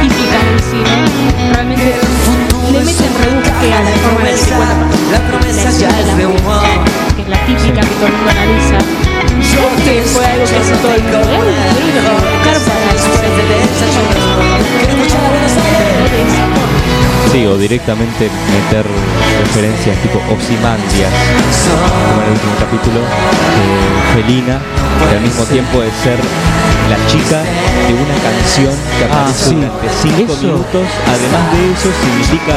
típica 0.00 0.38
del 0.46 0.60
cine. 0.62 1.52
Realmente 1.52 1.94
le 2.72 2.80
meten 2.80 3.12
rebusque 3.22 3.72
a 3.72 3.80
la 3.82 3.92
forma 4.02 4.28
en 4.30 4.40
la 4.50 5.18
La 5.18 5.20
promesa 5.28 5.70
ya 5.70 5.88
de 5.88 6.00
es 6.00 6.06
la 6.06 6.14
de 6.16 6.26
humor 6.26 6.62
que 7.16 7.22
es 7.22 7.28
la 7.28 7.38
típica 7.46 7.80
que 7.80 7.94
todo 7.98 8.06
el 8.06 8.12
mundo 8.12 8.30
analiza. 8.30 8.78
No 9.36 9.62
es 9.66 9.82
que 9.84 10.02
fue 10.02 10.26
algo 10.26 10.44
que 10.44 10.56
hace 10.56 10.76
todo 10.76 10.94
el 10.94 11.02
mundo. 11.02 11.18
Buscar 11.18 12.58
para 12.66 12.86
Después 12.92 13.20
del 13.20 13.48
desayuno 13.48 14.56
Quiero 14.78 14.92
escuchar 14.94 15.24
a 15.24 15.30
Buenos 15.30 15.52
Aires 15.52 16.65
Sí, 17.32 17.44
o 17.44 17.58
directamente 17.58 18.30
meter 18.30 18.86
referencias 19.44 19.96
tipo 20.00 20.18
Ozymandias, 20.32 21.12
como 22.08 22.22
en 22.22 22.26
el 22.26 22.32
último 22.32 22.54
capítulo, 22.58 23.00
eh, 23.00 24.14
Felina, 24.14 24.58
que 25.10 25.16
al 25.16 25.22
mismo 25.22 25.44
tiempo 25.44 25.80
de 25.82 25.90
ser 26.02 26.16
la 26.88 26.96
chica 27.10 27.42
de 27.42 27.92
una 27.92 28.16
canción 28.24 28.72
que 28.96 29.04
Ah, 29.04 29.26
aparece 29.26 29.44
sí. 29.50 29.54
durante 29.56 29.86
cinco 30.00 30.32
Eso. 30.32 30.42
minutos. 30.46 30.86
Además 31.04 31.44
de 31.52 31.60
eso, 31.76 31.88
significa 32.00 32.54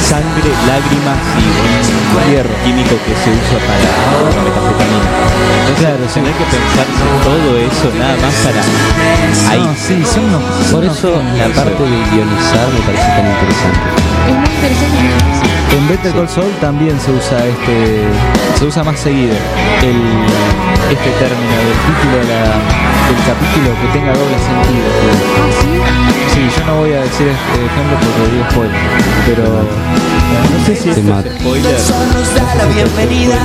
sangre, 0.00 0.48
lágrimas 0.70 1.18
y 1.36 1.44
un 2.16 2.24
hierro 2.32 2.54
químico 2.64 2.94
que 3.04 3.12
se 3.20 3.28
usa 3.36 3.58
para 3.68 3.84
la 3.84 4.40
metanfetamina. 4.48 5.11
Entonces, 5.42 5.78
Claro, 5.82 6.04
sí. 6.08 6.14
tener 6.20 6.32
que 6.32 6.44
pensar 6.44 6.86
todo 7.24 7.48
eso 7.58 7.86
nada 7.98 8.16
más 8.22 8.34
para 8.44 8.62
ahí. 9.52 9.60
No, 9.60 9.74
sí, 9.74 9.96
son 10.06 10.24
unos- 10.24 10.42
son 10.70 10.80
Por 10.80 10.84
eso 10.84 11.10
la 11.38 11.48
parte 11.54 11.82
de 11.82 11.98
guionizar 12.10 12.66
me 12.72 12.80
parece 12.86 13.08
tan 13.16 13.26
interesante. 13.26 13.86
Es 14.28 14.34
muy 14.36 14.48
interesante. 14.54 15.02
En 15.76 15.88
Better 15.88 16.12
Call 16.12 16.28
Saul 16.28 16.52
también 16.60 17.00
se 17.00 17.10
usa 17.12 17.38
este 17.46 18.04
se 18.58 18.64
usa 18.66 18.84
más 18.84 18.98
seguido 19.00 19.34
el 19.80 19.98
este 20.92 21.10
término 21.18 21.54
del 21.64 21.78
título 21.88 22.16
de 22.20 22.24
la- 22.28 22.91
del 23.06 23.18
capítulo 23.26 23.68
que 23.80 23.86
tenga 23.98 24.12
doble 24.12 24.38
sentido. 24.38 24.88
Sí, 26.32 26.42
yo 26.58 26.64
no 26.66 26.74
voy 26.80 26.92
a 26.94 27.00
decir 27.02 27.28
este 27.28 27.54
ejemplo 27.66 27.94
porque 28.00 28.22
digo 28.32 28.44
spoiler, 28.50 28.80
pero 29.26 29.44
no 29.52 30.58
sé 30.66 30.72
si 30.76 30.88
mato. 31.02 31.28
Spoiler. 31.38 31.74
El 31.74 31.80
sol 31.80 32.06
nos 32.14 32.34
da 32.34 32.54
la 32.54 32.64
bienvenida 32.72 33.36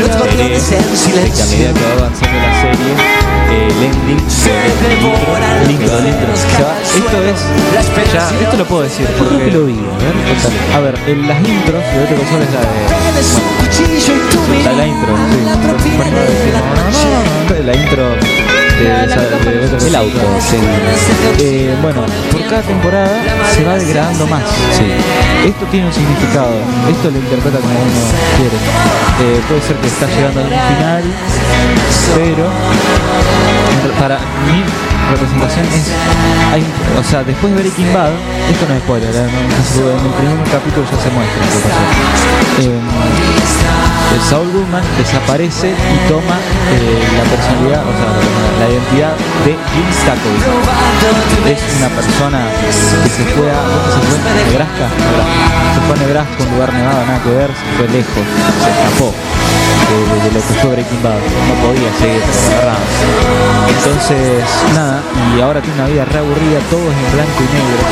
Los 0.00 0.08
gobiernos 0.16 0.72
en 0.72 0.78
es 0.80 1.32
que 1.36 1.42
a 1.42 1.46
medida 1.46 1.70
que 1.76 1.84
va 1.84 1.92
avanzando 1.98 2.38
la 2.40 2.52
serie, 2.62 2.92
eh, 3.52 3.68
el 3.68 3.78
ending 3.84 4.22
Se 4.30 4.48
el 4.48 5.68
lindo, 5.68 5.92
lindo. 6.00 6.24
va- 6.64 6.78
esto 6.82 8.00
es 8.00 8.12
ya, 8.12 8.24
esto 8.42 8.56
lo 8.56 8.64
puedo 8.64 8.82
decir 8.82 9.06
porque 9.18 9.36
que 9.44 9.50
lo 9.50 9.66
vi, 9.66 9.74
a 9.76 9.98
ver, 10.00 10.14
contame. 10.24 10.58
a 10.74 10.80
ver, 10.80 10.94
en 11.06 11.28
las 11.28 11.38
intros 11.38 11.82
de 11.84 12.16
Call 12.16 12.26
Saul 12.30 12.42
es 12.42 12.52
la 12.54 12.60
de 14.70 14.76
la 14.76 14.86
intro, 14.86 15.12
sí. 15.82 15.90
La 17.66 17.74
intro 17.74 18.04
de, 18.78 18.84
de 18.84 19.58
Better 19.58 19.78
Call 19.78 19.86
El 19.86 19.96
auto, 19.96 20.20
sí. 20.40 20.56
Eh, 21.38 21.74
bueno, 21.82 22.04
por 22.30 22.42
cada 22.48 22.62
temporada 22.62 23.22
se 23.54 23.64
va 23.64 23.74
degradando 23.76 24.26
más. 24.26 24.42
Sí. 24.72 24.84
Esto 25.46 25.66
tiene 25.70 25.86
un 25.86 25.92
significado. 25.92 26.54
Esto 26.90 27.10
lo 27.10 27.18
interpreta 27.18 27.58
como 27.58 27.74
uno 27.74 28.02
quiere. 28.36 28.56
Eh, 28.56 29.40
puede 29.48 29.60
ser 29.62 29.76
que 29.76 29.88
está 29.88 30.06
llegando 30.06 30.40
a 30.40 30.44
un 30.44 30.50
final, 30.50 31.02
pero 32.14 32.46
para 33.98 34.18
mi 34.46 34.62
representación 35.10 35.66
es, 35.66 35.90
hay, 36.52 36.64
o 36.98 37.04
sea, 37.04 37.22
después 37.24 37.54
de 37.54 37.60
Breaking 37.60 37.92
Bad, 37.92 38.12
esto 38.50 38.66
no 38.68 38.74
es 38.74 38.82
spoiler, 38.82 39.14
¿eh? 39.14 39.18
En 39.18 40.06
el 40.06 40.12
primer 40.14 40.38
capítulo 40.50 40.86
ya 40.86 40.98
se 41.02 41.10
muestra 41.10 41.42
que 41.42 41.58
pasó. 41.60 41.82
Eh, 42.62 42.80
el 44.14 44.20
Saul 44.28 44.48
Goodman 44.52 44.82
desaparece 44.98 45.70
y 45.70 46.08
toma 46.08 46.36
eh, 46.72 47.00
la 47.16 47.24
personalidad, 47.24 47.82
o 47.82 47.92
sea, 47.96 48.10
la, 48.60 48.66
identidad 48.70 49.14
de 49.44 49.52
Jim 49.72 49.88
Stakovic. 50.02 50.44
Es 51.48 51.60
una 51.78 51.88
persona 51.88 52.38
que 52.60 53.08
se 53.08 53.24
fue 53.34 53.50
a, 53.50 53.60
¿dónde 53.62 53.88
se 53.92 54.00
fue? 54.06 54.18
¿Nebraska? 54.52 54.86
Nebraska. 54.92 55.52
Se 55.74 55.80
fue 55.86 55.94
a 55.96 55.98
Nebraska, 56.06 56.38
un 56.44 56.50
lugar 56.54 56.72
nevado, 56.72 57.06
nada 57.06 57.22
que 57.22 57.30
ver, 57.30 57.50
se 57.50 57.66
fue 57.76 57.88
lejos, 57.88 58.24
se 58.62 58.70
escapó 58.70 59.12
de, 59.12 60.30
lo 60.32 60.40
que 60.40 60.54
fue 60.60 60.70
Breaking 60.72 61.02
Bad. 61.02 61.20
No 61.48 61.54
podía 61.64 61.90
seguir, 61.98 62.22
agarraron. 62.52 62.86
Entonces, 63.68 64.44
nada, 64.74 65.00
y 65.36 65.40
ahora 65.40 65.60
tiene 65.60 65.76
una 65.80 65.88
vida 65.88 66.04
re 66.04 66.18
aburrida, 66.18 66.58
todo 66.70 66.84
es 66.84 66.96
en 66.96 67.08
blanco 67.16 67.40
y 67.40 67.48
negro, 67.52 67.82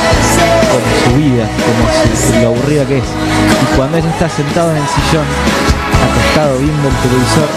como 0.71 0.87
su 1.01 1.11
vida, 1.17 1.45
como 1.67 1.83
su- 2.15 2.41
lo 2.41 2.49
aburrida 2.55 2.85
que 2.87 2.99
es. 2.99 3.05
Y 3.09 3.77
cuando 3.77 3.97
ella 3.99 4.11
está 4.11 4.29
sentado 4.29 4.71
en 4.71 4.77
el 4.77 4.89
sillón, 4.89 5.27
acostado 6.03 6.59
viendo 6.59 6.89
el 6.89 6.97
televisor, 7.05 7.49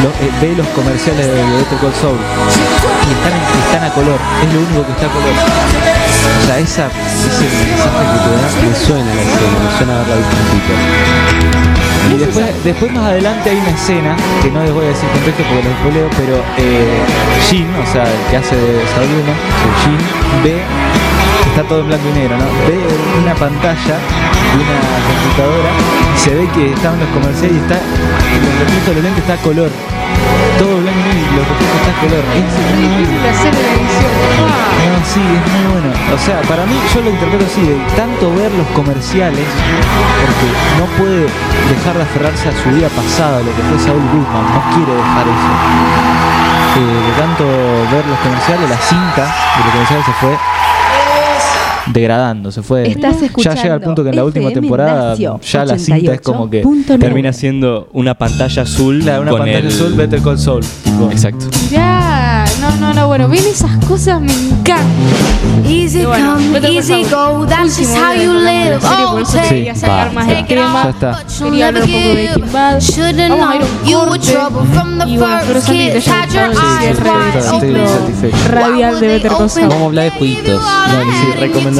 eh, 0.00 0.30
ve 0.40 0.56
los 0.56 0.66
comerciales 0.68 1.26
de 1.26 1.34
Better 1.34 1.78
Call 1.78 1.94
Saul 2.00 2.18
y 2.18 3.10
están, 3.12 3.34
están 3.36 3.84
a 3.84 3.90
color, 3.94 4.18
es 4.42 4.48
lo 4.52 4.60
único 4.60 4.86
que 4.86 4.92
está 4.92 5.06
a 5.06 5.12
color. 5.12 5.34
O 5.34 6.46
sea, 6.46 6.58
esa, 6.58 6.86
ese 6.88 7.46
mensaje 7.46 8.02
que 8.10 8.18
te 8.24 8.30
da 8.32 8.48
Me 8.64 8.74
suena 8.74 9.14
la 9.14 9.22
escena, 9.22 9.56
me 9.60 9.70
suena 9.76 9.92
haberla 9.94 10.16
visto 10.16 10.36
en 10.36 10.46
Twitter. 10.50 10.78
Y 12.10 12.16
después, 12.18 12.64
después 12.64 12.92
más 12.92 13.04
adelante 13.04 13.50
hay 13.50 13.56
una 13.58 13.70
escena, 13.70 14.16
que 14.42 14.50
no 14.50 14.62
les 14.62 14.72
voy 14.72 14.84
a 14.86 14.88
decir 14.88 15.08
contexto 15.10 15.44
porque 15.44 15.62
lo 15.62 15.74
spoileo, 15.78 16.08
pero 16.16 16.42
eh, 16.58 16.98
Jin, 17.48 17.68
o 17.76 17.86
sea, 17.92 18.02
el 18.02 18.30
que 18.30 18.36
hace 18.36 18.56
de 18.56 18.82
Saul 18.94 19.08
ve, 20.42 20.62
está 21.60 21.68
todo 21.68 21.80
en 21.80 21.88
blanco 21.88 22.08
y 22.08 22.12
negro, 22.12 22.38
¿no? 22.38 22.44
Ve 22.64 22.80
una 23.20 23.34
pantalla 23.34 23.96
de 24.00 24.56
una 24.56 24.80
computadora 25.04 25.70
y 26.16 26.18
se 26.18 26.30
ve 26.34 26.48
que 26.54 26.72
estaban 26.72 26.98
los 27.00 27.08
comerciales 27.10 27.52
y 27.52 27.60
está, 27.60 27.76
el 27.76 28.58
reflejo 28.64 28.88
de 28.88 28.94
los 28.94 29.04
lentes 29.04 29.22
está 29.24 29.34
a 29.34 29.42
color. 29.44 29.70
Todo 30.56 30.72
blanco 30.80 31.00
y 31.00 31.04
negro 31.04 31.20
y 31.20 31.36
los 31.36 31.44
reflejos 31.52 31.76
está 31.84 31.92
a 31.92 32.00
color. 32.00 32.22
Es 32.32 32.48
muy 32.48 32.80
Difícil 32.80 33.20
hacer 33.28 33.52
la 33.52 33.70
edición. 33.76 34.12
Ah, 34.40 34.88
no, 34.88 34.98
sí, 35.04 35.20
es 35.20 35.44
muy 35.52 35.64
bueno. 35.68 35.90
O 36.16 36.18
sea, 36.24 36.40
para 36.48 36.64
mí 36.64 36.76
yo 36.94 36.98
lo 37.04 37.10
interpreto 37.12 37.44
así, 37.44 37.60
de 37.60 37.76
tanto 37.92 38.32
ver 38.40 38.52
los 38.56 38.68
comerciales, 38.72 39.44
porque 39.44 40.48
no 40.80 40.86
puede 40.96 41.28
dejar 41.28 41.92
de 41.92 42.04
aferrarse 42.08 42.48
a 42.48 42.54
su 42.56 42.72
vida 42.72 42.88
pasada, 42.88 43.44
lo 43.44 43.52
que 43.52 43.62
fue 43.68 43.76
Saul 43.76 44.00
Goodman, 44.00 44.44
no 44.48 44.60
quiere 44.72 44.96
dejar 44.96 45.24
eso. 45.28 45.52
Eh, 46.70 47.00
de 47.04 47.12
tanto 47.20 47.44
ver 47.92 48.04
los 48.08 48.18
comerciales, 48.24 48.64
la 48.70 48.80
cinta 48.80 49.28
de 49.28 49.60
los 49.60 49.72
comerciales 49.76 50.06
se 50.06 50.12
fue 50.24 50.32
degradando, 51.92 52.52
se 52.52 52.62
fue... 52.62 52.88
Estás 52.88 53.16
ya 53.38 53.54
llega 53.54 53.74
el 53.74 53.80
punto 53.80 54.02
que 54.02 54.10
en 54.10 54.16
la 54.16 54.24
última 54.24 54.48
FM 54.48 54.60
temporada 54.60 55.10
Nacio 55.10 55.40
ya 55.40 55.64
la 55.64 55.78
cinta 55.78 56.14
es 56.14 56.20
como 56.20 56.48
que... 56.48 56.64
88.9. 56.64 56.98
Termina 56.98 57.32
siendo 57.32 57.88
una 57.92 58.14
pantalla 58.14 58.62
azul 58.62 59.00
Claro, 59.00 59.22
una 59.22 59.30
con 59.30 59.40
pantalla 59.40 59.58
el... 59.58 59.66
azul, 59.68 59.94
Better 59.94 60.22
Call 60.22 60.38
Saul. 60.38 60.64
tipo. 60.84 61.10
Exacto. 61.10 61.46
ya, 61.70 62.44
no, 62.60 62.76
no, 62.76 62.94
no, 62.94 63.06
bueno, 63.06 63.28
ven 63.28 63.44
esas 63.46 63.84
cosas, 63.84 64.20
me 64.20 64.32
encantan. 64.32 64.86
Easy 65.66 66.04
bueno, 66.04 66.34
come, 66.34 66.58
easy 66.68 67.04
go, 67.04 67.46
that's 67.46 67.78
just 67.78 67.94
how 67.96 68.12
you 68.12 68.32
de 68.32 68.40
live. 68.40 68.78
Oh, 68.82 69.24
sacar 69.24 70.12
más 70.12 70.26
tema. 70.46 70.82
Ya 70.84 70.90
está. 70.90 71.24
Quería 71.44 71.68
hablar 71.68 71.84
un 71.84 71.90
poco 71.90 72.04
de 72.04 72.12
Breaking 72.14 72.52
Bad. 72.52 72.80
Vamos 73.28 73.48
a 73.48 73.56
ir 73.56 73.62
un 73.94 74.08
corte. 74.08 75.10
Y 75.10 75.16
bueno, 75.16 75.38
espero 75.38 75.60
first 75.60 75.66
Santi 75.66 75.78
que 75.78 75.92
te 75.92 76.00
cierre 76.00 77.86
radial 78.48 79.00
de 79.00 79.06
Better 79.06 79.30
Call 79.30 79.50
Saul. 79.50 79.68
Vamos 79.68 79.82
a 79.82 79.86
hablar 79.86 80.04
de 80.04 80.10
jueguitos. 80.10 80.62
Dale, 80.64 81.12
sí. 81.12 81.79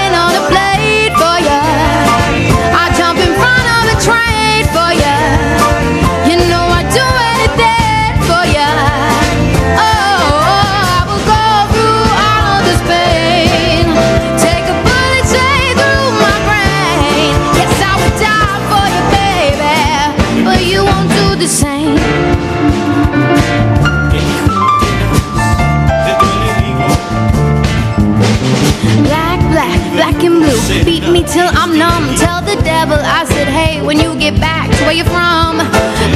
me 31.21 31.27
till 31.27 31.47
I'm 31.47 31.77
numb. 31.77 32.15
Tell 32.15 32.41
the 32.41 32.55
devil 32.63 32.97
I 32.97 33.25
said, 33.25 33.47
hey, 33.47 33.81
when 33.81 33.97
you 33.99 34.17
get 34.19 34.39
back 34.39 34.69
to 34.77 34.83
where 34.85 34.93
you're 34.93 35.05
from. 35.05 35.57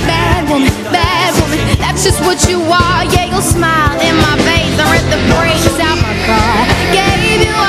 Bad 0.06 0.50
woman, 0.50 0.70
bad 0.92 1.34
woman, 1.42 1.60
that's 1.78 2.04
just 2.04 2.22
what 2.22 2.48
you 2.50 2.62
are. 2.62 3.04
Yeah, 3.14 3.26
you'll 3.26 3.42
smile 3.42 4.00
in 4.02 4.16
my 4.18 4.36
face. 4.48 4.74
I 4.80 4.86
ripped 4.94 5.12
the 5.14 5.22
brakes 5.34 5.78
out 5.80 5.98
my 6.02 6.16
car. 6.26 6.58
Gave 6.94 7.46
you 7.46 7.65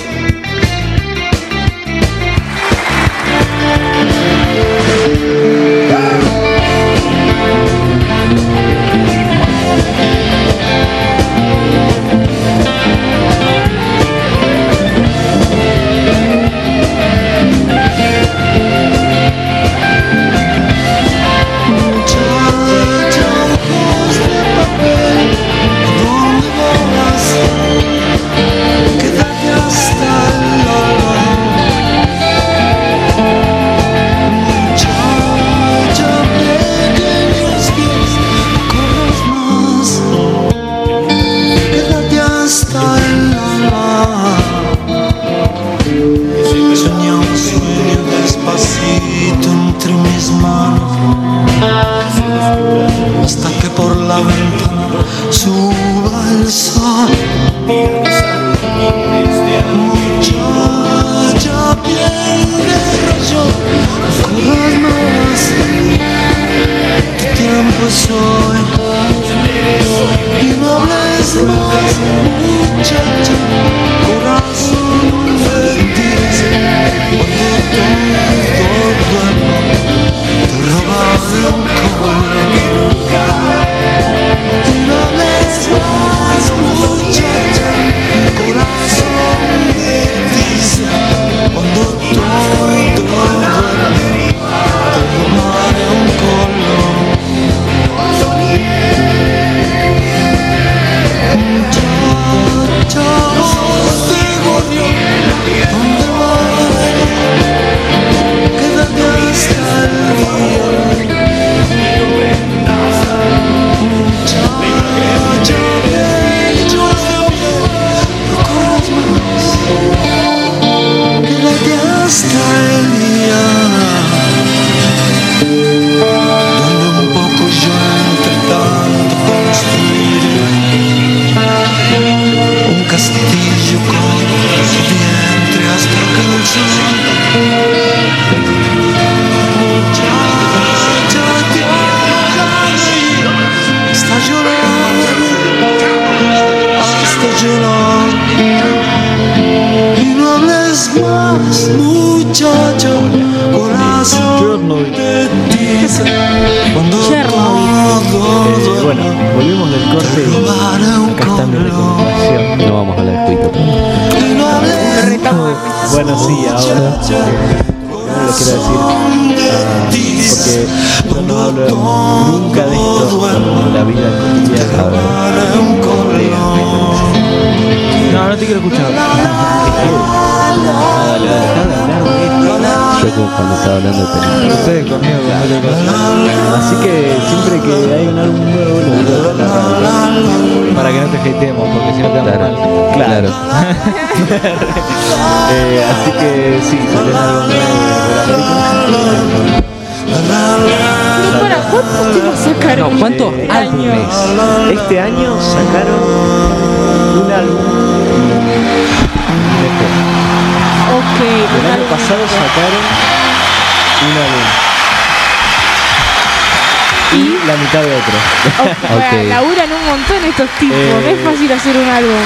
Y 217.13 217.39
la 217.47 217.57
mitad 217.57 217.81
de 217.83 217.93
otro. 217.95 218.17
Ok, 218.71 218.97
Ok. 218.97 219.29
laburan 219.29 219.73
un 219.73 219.85
montón 219.87 220.25
estos 220.25 220.49
tipos. 220.59 220.77
Eh, 220.77 220.95
no 221.03 221.09
es 221.09 221.19
fácil 221.25 221.53
hacer 221.53 221.77
un 221.77 221.89
álbum. 221.89 222.23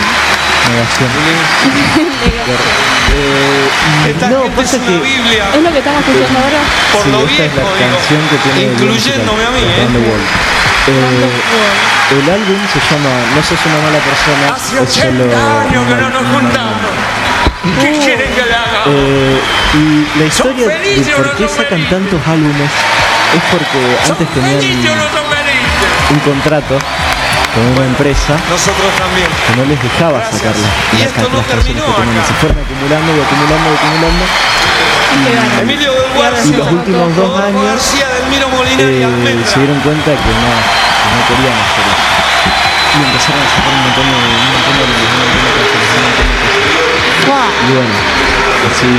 Negación. 0.70 1.10
Eh, 3.14 4.10
Esta 4.10 4.28
no, 4.28 4.42
gente 4.42 4.56
pasa 4.56 4.76
es 4.76 4.82
una 4.82 4.90
que 4.90 4.98
Biblia 5.06 5.44
Es 5.54 5.62
lo 5.62 5.70
que 5.70 5.78
estamos 5.78 6.00
escuchando 6.02 6.38
ahora. 6.40 6.60
por 6.92 7.02
sí, 7.04 7.10
lo 7.12 7.18
esta 7.20 7.30
viejo, 7.30 7.44
es 7.44 7.54
la 7.54 7.62
digo. 7.62 7.94
canción 7.94 8.22
que 8.28 8.36
tiene 8.42 8.58
el 8.64 8.72
incluyéndome 8.72 9.44
a 9.44 9.50
mí, 9.50 9.60
¿eh? 9.62 9.86
El 12.10 12.30
álbum 12.30 12.58
se 12.72 12.80
llama 12.90 13.10
No 13.34 13.42
sos 13.42 13.58
una 13.64 13.80
mala 13.86 14.00
persona, 14.02 14.44
Hace 14.54 14.82
es 14.82 14.92
solo 14.92 15.24
80 15.24 15.60
años 15.62 15.82
que 15.86 15.94
no 15.94 16.08
nos 16.10 16.24
juntamos. 16.28 16.90
¿Qué 17.80 17.90
quieren 17.98 18.30
que 18.34 18.42
le 18.42 18.54
haga? 18.54 18.82
Eh, 18.86 19.40
y 19.74 20.18
la 20.18 20.26
historia 20.26 20.66
de 20.68 21.12
por 21.16 21.36
qué 21.36 21.48
sacan 21.48 21.68
felices? 21.68 21.90
tantos 21.90 22.20
álbumes 22.26 22.70
es 23.34 23.42
porque 23.50 23.80
antes 24.06 24.28
¿Felices 24.28 24.90
o 24.90 24.94
no 24.94 25.06
tenían 25.10 25.34
un 26.14 26.18
contrato 26.20 26.74
con 27.54 27.62
una 27.74 27.84
empresa 27.86 28.34
Nosotros 28.50 28.90
también. 28.98 29.28
que 29.30 29.52
no 29.56 29.64
les 29.66 29.78
dejaba 29.82 30.18
Gracias. 30.18 30.38
sacar 30.42 30.54
las, 30.58 30.70
Y 30.94 30.96
las 30.98 31.06
esto 31.10 31.28
no 31.30 31.38
las 31.38 31.46
canciones 31.46 31.82
terminó 31.82 31.86
que 31.86 32.02
tenían. 32.02 32.18
acá. 32.18 32.28
Se 32.28 32.34
fueron 32.42 32.58
acumulando 32.64 33.08
y 33.14 33.18
acumulando 33.24 33.66
y 33.70 33.76
acumulando. 33.78 34.24
Emilio 35.62 35.90
del 35.94 36.10
Guardia. 36.14 36.42
Y 36.44 36.52
los 36.58 36.66
últimos 36.74 37.06
dos 37.16 37.30
años 37.38 37.62
García, 37.64 38.06
eh, 38.10 39.44
se 39.46 39.56
dieron 39.62 39.78
cuenta 39.86 40.10
que 40.10 40.32
no, 40.34 40.50
que 40.50 41.08
no 41.14 41.20
querían 41.30 41.54
hacer 41.54 41.86
eso. 41.94 42.10
Y 42.94 42.98
empezaron 43.06 43.38
a 43.38 43.48
sacar 43.54 43.70
un 43.70 43.82
montón 43.86 44.06
de, 44.10 44.14
un 44.14 44.50
montón 44.50 44.74
de, 44.74 44.82
un 44.82 44.90
montón 44.90 45.14
de 45.14 45.30
un 45.30 45.42
montón 45.42 45.54
de 45.54 45.62
cosas. 45.62 45.94
Y 47.64 47.72
bueno, 47.74 47.94
así. 48.70 48.90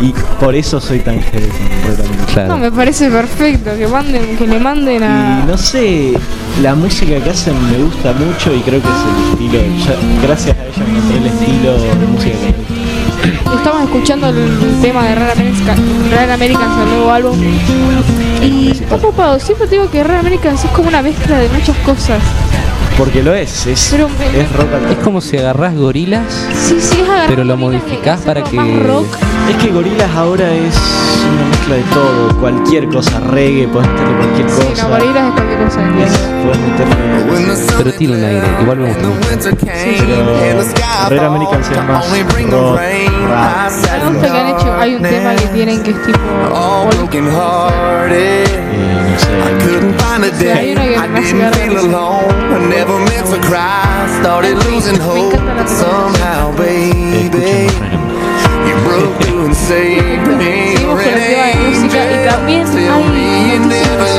Y 0.00 0.12
por 0.38 0.54
eso 0.54 0.80
soy 0.80 1.00
tan 1.00 1.14
Almendra. 1.14 2.04
No, 2.04 2.26
Claro. 2.34 2.56
me 2.58 2.70
parece 2.70 3.08
perfecto 3.10 3.70
que 3.76 3.86
manden, 3.88 4.36
que 4.36 4.46
le 4.46 4.58
manden 4.60 5.02
a. 5.02 5.40
Y 5.42 5.46
no 5.50 5.56
sé, 5.56 6.12
la 6.62 6.74
música 6.74 7.18
que 7.22 7.30
hacen 7.30 7.54
me 7.70 7.78
gusta 7.84 8.12
mucho 8.12 8.54
y 8.54 8.60
creo 8.60 8.80
que 8.82 8.88
es 8.88 8.94
el 8.94 9.32
estilo. 9.32 9.62
ya- 9.86 10.26
gracias 10.26 10.56
a 10.56 10.62
ella 10.64 10.84
encontré 10.86 11.16
el 11.18 11.26
estilo 11.26 11.72
de 11.78 12.06
música 12.06 12.34
que 12.36 12.46
me 12.46 12.52
gusta. 12.52 13.56
Estamos 13.56 13.82
escuchando 13.84 14.28
el 14.28 14.80
tema 14.82 15.02
de 15.04 15.14
Rare 15.14 15.32
Americans, 15.32 15.80
Rare 16.12 16.32
Americans, 16.32 16.78
el 16.82 16.88
nuevo 16.90 17.10
álbum. 17.12 17.38
Y 18.42 18.70
está 18.72 18.96
ocupado. 18.96 19.38
Siempre 19.40 19.66
digo 19.66 19.90
que 19.90 20.04
Rare 20.04 20.20
Americans 20.20 20.62
es 20.64 20.70
como 20.72 20.88
una 20.88 21.00
mezcla 21.02 21.38
de 21.38 21.48
muchas 21.48 21.76
cosas. 21.78 22.20
Porque 22.98 23.22
lo 23.22 23.34
es, 23.34 23.66
es, 23.66 23.88
Pero 23.90 24.08
es 24.34 24.52
rock 24.52 24.72
and 24.74 24.90
Es 24.92 24.98
como 24.98 25.20
si 25.20 25.36
agarrás 25.36 25.74
gorilas, 25.74 26.22
Sí, 26.54 26.76
sí, 26.80 27.00
es 27.02 27.08
agarrar 27.08 27.28
pero 27.28 27.44
lo 27.44 27.56
modificás 27.56 28.20
para 28.22 28.42
que. 28.42 28.56
más 28.56 28.82
rock. 28.86 29.06
Es 29.48 29.56
que 29.62 29.70
Gorilas 29.70 30.10
ahora 30.16 30.52
es 30.52 30.74
una 31.32 31.44
mezcla 31.50 31.74
de 31.76 31.82
todo, 31.94 32.40
cualquier 32.40 32.88
cosa, 32.88 33.20
reggae, 33.20 33.68
puedes 33.68 33.88
meterle 33.90 34.16
cualquier 34.16 34.50
Sí, 34.50 34.68
cosa. 34.70 34.82
no, 34.82 34.88
gorilas 34.90 35.24
es 35.28 35.32
cualquier 35.32 35.64
cosa. 35.64 35.80
Puedes 36.44 36.58
meterle. 36.60 36.94
Pero 37.78 37.92
tiene 37.92 38.16
un 38.16 38.24
aire, 38.24 38.46
igual 38.62 38.76
me 38.78 38.88
gusta. 38.88 39.02
Pero 39.98 40.62
Rare 41.08 41.26
Americans 41.26 41.70
es 41.70 41.84
más 41.84 42.04
rock, 42.50 42.78
rap. 43.30 43.70
Me 44.04 44.08
gusta 44.10 44.32
que 44.32 44.38
han 44.38 44.48
hecho. 44.48 44.76
Hay 44.80 44.94
un 44.96 45.02
tema 45.02 45.34
que 45.36 45.46
tienen 45.48 45.82
que 45.82 45.90
es 45.90 46.02
tipo. 46.06 46.18
eh, 48.12 48.44
no 49.12 49.18
sé. 49.18 49.26
Sí, 50.38 50.46
hay 50.50 50.72
uno 50.72 50.82
que 50.82 50.96
risa. 54.64 54.92
Me 57.00 57.20
encanta 57.20 57.94
la 57.94 58.05
De 59.46 59.52
música 61.70 62.00
y 62.10 62.28
también 62.28 62.66
hay 62.66 63.58
noticias 63.60 64.10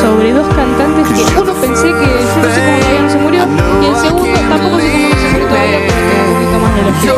sobre 0.00 0.32
dos 0.32 0.46
cantantes 0.54 1.08
que 1.08 1.40
uno 1.40 1.52
pensé 1.54 1.88
que 1.88 1.90
yo 1.90 1.98
no 2.40 2.54
sé 2.54 2.60
cómo 2.62 2.78
todavía 2.78 3.02
no 3.02 3.10
se 3.10 3.18
murió 3.18 3.42
y 3.80 3.86
el 3.86 3.96
segundo 3.96 4.38
tampoco 4.48 4.78
sé 4.78 4.86
cómo 4.86 5.08
no 5.08 5.16
se 5.16 5.26
murió 5.32 5.48
todavía 5.48 5.78
pero 5.80 5.98
tengo 5.98 6.22
un 6.22 6.34
poquito 6.34 6.58
más 6.60 6.72
de 6.76 6.82
lógica. 6.82 7.12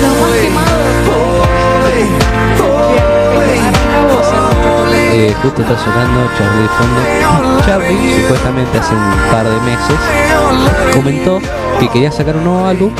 Lo 0.00 0.08
más 0.22 0.32
quemado 0.40 0.72
Eh, 5.14 5.34
justo 5.42 5.60
está 5.60 5.76
sonando 5.76 6.30
Charlie 6.38 6.62
de 6.62 6.68
fondo. 6.68 7.00
Charlie, 7.66 8.22
supuestamente 8.22 8.78
hace 8.78 8.94
un 8.94 9.00
par 9.30 9.44
de 9.46 9.60
meses, 9.60 9.98
comentó 10.94 11.40
que 11.78 11.88
quería 11.90 12.10
sacar 12.10 12.38
un 12.38 12.44
nuevo 12.44 12.66
álbum 12.66 12.90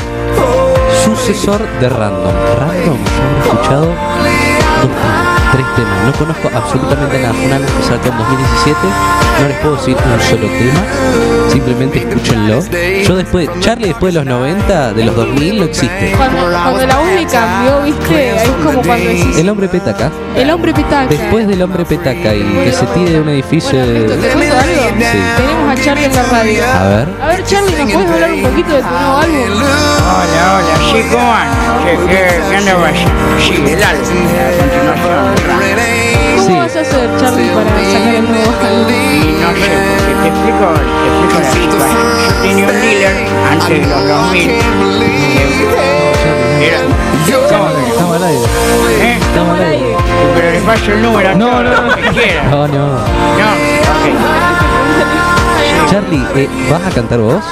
sucesor 1.03 1.59
de 1.79 1.89
Random. 1.89 2.33
Random, 2.59 2.97
yo 3.03 3.23
he 3.23 3.39
escuchado 3.39 5.22
tres 5.53 5.65
temas. 5.75 6.05
No 6.05 6.11
conozco 6.13 6.49
absolutamente 6.53 7.19
nada. 7.21 7.33
Fue 7.33 7.45
un 7.45 7.53
álbum 7.53 7.67
que 7.77 7.83
sacó 7.83 8.09
en 8.09 8.17
2017. 8.17 8.79
No 9.41 9.47
les 9.47 9.57
puedo 9.57 9.75
decir 9.75 9.95
un 9.97 10.21
solo 10.21 10.47
tema. 10.47 10.81
Simplemente 11.51 11.97
escúchenlo. 11.99 12.59
Yo 13.03 13.15
después, 13.15 13.49
Charlie 13.59 13.87
después 13.89 14.13
de 14.13 14.19
los 14.19 14.27
90, 14.27 14.93
de 14.93 15.05
los 15.05 15.15
2000, 15.15 15.57
no 15.59 15.63
existe. 15.65 16.13
Cuando, 16.17 16.41
cuando 16.41 16.87
la 16.87 16.99
uni 16.99 17.25
cambió, 17.25 17.81
viste, 17.83 18.31
ahí 18.31 18.37
es 18.47 18.65
como 18.65 18.81
cuando 18.81 19.05
decís 19.09 19.37
El 19.37 19.49
hombre 19.49 19.67
petaca. 19.67 20.11
el 20.35 20.49
hombre 20.49 20.73
pitaca. 20.73 21.07
Después 21.07 21.47
del 21.47 21.61
hombre 21.61 21.85
petaca 21.85 22.33
y 22.35 22.41
que 22.43 22.71
se 22.71 22.85
tire 22.87 23.11
de 23.11 23.21
un 23.21 23.29
edificio 23.29 23.77
Bueno, 23.77 23.93
de... 23.93 23.99
Beto, 23.99 24.15
¿te 24.21 24.29
cuento 24.33 24.55
algo? 24.55 24.81
Sí. 24.97 25.19
Tenemos 25.37 25.71
a 25.71 25.83
Charlie 25.83 26.05
en 26.05 26.15
la 26.15 26.23
radio. 26.23 26.63
A 26.63 26.87
ver. 26.87 27.07
A 27.21 27.27
ver, 27.27 27.43
Charlie, 27.45 27.75
¿nos 27.77 27.91
puedes 27.91 28.09
hablar 28.11 28.31
un 28.33 28.41
poquito 28.43 28.73
de 28.73 28.81
tu 28.81 28.89
nuevo 28.89 29.17
álbum? 29.17 29.37
Hola, 29.53 30.59
hola, 30.59 30.75
sí, 30.91 31.03
¿cómo 31.11 31.33
andan? 31.33 31.85
¿Qué, 31.85 31.97
qué, 32.07 32.41
qué 32.49 32.55
andaba 32.57 32.87
haciendo? 32.87 33.13
Sí, 33.39 33.53
el 33.73 33.83
álbum, 33.83 34.25
la 34.33 34.63
continuación. 34.63 35.42
¿Cómo 36.37 36.57
vas 36.59 36.75
a 36.75 36.81
hacer, 36.81 37.09
Charlie, 37.17 37.49
para 37.49 37.69
sacar 37.69 38.15
el 38.15 38.27
nuevo 38.29 38.53
álbum? 38.61 38.91
No 39.41 39.49
sé, 39.53 39.71
porque 39.97 40.13
te 40.21 40.27
explico, 40.27 40.65
te 40.73 40.79
explico 41.07 41.35
la 41.39 41.51
situación. 41.51 42.05
Yo 42.23 42.29
tenía 42.41 42.65
un 42.67 42.71
dealer 42.81 43.15
antes 43.51 43.69
de 43.69 43.77
los 43.87 44.01
2000. 44.07 44.47
que 44.47 44.59
Era. 46.67 46.79
Estamos 47.87 48.15
al 48.17 48.23
aire. 48.23 48.45
¿Eh? 49.01 49.17
Estamos 49.21 49.53
al 49.59 49.65
aire. 49.65 49.95
Pero 50.35 50.47
le 50.51 50.59
paso 50.61 50.91
el 50.93 51.01
número 51.01 51.35
No, 51.35 51.63
no, 51.63 51.69
no. 51.87 51.95
que 51.95 52.01
quieran. 52.09 52.51
No, 52.51 52.67
no. 52.67 52.87
No, 52.87 52.93
ok. 52.93 52.99
Charlie, 55.91 56.25
eh, 56.35 56.49
¿vas 56.71 56.81
a 56.85 56.89
cantar 56.89 57.19
vos? 57.19 57.43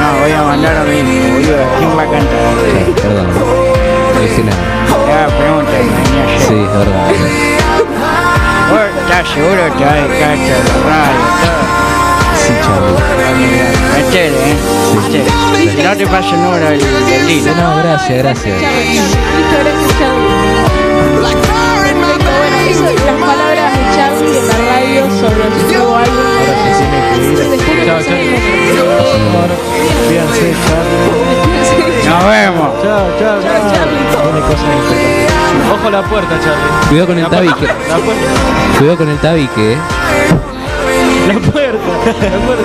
No, 0.00 0.06
voy 0.20 0.32
a 0.32 0.42
mandar 0.42 0.76
a 0.76 0.84
mi 0.84 1.02
boludo. 1.02 1.56
¿Quién 1.78 1.90
va 1.98 2.02
a 2.02 2.06
cantar? 2.06 2.54
Sí, 2.86 2.92
perdón. 3.02 3.26
Ya, 4.18 5.26
venía 5.28 6.24
ayer. 6.24 6.40
Sí, 6.40 6.54
es 6.54 6.72
verdad. 6.72 7.06
¿Vos 8.68 8.80
estás 9.00 9.24
seguro 9.28 9.62
que 9.76 9.84
esto 9.84 9.88
de 9.88 10.18
radio 10.18 11.14
y 11.14 11.30
todo? 11.38 11.62
Sí, 12.34 12.52
Charlie. 12.64 12.98
Metele, 13.96 14.38
eh. 14.42 14.56
Metele. 14.96 15.84
No 15.84 15.92
te 15.96 16.04
paso 16.08 16.34
el 16.34 16.40
número 16.42 16.66
del, 16.66 16.80
del. 16.80 17.56
No, 17.56 17.76
gracias, 17.76 18.18
gracias. 18.18 18.60
Gracias, 18.60 19.06
Charlie. 20.00 20.28
Las 23.06 23.18
palabras 23.20 23.68
de 23.72 23.80
Charlie 23.94 24.36
en 24.36 24.44
la 24.48 24.56
radio 24.56 25.02
sobre 25.10 25.44
su 25.60 25.66
nuevo 25.68 25.94
álbum. 25.96 26.26
Chao. 27.86 27.98
Fíjense, 30.08 30.46
Charlie. 30.66 31.37
Nos 32.08 32.24
vemos. 32.24 32.82
Chao, 32.82 33.06
chao, 33.18 33.42
chao. 33.42 33.72
Charlie. 33.72 34.06
Ojo 35.72 35.90
la 35.90 36.02
puerta, 36.02 36.38
Charlie. 36.40 36.88
Cuidado 36.88 37.06
con 37.08 37.18
el 37.18 37.26
tabique. 37.26 37.66
La 37.66 37.98
puerta. 37.98 38.78
Cuidado 38.78 38.96
con 38.96 39.08
el 39.08 39.18
tabique, 39.18 39.72
eh. 39.72 39.78
La 41.26 41.34
puerta, 41.34 41.86
la 42.06 42.38
puerta. 42.46 42.64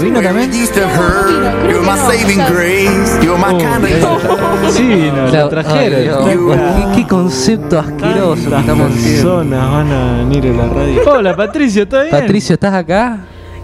¿Vino? 0.00 0.20
¿Vino 0.20 0.28
también? 0.28 0.50
You're 0.52 1.80
my 1.80 1.96
saving 1.96 2.38
grace. 2.52 3.18
You're 3.22 3.38
my 3.38 3.58
kind 3.58 3.84
of 3.84 4.72
Sí, 4.72 4.82
vino, 4.82 5.26
Claro, 5.30 5.44
lo 5.44 5.48
trajeron. 5.48 6.24
¿qué, 6.24 6.96
qué 7.02 7.06
concepto 7.06 7.78
asqueroso 7.78 8.50
que 8.50 8.56
estamos 8.56 8.90
haciendo. 8.92 9.36
personas 9.38 9.70
van 9.70 9.92
a 9.92 10.16
venir 10.18 10.46
a 10.46 10.56
la 10.56 10.68
radio. 10.74 11.02
Hola, 11.06 11.36
Patricio, 11.36 11.82
¿está 11.84 12.02
bien? 12.02 12.10
Patricio, 12.12 12.54
¿estás 12.54 12.74
acá? 12.74 13.18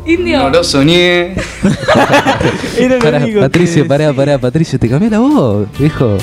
Indio. 0.07 0.39
No 0.39 0.51
lo 0.51 0.63
soñé. 0.65 1.35
Era 2.79 2.95
lo 2.95 3.01
Pará, 3.01 3.19
único 3.19 3.41
Patricio, 3.41 3.83
que 3.83 3.89
pará, 3.89 4.13
pará, 4.13 4.39
Patricio, 4.39 4.79
te 4.79 4.89
cambié 4.89 5.11
la 5.11 5.19
voz, 5.19 5.67
viejo. 5.79 6.17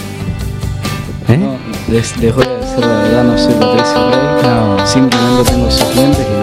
¿Eh? 1.27 1.37
No, 1.37 1.57
les, 1.89 2.15
les 2.17 2.33
voy 2.35 2.45
a 2.45 2.49
decir 2.49 2.79
la 2.79 3.01
verdad, 3.01 3.23
no 3.25 3.37
soy 3.37 3.53
Patricio 3.55 4.09
Rey. 4.09 4.85
Simplemente 4.85 5.51
tengo 5.51 5.71
suplentes 5.71 6.25
que 6.25 6.42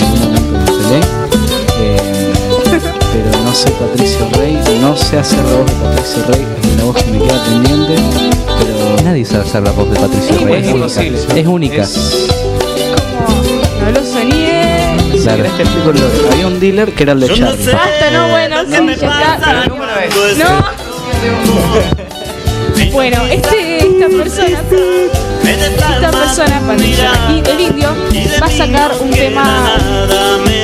no 3.51 3.57
soy 3.57 3.73
Patricio 3.73 4.29
Rey. 4.35 4.59
No 4.81 4.97
sé 4.97 5.19
hacer 5.19 5.39
la 5.45 5.53
voz 5.57 5.67
de 5.67 5.75
Patricio 5.75 6.25
Rey. 6.29 6.47
Es 6.63 6.73
una 6.73 6.85
voz 6.85 6.97
que 7.03 7.11
me 7.11 7.19
queda 7.19 7.45
pendiente. 7.45 7.97
Pero 8.47 9.03
Nadie 9.03 9.25
sabe 9.25 9.43
hacer 9.43 9.63
la 9.65 9.73
voz 9.73 9.91
de 9.91 9.99
Patricio 9.99 10.47
Rey. 10.47 10.55
es 10.55 10.67
Es 10.69 10.73
única. 10.73 10.77
imposible. 10.77 11.19
Es 11.41 11.47
única. 11.49 11.89
No 13.81 13.91
lo 13.91 14.05
soñé. 14.05 14.97
Claro. 15.21 15.37
querés 15.43 15.57
te 15.57 15.63
explico 15.65 15.93
lo 15.93 16.31
Había 16.33 16.47
un 16.47 16.61
dealer 16.61 16.93
que 16.95 17.03
era 17.03 17.13
el 17.13 17.21
de 17.21 17.27
Charlie. 17.27 17.73
Basta, 17.73 18.11
no, 18.13 18.29
bueno, 18.29 18.57
sí, 18.63 18.87
ya 19.01 19.35
está. 19.35 19.67
No. 20.39 20.65
Bueno, 22.93 23.27
este, 23.27 23.79
esta 23.79 24.09
persona, 24.09 24.63
esta 25.51 26.11
persona, 26.11 26.61
Patricia, 26.67 27.11
y 27.29 27.51
el 27.51 27.61
indio, 27.61 27.95
va 28.41 28.47
a 28.47 28.51
sacar 28.51 28.93
un 29.01 29.11
tema 29.11 29.45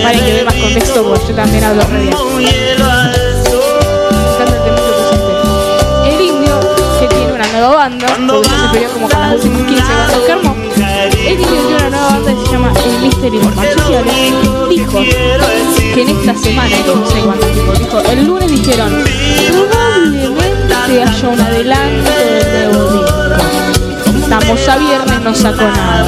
para 0.03 0.19
que 0.19 0.33
dé 0.33 0.45
más 0.45 0.55
contexto, 0.55 1.05
porque 1.05 1.27
yo 1.29 1.35
también 1.35 1.65
hablo 1.65 1.83
re 1.85 1.99
bien. 1.99 2.13
Cántate 4.39 4.71
mucho 4.71 4.93
presente. 4.97 5.33
El 6.09 6.21
indio, 6.21 6.61
que 7.01 7.09
tiene 7.09 7.33
una 7.33 7.47
nueva 7.53 7.75
banda, 7.75 8.07
porque 8.29 8.49
se 8.49 8.69
peleó 8.73 8.91
como 8.91 9.09
con 9.09 9.21
las 9.21 9.35
últimas 9.35 9.63
15 9.67 9.83
bandas 9.83 10.21
que 10.27 10.33
armó. 10.33 10.55
El 10.77 11.31
indio 11.31 11.47
tiene 11.47 11.77
una 11.77 11.91
nueva 11.91 12.07
banda 12.07 12.31
que 12.35 12.47
se 12.47 12.53
llama 12.53 12.73
El 13.25 13.39
of 13.39 13.57
Marsupiales. 13.57 14.15
Dijo 14.71 14.99
que 15.95 16.03
en 16.03 16.09
esta 16.09 16.35
semana, 16.35 16.77
no 16.87 17.07
sé 17.07 17.21
cuánto 17.21 17.47
tiempo, 17.47 17.73
dijo, 17.73 18.01
el 18.01 18.27
lunes 18.27 18.51
dijeron, 18.51 19.05
probablemente 19.51 20.75
haya 21.03 21.29
un 21.29 21.41
adelanto 21.41 22.11
del 22.11 22.71
nuevo 22.71 22.93
disco. 22.93 23.66
Estamos 24.29 24.69
a 24.69 24.77
viernes, 24.77 25.21
no 25.21 25.33
sacó 25.33 25.63
nada. 25.63 26.05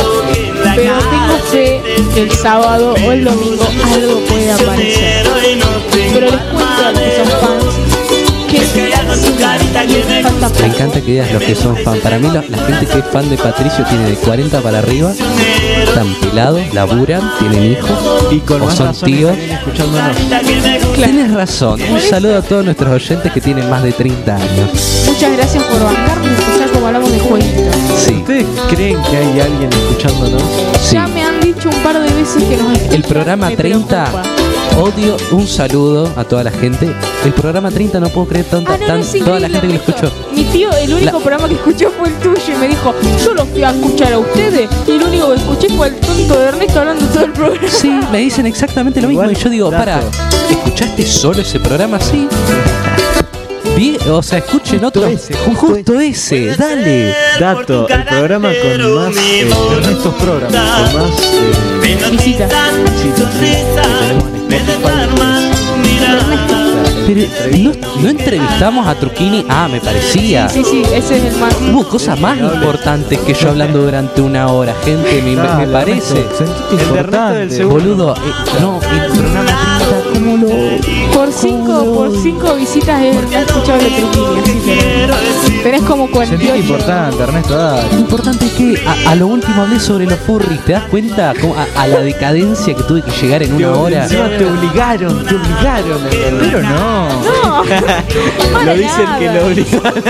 Pero 0.75 0.99
tengo 0.99 1.39
fe 1.53 1.81
que 2.13 2.23
el 2.23 2.33
sábado 2.33 2.97
o 3.07 3.13
el 3.13 3.25
domingo 3.25 3.65
algo 3.95 4.25
puede 4.25 4.53
aparecer. 4.53 5.25
Pero 5.93 6.27
les 6.27 6.41
cuento 6.41 6.85
a 6.85 6.91
los 6.91 7.01
que 7.01 7.17
son 7.17 7.29
fans 7.41 7.78
Me 10.61 10.67
encanta 10.67 11.01
que 11.01 11.13
digas 11.13 11.33
los 11.33 11.43
que 11.43 11.55
son 11.55 11.77
fan. 11.77 11.99
Para 12.01 12.19
mí, 12.19 12.29
la 12.33 12.43
gente 12.43 12.87
que 12.87 12.99
es 12.99 13.05
fan 13.13 13.29
de 13.29 13.37
Patricio 13.37 13.85
tiene 13.85 14.11
de 14.11 14.17
40 14.17 14.61
para 14.61 14.79
arriba, 14.79 15.13
están 15.83 16.15
pelados, 16.21 16.63
laburan, 16.73 17.21
tienen 17.39 17.73
hijos 17.73 17.91
Y 18.31 18.39
con 18.41 18.63
o 18.63 18.67
más 18.67 18.75
son 18.77 18.93
tíos. 19.03 19.37
Tienes 20.95 21.33
razón. 21.33 21.81
Un 21.83 22.01
saludo 22.01 22.39
a 22.39 22.43
todos 22.43 22.65
nuestros 22.65 22.91
oyentes 22.93 23.33
que 23.33 23.41
tienen 23.41 23.69
más 23.69 23.83
de 23.83 23.93
30 23.93 24.35
años. 24.35 25.05
Muchas 25.07 25.33
gracias 25.37 25.63
por 25.65 25.85
bancarnos 25.85 26.27
y 26.29 26.33
escuchar 26.43 26.71
como 26.71 26.87
hablamos 26.87 27.13
de 27.13 27.19
jueguitos. 27.21 27.75
Sí, 28.05 28.15
¿Ustedes 28.17 28.47
creen 28.71 28.99
que 29.11 29.17
hay 29.17 29.41
alguien 29.41 29.71
escuchándonos? 29.73 30.43
sí. 30.83 30.95
Ya 30.95 31.07
me 31.07 31.23
han 31.23 31.41
dicho 31.41 31.69
un 31.69 31.83
par 31.83 32.01
de 32.01 32.13
veces 32.15 32.43
que 32.45 32.57
nos 32.57 32.73
escuchan. 32.73 32.95
El 32.95 33.03
programa 33.03 33.49
Me 33.51 33.57
30, 33.57 34.05
preocupa. 34.05 34.23
Odio, 34.79 35.17
un 35.33 35.47
saludo 35.47 36.13
a 36.17 36.25
toda 36.25 36.45
la 36.45 36.51
gente. 36.51 36.93
El 37.25 37.33
programa 37.33 37.71
30 37.71 38.01
no 38.01 38.09
puedo 38.09 38.27
creer 38.29 38.45
tanta, 38.47 38.75
Ah, 38.75 38.79
no, 38.79 38.87
tan- 38.87 39.03
toda 39.25 39.41
la 39.41 39.49
gente 39.49 39.67
que 39.67 39.73
lo 39.75 39.79
escuchó. 39.81 40.13
Mi 40.35 40.45
tío, 40.45 40.71
el 40.73 40.95
único 40.95 41.13
La- 41.19 41.19
programa 41.25 41.49
que 41.49 41.55
escuchó 41.55 41.91
fue 41.99 42.09
el 42.09 42.15
tuyo 42.15 42.41
y 42.55 42.59
me 42.61 42.69
dijo, 42.69 42.95
yo 43.25 43.35
los 43.35 43.49
fui 43.49 43.63
a 43.63 43.71
escuchar 43.71 44.13
a 44.13 44.19
ustedes 44.19 44.69
y 44.87 44.91
el 44.93 45.03
único 45.03 45.29
que 45.31 45.37
escuché 45.37 45.69
fue 45.71 45.89
el 45.89 45.97
tonto 45.97 46.39
de 46.39 46.47
Ernesto 46.49 46.79
hablando 46.81 47.05
todo 47.07 47.25
el 47.25 47.33
programa. 47.33 47.69
Sí, 47.69 47.91
me 48.13 48.19
dicen 48.19 48.47
exactamente 48.47 49.01
lo 49.01 49.09
mismo. 49.09 49.31
Y 49.31 49.35
yo 49.35 49.51
digo, 49.51 49.71
para, 49.71 50.01
¿escuchaste 50.51 51.07
solo 51.07 51.41
ese 51.43 51.59
programa? 51.61 51.99
Sí. 52.01 52.29
O 54.11 54.23
sea, 54.25 54.39
escuchen 54.39 54.85
otro. 54.85 55.07
ese, 55.07 55.35
justo, 55.35 56.01
ese, 56.01 56.57
dale. 56.57 57.15
Dato, 57.39 57.87
el 57.89 58.05
programa 58.05 58.51
con 58.61 58.95
más 58.95 59.17
eh, 59.17 59.49
Ernestos 59.77 60.15
programas, 60.15 60.91
con 60.93 61.01
más 61.03 61.21
eh, 61.85 61.97
Visita. 62.11 62.11
visitas 62.11 62.53
sí, 63.01 63.09
que 63.41 64.38
tenemos 64.49 64.91
en 64.91 65.01
Spotify. 65.01 65.68
Pero 67.09 67.23
no, 67.57 67.73
no 68.03 68.09
entrevistamos 68.11 68.87
a 68.87 68.95
Truquini. 68.95 69.47
Ah, 69.49 69.67
me 69.67 69.81
parecía. 69.81 70.47
Sí, 70.51 70.63
sí, 70.63 70.83
ese 70.93 71.17
es 71.17 71.25
el 71.35 71.41
más. 71.41 71.57
Hubo 71.73 71.89
cosas 71.89 72.21
más 72.21 72.39
importantes 72.39 73.19
que 73.21 73.33
yo 73.33 73.49
hablando 73.49 73.81
durante 73.81 74.21
una 74.21 74.49
hora, 74.49 74.75
gente, 74.85 75.23
me, 75.23 75.67
parece. 75.67 76.27
El. 76.99 77.67
Boludo, 77.67 78.15
eh, 78.15 78.19
no, 78.61 78.79
el 78.83 79.13
programa 79.13 79.79
30, 79.79 80.11
¿cómo 80.13 80.37
lo...? 80.37 81.15
Por 81.15 81.33
cinco, 81.33 81.95
por 81.95 82.23
cinco 82.23 82.55
visitas 82.55 83.01
más 83.01 83.41
escuchado 83.41 83.79
de 83.79 83.91
Trujillo, 83.91 84.37
así 84.43 84.61
que 84.61 85.61
tenés 85.63 85.83
como 85.83 86.07
Sentite 86.07 86.53
48. 86.53 86.57
importante, 86.57 87.23
Ernesto, 87.23 87.57
dale. 87.57 87.93
Lo 87.93 87.99
importante 87.99 88.47
es 88.47 88.53
que 88.53 88.83
a, 88.87 89.11
a 89.11 89.15
lo 89.15 89.27
último 89.29 89.63
hablé 89.63 89.81
sobre 89.81 90.07
los 90.07 90.19
furries, 90.21 90.65
¿te 90.65 90.73
das 90.73 90.85
cuenta? 90.85 91.31
A, 91.31 91.83
a 91.83 91.87
la 91.87 92.01
decadencia 92.01 92.75
que 92.75 92.83
tuve 92.83 93.03
que 93.03 93.11
llegar 93.13 93.43
en 93.43 93.55
una 93.55 93.73
hora. 93.73 94.07
Te 94.07 94.17
obligaron, 94.19 95.25
te 95.25 95.35
obligaron. 95.35 95.68
Pero 95.71 96.63
no. 96.63 97.09
No, 97.23 97.65
Lo 98.65 98.75
dicen 98.75 99.05
nada. 99.05 99.19
que 99.19 99.27
lo 99.27 99.47
obligaron. 99.47 100.03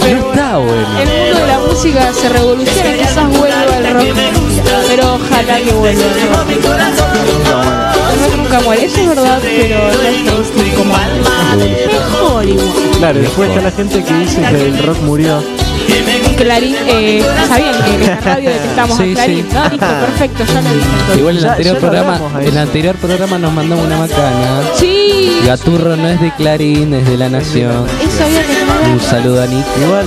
No 0.00 0.06
está 0.06 0.56
bueno. 0.58 1.00
El 1.00 1.08
mundo 1.08 1.40
de 1.40 1.46
la 1.46 1.58
música 1.58 2.12
se 2.14 2.28
revoluciona, 2.28 2.92
quizás 2.94 3.28
vuelva 3.38 3.64
el 3.64 3.94
rock, 3.94 4.16
pero 4.88 5.14
ojalá 5.14 5.56
que 5.58 5.72
vuelva 5.72 5.90
el 5.90 6.28
rock. 6.32 6.48
El 6.50 8.20
rock 8.22 8.36
nunca 8.36 8.60
muere, 8.60 8.84
eso 8.84 9.00
es 9.00 9.08
verdad, 9.08 9.38
pero 9.42 9.78
no 9.78 10.08
es 10.42 10.74
como. 10.76 10.94
Mejor 11.58 12.48
igual. 12.48 12.68
Claro, 12.98 13.18
después 13.18 13.48
está 13.50 13.62
la 13.62 13.70
gente 13.72 14.04
que 14.04 14.14
dice 14.14 14.40
que 14.40 14.66
el 14.68 14.82
rock 14.84 14.98
murió. 15.02 15.42
Clarín, 16.36 16.76
eh, 16.86 17.24
sabían 17.48 17.82
que 17.84 17.94
en 17.94 18.06
la 18.06 18.20
radio 18.20 18.50
detestamos 18.50 18.96
Sí, 18.96 19.10
a 19.10 19.14
Clarín, 19.14 19.46
sí. 19.48 19.54
¿no? 19.54 19.62
Listo, 19.70 19.86
perfecto, 19.86 20.44
ya 20.44 20.60
lo 20.60 20.70
dije. 20.70 21.18
Igual 21.18 21.36
en 21.38 21.42
el 21.44 21.48
anterior 21.50 21.78
programa, 21.78 22.20
en 22.40 22.46
el 22.48 22.58
anterior 22.58 22.96
programa 22.96 23.38
nos 23.38 23.52
mandamos 23.52 23.86
una 23.86 23.96
macana. 23.98 24.60
Sí, 24.76 25.40
Gaturro 25.44 25.96
no 25.96 26.08
es 26.08 26.20
de 26.20 26.30
Clarín, 26.34 26.94
es 26.94 27.08
de 27.08 27.16
La 27.16 27.28
Nación. 27.28 27.86
eso 28.00 28.24
había 28.24 28.42
que 28.42 28.52
Un 28.52 28.70
aclarar. 28.70 29.00
saludo 29.00 29.42
a 29.42 29.46
Nick. 29.46 29.66
Igual, 29.82 30.06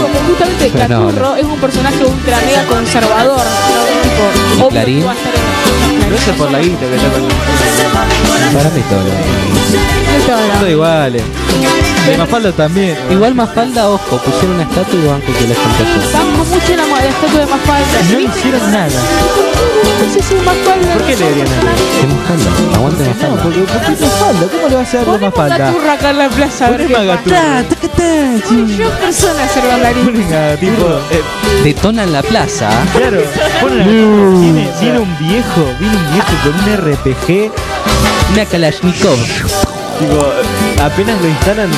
porque 0.00 0.18
justamente 0.26 0.70
Pero 0.72 0.88
no, 0.88 1.06
Caturro 1.06 1.36
es 1.36 1.44
un 1.44 1.58
personaje 1.60 2.04
ultra 2.04 2.38
mega 2.46 2.64
conservador, 2.64 3.38
¿no? 3.44 4.02
Tipo, 4.02 4.24
¿Y 4.56 4.60
obvio 4.60 4.68
Clarín? 4.70 5.04
Es 6.14 6.36
por 6.36 6.50
la 6.50 6.58
guita 6.60 6.80
que 6.80 6.94
está 6.96 7.08
con 7.10 7.28
Para 8.54 8.70
mí 8.70 8.82
todo. 8.88 10.58
Todo 10.58 10.70
igual. 10.70 11.16
eh. 11.16 11.22
De 12.06 12.16
Mafalda 12.18 12.52
también. 12.52 12.96
Igual 13.10 13.34
Mafalda, 13.34 13.88
ojo, 13.88 14.18
pusieron 14.18 14.52
una 14.54 14.62
estatua 14.64 14.98
y 14.98 15.06
banco 15.06 15.26
que 15.26 15.46
la 15.46 15.54
gente. 15.54 16.12
Banco 16.12 16.44
mucho 16.44 16.76
la, 16.76 16.86
la 16.86 17.08
estatua 17.08 17.40
de 17.40 17.46
Mafalda. 17.46 18.02
No 18.12 18.20
hicieron 18.20 18.72
nada. 18.72 19.47
No 19.84 20.04
es. 20.04 20.92
¿Por 20.92 21.02
qué 21.06 21.16
le 21.16 21.28
dirían 21.28 21.48
nada? 21.50 21.72
¿Qué 22.00 22.06
Mafalda? 22.06 22.76
Aguante 22.76 23.02
No, 23.04 23.08
Mafalda. 23.10 23.42
porque 23.42 23.58
¿por 23.60 23.80
qué 23.80 23.90
Mafalda? 24.04 24.46
¿Cómo 24.52 24.68
le 24.68 24.74
vas 24.76 24.94
a 24.94 24.96
dar 24.96 25.06
de 25.06 25.12
Ponemos 25.12 25.30
Mafalda? 25.38 25.58
Gaturra 25.58 25.92
acá 25.92 26.10
en 26.10 26.18
la 26.18 26.28
plaza. 26.28 26.70
Gaturra. 26.70 27.64
Yo 28.78 28.90
persona 28.90 29.48
ser 29.48 29.66
bailarín. 29.68 30.04
Ponen 30.04 30.32
a 30.34 30.56
tipo. 30.56 30.86
eh, 31.10 31.22
Detona 31.64 32.02
en 32.04 32.12
la 32.12 32.22
plaza. 32.22 32.68
Claro, 32.96 33.20
Viene, 33.84 34.68
viene 34.80 34.98
un 34.98 35.18
viejo, 35.18 35.64
viene 35.78 35.96
un 35.96 36.12
viejo 36.12 36.32
con 36.42 36.54
un 36.54 36.76
RPG. 36.94 37.52
Una 38.32 38.44
Kalashnikov. 38.44 39.18
Tipo, 39.98 40.32
apenas 40.82 41.20
lo 41.20 41.28
instalan, 41.28 41.68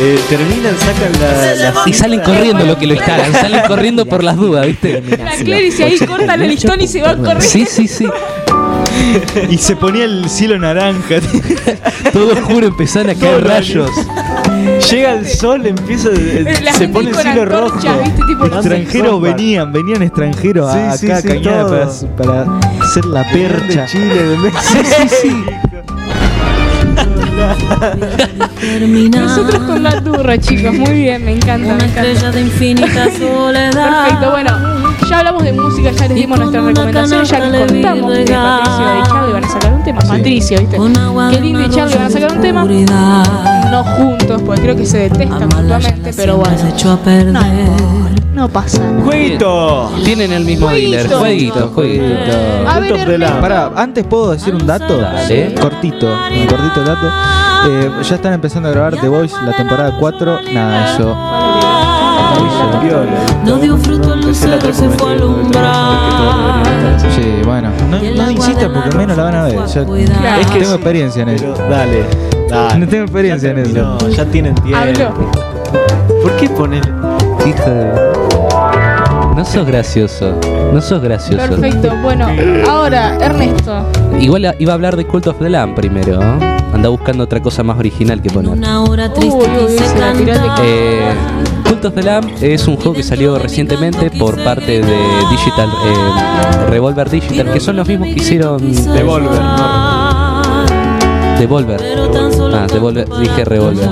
eh, 0.00 0.18
terminan, 0.28 0.74
sacan 0.78 1.12
la, 1.20 1.54
la 1.72 1.82
Y 1.86 1.92
salen 1.92 2.20
corriendo 2.20 2.64
lo 2.64 2.76
que 2.78 2.86
lo 2.86 2.94
instalan. 2.94 3.32
Salen 3.32 3.60
corriendo 3.66 4.06
por 4.06 4.22
las 4.24 4.36
dudas, 4.36 4.66
¿viste? 4.66 5.02
La 5.18 5.32
Clarice 5.36 5.84
ahí 5.84 5.98
corta 5.98 6.34
el 6.34 6.48
listón 6.48 6.80
y 6.80 6.86
se 6.86 7.00
va 7.02 7.16
corriendo. 7.16 7.40
Sí, 7.40 7.66
sí, 7.66 7.88
sí. 7.88 8.06
Y 9.48 9.58
se 9.58 9.76
ponía 9.76 10.04
el 10.04 10.28
cielo 10.28 10.58
naranja. 10.58 11.16
Todo 12.12 12.36
juro 12.42 12.66
empezaron 12.66 13.10
a 13.10 13.14
caer 13.14 13.44
rayos. 13.46 13.90
Llega 14.90 15.12
el 15.14 15.26
sol, 15.26 15.66
empieza, 15.66 16.10
eh, 16.12 16.58
La 16.62 16.72
se 16.72 16.88
pone 16.88 17.10
el 17.10 17.16
cielo 17.16 17.44
rojo. 17.46 17.76
¿viste? 17.78 18.22
Tipo, 18.26 18.46
extranjeros 18.46 19.20
venían, 19.22 19.72
venían 19.72 20.02
extranjeros 20.02 20.72
Sí, 20.72 20.78
a- 20.78 20.96
sí, 20.96 21.06
acá 21.06 21.16
a 21.16 21.22
sí, 21.22 21.28
Cañada 21.28 21.66
para, 22.16 22.16
para 22.16 22.58
hacer 22.84 23.04
la 23.06 23.24
percha. 23.30 23.82
De 23.82 23.86
Chile, 23.86 24.22
de 24.22 24.36
México. 24.36 24.62
Sí, 24.62 24.78
sí, 24.84 25.08
sí. 25.22 25.44
Nosotros 29.10 29.62
con 29.64 29.82
la 29.82 30.00
turra, 30.02 30.38
chicos. 30.38 30.74
Muy 30.74 30.92
bien, 30.92 31.24
me 31.24 31.32
encanta. 31.32 31.74
me 31.74 31.84
encanta. 31.84 32.30
de 32.30 32.40
infinita 32.40 33.10
soledad. 33.18 34.04
Perfecto, 34.04 34.30
bueno, 34.30 34.50
ya 35.08 35.18
hablamos 35.18 35.42
de 35.42 35.52
música, 35.52 35.90
ya 35.92 36.08
les 36.08 36.14
dimos 36.14 36.38
nuestras 36.38 36.64
recomendaciones, 36.64 37.28
ya 37.28 37.38
les 37.40 37.66
contamos 37.66 38.12
que 38.12 38.24
Patricio 38.24 39.00
y 39.00 39.08
Charlie 39.08 39.32
van 39.32 39.44
a 39.44 39.48
sacar 39.48 39.72
un 39.72 39.82
tema. 39.84 40.00
Patricio, 40.00 40.58
¿viste? 40.60 40.76
Que 40.76 41.40
Lindy 41.40 41.64
y 41.64 41.70
Charlie 41.70 41.96
van 41.96 42.06
a 42.06 42.10
sacar 42.10 42.32
un 42.32 42.40
tema. 42.40 42.64
No 43.70 43.84
juntos, 43.84 44.42
porque 44.42 44.62
creo 44.62 44.76
que 44.76 44.86
se 44.86 44.98
detestan 44.98 45.48
mutuamente, 45.48 46.12
pero 46.16 46.36
bueno. 46.38 46.56
No, 47.32 47.40
no 48.40 48.48
pasa 48.48 48.82
nada. 48.82 49.04
¡Jueguito! 49.04 49.92
Tienen 50.02 50.32
el 50.32 50.44
mismo 50.46 50.68
dealer. 50.70 51.06
Jueguito, 51.12 51.70
jueguito. 51.74 52.04
A 52.66 52.80
ver, 52.80 52.92
Ernesto. 52.92 53.40
Pará, 53.40 53.70
antes 53.76 54.04
puedo 54.06 54.30
decir 54.32 54.54
un 54.54 54.66
dato. 54.66 54.96
Dale. 54.96 55.54
Cortito, 55.60 56.06
un 56.06 56.46
cortito 56.46 56.82
dato. 56.82 57.06
Eh, 57.68 57.90
ya 58.02 58.14
están 58.14 58.32
empezando 58.32 58.70
a 58.70 58.72
grabar 58.72 58.96
The 58.96 59.08
Voice 59.08 59.36
la 59.44 59.52
temporada 59.52 59.94
4. 59.98 60.38
Nada, 60.52 60.94
eso. 60.94 61.16
No 63.44 63.56
dio 63.58 63.76
fruto 63.76 64.14
el 64.14 64.20
lucero, 64.20 64.58
se 64.72 64.88
fue 64.88 65.12
alumbrar. 65.12 66.98
Sí, 67.14 67.42
bueno. 67.44 67.70
No, 67.90 67.98
no 67.98 68.30
insistas 68.30 68.70
porque 68.70 68.96
menos 68.96 69.16
la 69.18 69.24
van 69.24 69.34
a 69.34 69.42
ver. 69.44 69.54
Yo 69.54 69.62
Es 69.96 70.46
que 70.46 70.58
tengo 70.60 70.70
sí, 70.70 70.74
experiencia 70.74 71.22
en 71.22 71.28
pero 71.36 71.52
eso. 71.54 71.62
Dale, 71.68 72.04
dale. 72.48 72.78
No 72.78 72.88
tengo 72.88 73.02
experiencia 73.04 73.50
en 73.50 73.58
eso. 73.58 73.72
No, 74.00 74.08
ya 74.08 74.24
tienen 74.24 74.54
tiempo. 74.54 75.30
¿Por 76.22 76.36
qué 76.36 76.48
poner? 76.50 76.82
Hijo 77.46 77.70
de- 77.70 78.19
No 79.40 79.46
sos 79.46 79.66
gracioso. 79.66 80.38
No 80.70 80.82
sos 80.82 81.00
gracioso. 81.00 81.48
Perfecto, 81.48 81.96
bueno, 82.02 82.28
ahora, 82.68 83.16
Ernesto. 83.22 83.86
Igual 84.20 84.54
iba 84.58 84.72
a 84.72 84.74
hablar 84.74 84.96
de 84.96 85.06
Cult 85.06 85.28
of 85.28 85.38
the 85.38 85.48
Lamb 85.48 85.74
primero. 85.74 86.20
Anda 86.74 86.90
buscando 86.90 87.24
otra 87.24 87.40
cosa 87.40 87.62
más 87.62 87.78
original 87.78 88.20
que 88.20 88.28
poner. 88.28 88.50
Una 88.50 88.82
hora 88.82 89.06
Uy, 89.06 89.14
triste 89.14 89.38
uy, 89.38 89.78
se 89.78 89.94
de 89.94 90.26
cantar. 90.26 90.60
Eh, 90.62 91.14
Cult 91.64 91.86
of 91.86 91.94
the 91.94 92.02
Lamb 92.02 92.30
es 92.42 92.68
un 92.68 92.76
juego 92.76 92.92
que 92.92 93.02
salió 93.02 93.38
recientemente 93.38 94.10
por 94.10 94.36
parte 94.44 94.82
de 94.82 94.98
Digital 95.30 95.70
eh, 95.86 96.66
Revolver 96.68 97.08
Digital, 97.08 97.50
que 97.50 97.60
son 97.60 97.76
los 97.76 97.88
mismos 97.88 98.08
que 98.08 98.16
hicieron 98.16 98.58
Devolver, 98.92 99.40
Devolver. 101.40 101.80
Ah, 102.52 102.66
Devolver, 102.70 103.08
dije 103.18 103.46
Revolver. 103.46 103.88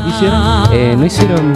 Eh, 0.70 0.94
no 0.98 1.06
hicieron 1.06 1.54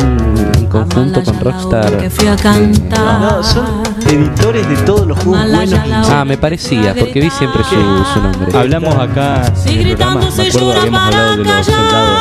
en 0.56 0.66
conjunto 0.66 1.22
con 1.22 1.38
Rockstar. 1.38 1.98
Que 1.98 2.08
fui 2.08 2.28
a 2.28 2.34
cantar. 2.34 3.20
No, 3.20 3.42
son 3.42 3.82
editores 4.06 4.66
de 4.70 4.76
todos 4.86 5.06
los 5.06 5.22
juegos 5.22 5.50
buenos 5.50 5.80
que. 5.80 5.92
Ah, 5.92 6.24
me 6.24 6.38
parecía, 6.38 6.94
porque 6.94 7.20
vi 7.20 7.28
siempre 7.28 7.62
su, 7.64 7.74
su 7.74 8.22
nombre. 8.22 8.58
Hablamos 8.58 8.94
acá 8.96 9.52
en 9.66 9.86
el 9.88 9.96
programa, 9.98 10.30
me 10.34 10.48
acuerdo 10.48 10.72
habíamos 10.80 11.02
hablado 11.02 11.36
de 11.36 11.44
los 11.44 11.66
soldados, 11.66 12.18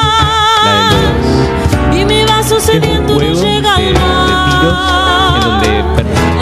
la 0.65 0.73
de 0.73 2.25
los, 2.25 2.65
que 2.65 2.77
es 2.77 2.99
un 2.99 3.05
juego 3.07 3.41
de, 3.41 3.47
de 3.47 3.91
tiros 3.93 4.77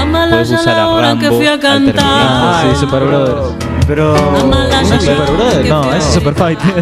en 0.02 0.12
donde 0.12 0.30
puedes 0.32 0.52
usar 0.52 0.80
a 0.80 1.00
Rambo, 1.00 1.38
que 1.40 1.48
al 1.48 1.60
cantar. 1.60 1.96
Ah, 2.00 2.62
Terminator. 2.64 2.76
sí, 2.76 2.80
Super 2.80 3.04
Brothers. 3.04 3.69
Pero. 3.90 4.14
¿No 4.14 4.78
es 4.80 5.04
Super 5.04 5.64
que 5.64 5.70
No, 5.70 5.84
fui 5.84 5.92
a 5.92 5.98
ese 5.98 6.08
es 6.10 6.14
Super 6.14 6.36
Fighter. 6.36 6.68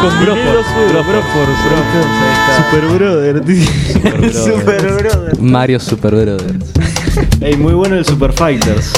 Con 0.00 0.20
Broforce, 0.24 0.68
Super 2.56 2.84
Brother. 2.98 3.42
Super 4.34 4.92
Brother. 4.92 5.38
Mario 5.40 5.78
Super 5.78 6.16
Brothers. 6.16 6.72
Ey, 7.40 7.56
muy 7.56 7.74
bueno 7.74 7.94
el 7.94 8.04
Super 8.04 8.32
Fighters. 8.32 8.92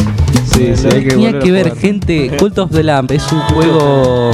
Sí, 0.55 0.73
sí, 0.75 0.89
hay 0.91 1.05
que 1.05 1.11
Tenía 1.11 1.39
que 1.39 1.53
ver, 1.53 1.77
gente, 1.77 2.35
Cult 2.39 2.59
of 2.61 2.71
the 2.71 2.83
Lamb 2.83 3.13
es 3.13 3.31
un 3.31 3.41
juego 3.41 4.31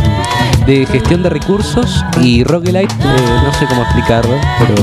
de 0.65 0.87
gestión 0.87 1.25
de 1.25 1.31
recursos 1.31 2.05
y 2.21 2.45
roguelite, 2.45 2.95
eh, 2.95 3.41
no 3.43 3.53
sé 3.55 3.67
cómo 3.67 3.83
explicarlo, 3.83 4.37
pero 4.61 4.75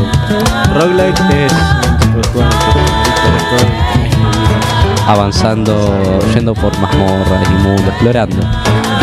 Roguelite 0.73 1.45
es 1.45 1.53
avanzando, 5.09 6.19
yendo 6.33 6.53
por 6.53 6.77
mazmorras 6.79 7.47
y 7.49 7.63
mundo, 7.63 7.83
explorando. 7.87 8.37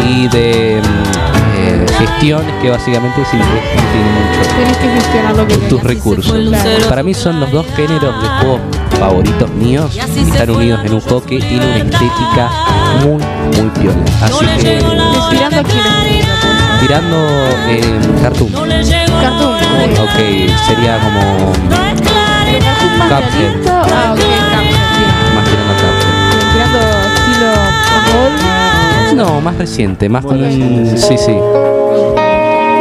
Y 0.09 0.29
de 0.29 0.81
mm, 0.83 1.59
eh, 1.59 1.87
gestiones 1.99 2.55
que 2.63 2.71
básicamente 2.71 3.25
sí 3.31 3.37
que 3.37 3.45
tiene 3.93 4.11
mucho 4.13 4.57
Tenés 4.57 4.77
que 4.77 4.89
gestionar 4.89 5.37
lo 5.37 5.47
que 5.47 5.57
tus 5.57 5.83
recursos. 5.83 6.35
Para 6.89 7.03
mí 7.03 7.13
son 7.13 7.41
los 7.41 7.51
dos 7.51 7.67
géneros 7.75 8.23
de 8.23 8.29
juegos 8.29 8.61
favoritos 8.99 9.51
míos 9.51 9.91
y 9.95 9.99
están 9.99 10.51
unidos 10.51 10.81
en 10.85 10.95
un 10.95 11.01
juego 11.01 11.23
que 11.25 11.39
tiene 11.41 11.67
una 11.67 11.77
estética 11.77 12.51
muy, 13.03 13.23
muy 13.57 13.71
piola. 13.71 14.05
Así 14.23 14.47
que 14.63 14.79
Tirando 15.31 15.67
tirando 16.81 17.17
eh, 17.69 17.81
cartoon. 18.23 18.53
Cartoon. 18.53 19.57
Ok, 19.99 20.19
sería 20.67 20.99
como 21.01 21.53
Cuphead. 23.09 23.53
Ah, 23.69 24.13
ok, 24.13 24.19
Cuphead, 24.19 25.35
más 25.35 25.45
tirando 25.45 25.75
Cuphead. 25.75 25.96
Tirando 26.57 26.79
estilo. 27.15 27.51
No, 29.25 29.41
más 29.41 29.57
reciente, 29.57 30.09
más 30.09 30.25
como 30.25 30.41
un... 30.41 30.97
Sí, 30.97 31.17
sí. 31.19 31.35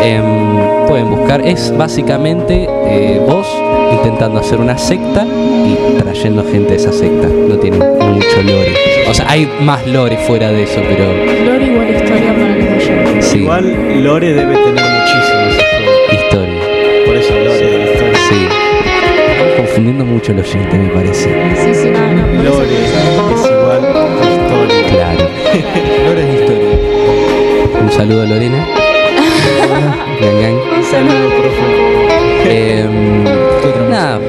Em, 0.01 0.85
pueden 0.87 1.09
buscar, 1.09 1.41
es 1.45 1.75
básicamente 1.75 2.67
eh, 2.87 3.19
vos 3.27 3.47
intentando 3.91 4.39
hacer 4.39 4.59
una 4.59 4.77
secta 4.77 5.25
y 5.25 5.75
trayendo 5.99 6.43
gente 6.43 6.69
de 6.71 6.75
esa 6.77 6.91
secta. 6.93 7.27
No 7.27 7.55
tiene 7.57 7.77
mucho 7.77 8.41
lore. 8.43 8.73
O 9.09 9.13
sea, 9.13 9.25
hay 9.29 9.49
más 9.61 9.85
lore 9.87 10.17
fuera 10.27 10.51
de 10.51 10.63
eso, 10.63 10.81
pero 10.87 11.05
Lore 11.45 11.65
igual 11.65 11.89
historia 11.95 12.33
para 12.33 12.55
los 12.55 12.67
oyentes. 12.83 13.25
sí, 13.25 13.37
Igual 13.39 14.03
Lore 14.03 14.33
debe 14.33 14.55
tener 14.55 14.83
juego. 14.83 15.49
historia. 16.11 16.61
Por 17.05 17.15
eso 17.15 17.33
Lore 17.33 17.65
de 17.71 17.77
la 17.77 17.85
historia. 17.91 18.19
Sí. 18.29 18.47
Estamos 19.31 19.53
confundiendo 19.57 20.05
mucho 20.05 20.31
el 20.33 20.39
oyente, 20.39 20.77
me 20.77 20.89
parece. 20.89 21.29
Sí, 21.63 21.73
sí, 21.73 21.89
no, 21.89 21.99
no. 22.13 22.27
Lore 22.43 22.75
Lore 26.05 26.21
es 26.21 26.41
historia. 26.41 27.81
Un 27.81 27.91
saludo 27.91 28.21
a 28.21 28.25
Lorena. 28.25 28.65
Gang, 30.21 30.41
gang. 30.41 30.55
Un 30.77 30.83
saludo. 30.83 31.29
Em, 32.47 33.23
nada, 33.89 34.19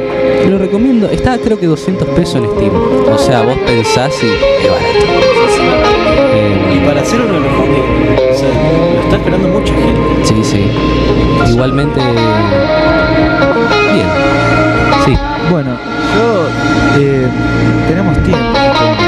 lo 0.48 0.58
recomiendo. 0.58 1.08
Está 1.10 1.38
creo 1.38 1.58
que 1.58 1.66
200 1.66 2.08
pesos 2.08 2.36
en 2.36 2.50
Steam. 2.50 2.72
O 3.12 3.18
sea, 3.18 3.42
vos 3.42 3.56
pensás 3.66 4.12
y 4.22 4.26
es 4.64 4.70
barato. 4.70 5.06
Y 6.72 6.76
Em, 6.78 6.86
para 6.86 7.00
hacer 7.00 7.20
uno 7.20 7.34
de 7.34 7.40
los 7.40 7.52
juegos 7.56 7.78
o 8.30 8.38
sea, 8.38 8.48
lo 8.94 9.00
está 9.02 9.16
esperando 9.16 9.48
mucha 9.48 9.74
gente. 9.74 10.00
sí, 10.24 10.44
sí. 10.44 10.70
Igualmente. 11.50 12.00
Bien. 13.92 14.06
Sí. 15.04 15.16
Bueno, 15.50 15.70
yo. 16.16 16.48
Eh, 17.00 17.26
tenemos 17.88 18.16
tiempo. 18.22 19.05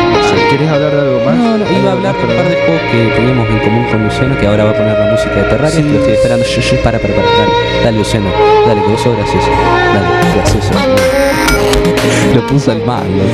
¿Querés 0.50 0.68
hablar 0.70 0.90
de 0.92 1.00
algo 1.00 1.20
más? 1.24 1.34
No, 1.36 1.58
no, 1.58 1.64
iba 1.78 1.90
a 1.90 1.92
hablar 1.92 2.14
de 2.16 2.24
un 2.24 2.36
par 2.36 2.48
de 2.48 2.56
juegos 2.64 2.82
que 2.90 2.98
tenemos 3.16 3.48
en 3.48 3.58
común 3.58 3.84
con 3.90 4.04
Luciano, 4.04 4.38
que 4.38 4.46
ahora 4.46 4.64
va 4.64 4.70
a 4.70 4.74
poner 4.74 4.98
la 4.98 5.10
música 5.12 5.34
de 5.34 5.42
Terraria, 5.42 5.70
Sí. 5.76 5.82
que 5.82 5.88
lo 5.90 5.98
estoy 5.98 6.14
esperando. 6.14 6.44
Shh, 6.44 6.74
para, 6.82 6.98
para, 6.98 7.14
para, 7.14 7.26
dale, 7.26 7.52
dale, 7.84 7.98
Luciano, 7.98 8.26
dale, 8.66 8.82
que 8.82 8.88
vos 8.88 9.00
sos 9.00 9.16
gracioso. 9.16 9.48
Dale, 9.94 10.34
gracioso. 10.34 10.70
Lo 12.34 12.46
puso 12.46 12.70
al 12.72 12.80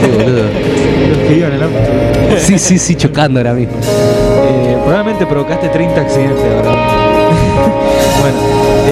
qué 0.01 0.07
boludo. 0.17 0.45
Los 0.45 1.19
que 1.29 1.35
iban 1.37 1.51
en 1.53 1.57
el 1.57 1.63
auto. 1.65 1.79
Sí, 2.39 2.59
sí, 2.59 2.79
sí, 2.79 2.95
chocando 2.95 3.41
ahora 3.41 3.53
mismo. 3.53 3.75
Eh, 3.81 4.77
probablemente 4.85 5.27
provocaste 5.27 5.69
30 5.69 6.01
accidentes 6.01 6.45
ahora. 6.45 6.71
bueno, 8.21 8.39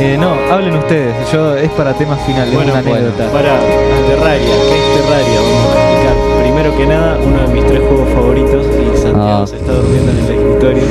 eh, 0.00 0.16
no, 0.18 0.34
hablen 0.52 0.74
ustedes. 0.76 1.14
Yo 1.32 1.56
es 1.56 1.70
para 1.70 1.92
temas 1.94 2.18
finales, 2.26 2.52
Bueno, 2.54 2.72
una 2.72 2.82
bueno, 2.82 2.96
anécdota. 3.08 3.30
para 3.32 3.58
Terraria, 4.08 4.54
¿qué 4.68 4.78
es 4.78 5.02
Terraria? 5.02 5.40
Vamos 5.40 5.62
a 5.62 5.66
explicar. 5.68 5.91
Primero 6.62 6.78
que 6.78 6.86
nada, 6.86 7.18
uno 7.20 7.40
de 7.48 7.54
mis 7.54 7.66
tres 7.66 7.80
juegos 7.80 8.08
favoritos, 8.14 8.64
y 8.66 8.96
Santiago 8.96 9.42
Ah. 9.42 9.44
se 9.48 9.56
está 9.56 9.72
durmiendo 9.72 10.12
en 10.12 10.18
el 10.18 10.24
escritorio. 10.30 10.82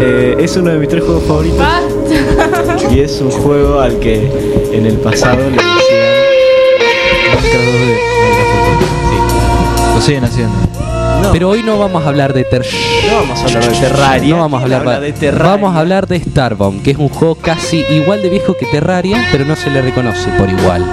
Eh, 0.00 0.36
es 0.38 0.56
uno 0.56 0.70
de 0.70 0.78
mis 0.78 0.88
tres 0.88 1.04
juegos 1.04 1.22
favoritos 1.24 1.58
Basta. 1.58 2.90
y 2.94 3.00
es 3.00 3.20
un 3.20 3.30
juego 3.30 3.78
al 3.80 3.98
que 3.98 4.32
en 4.72 4.86
el 4.86 4.94
pasado 4.96 5.36
le 5.36 5.50
decían. 5.50 5.70
Lo 9.94 10.00
siguen 10.00 10.24
haciendo. 10.24 10.54
No, 11.24 11.32
Pero 11.32 11.50
hoy 11.50 11.62
no 11.62 11.78
vamos 11.78 12.02
a 12.02 12.08
hablar 12.08 12.32
de 12.32 12.44
Ter... 12.44 12.64
no 13.10 13.16
vamos 13.18 13.38
a 13.38 13.44
hablar 13.44 13.68
de 13.70 13.78
Terraria. 13.80 14.34
No 14.34 14.40
vamos 14.40 14.62
a 14.62 14.64
¿Quién 14.64 14.76
hablar 14.78 14.94
habla 14.94 15.06
de 15.06 15.12
Terraria. 15.12 15.50
Vamos 15.56 15.76
a 15.76 15.80
hablar 15.80 16.06
de 16.06 16.20
Starbound, 16.20 16.82
que 16.82 16.92
es 16.92 16.96
un 16.96 17.10
juego 17.10 17.34
casi 17.34 17.84
igual 17.90 18.22
de 18.22 18.30
viejo 18.30 18.56
que 18.56 18.64
Terraria, 18.64 19.28
pero 19.30 19.44
no 19.44 19.56
se 19.56 19.68
le 19.68 19.82
reconoce 19.82 20.30
por 20.38 20.48
igual. 20.48 20.86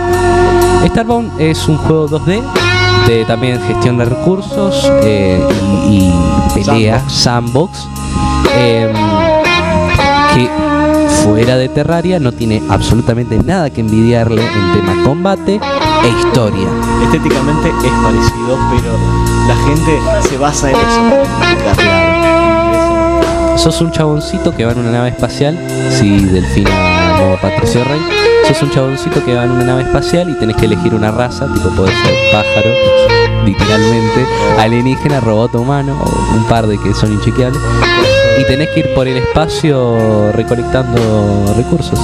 Starbound 0.90 1.40
es 1.40 1.66
un 1.70 1.78
juego 1.78 2.10
2D 2.10 2.42
de 3.08 3.24
también 3.26 3.60
gestión 3.62 3.98
de 3.98 4.06
recursos 4.06 4.92
eh, 5.02 5.40
y, 5.90 6.12
y 6.60 6.64
pelea, 6.66 7.08
sandbox, 7.08 7.88
em, 8.58 8.92
que 10.36 10.50
fuera 11.24 11.56
de 11.56 11.70
Terraria 11.70 12.20
no 12.20 12.34
tiene 12.34 12.62
absolutamente 12.70 13.40
nada 13.42 13.70
que 13.70 13.82
envidiarle 13.82 14.42
en 14.42 14.74
tema 14.74 15.04
combate 15.06 15.60
e 16.04 16.10
historia. 16.10 16.68
Estéticamente 17.04 17.70
es 17.70 17.94
parecido, 18.04 18.58
pero 18.72 18.98
la 19.48 19.56
gente 19.56 20.28
se 20.30 20.38
basa 20.38 20.70
en 20.70 20.76
eso. 20.76 22.07
Sos 23.58 23.82
un 23.82 23.92
chaboncito 23.92 24.56
que 24.56 24.66
va 24.66 24.72
en 24.72 24.80
una 24.80 24.92
nave 24.92 25.10
espacial. 25.10 25.58
Si 25.90 26.20
Delfina 26.26 26.70
no 27.18 27.38
Patricio 27.42 27.84
Rey. 27.84 28.00
Sos 28.48 28.62
un 28.64 28.72
chaboncito 28.72 29.24
que 29.26 29.34
va 29.34 29.44
en 29.44 29.52
una 29.52 29.66
nave 29.66 29.82
espacial 29.82 30.30
y 30.30 30.34
tenés 30.34 30.56
que 30.56 30.66
elegir 30.66 30.94
una 30.94 31.12
raza, 31.12 31.52
tipo 31.54 31.70
puede 31.72 31.92
ser 31.92 32.16
pájaro, 32.32 32.72
literalmente, 33.46 34.26
alienígena, 34.58 35.20
robot 35.20 35.56
humano, 35.56 36.00
o 36.02 36.36
un 36.36 36.46
par 36.46 36.66
de 36.68 36.78
que 36.78 36.94
son 36.94 37.12
inchequeables. 37.12 37.62
Y 38.40 38.46
tenés 38.46 38.70
que 38.70 38.82
ir 38.82 38.94
por 38.94 39.08
el 39.08 39.18
espacio 39.18 40.32
recolectando 40.32 41.54
recursos 41.58 42.00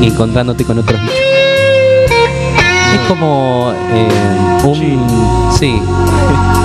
y 0.00 0.06
encontrándote 0.06 0.64
con 0.64 0.78
otros 0.78 1.00
bichos. 1.00 1.31
Es 2.94 3.08
como 3.08 3.72
eh, 3.92 4.08
un. 4.64 5.52
Sí, 5.58 5.80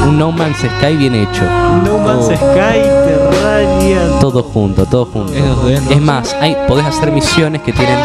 un 0.07 0.17
No 0.17 0.31
Man's 0.31 0.57
Sky 0.57 0.95
bien 0.95 1.15
hecho. 1.15 1.43
No 1.83 1.97
Man's 1.99 2.25
Todo- 2.27 2.35
Sky, 2.35 2.81
Terraria. 3.05 4.19
todo 4.19 4.43
junto, 4.43 4.85
todo 4.85 5.05
junto. 5.05 5.33
Es 5.69 6.01
más, 6.01 6.35
hay, 6.41 6.55
podés 6.67 6.85
hacer 6.85 7.11
misiones 7.11 7.61
que 7.61 7.73
tienen 7.73 7.97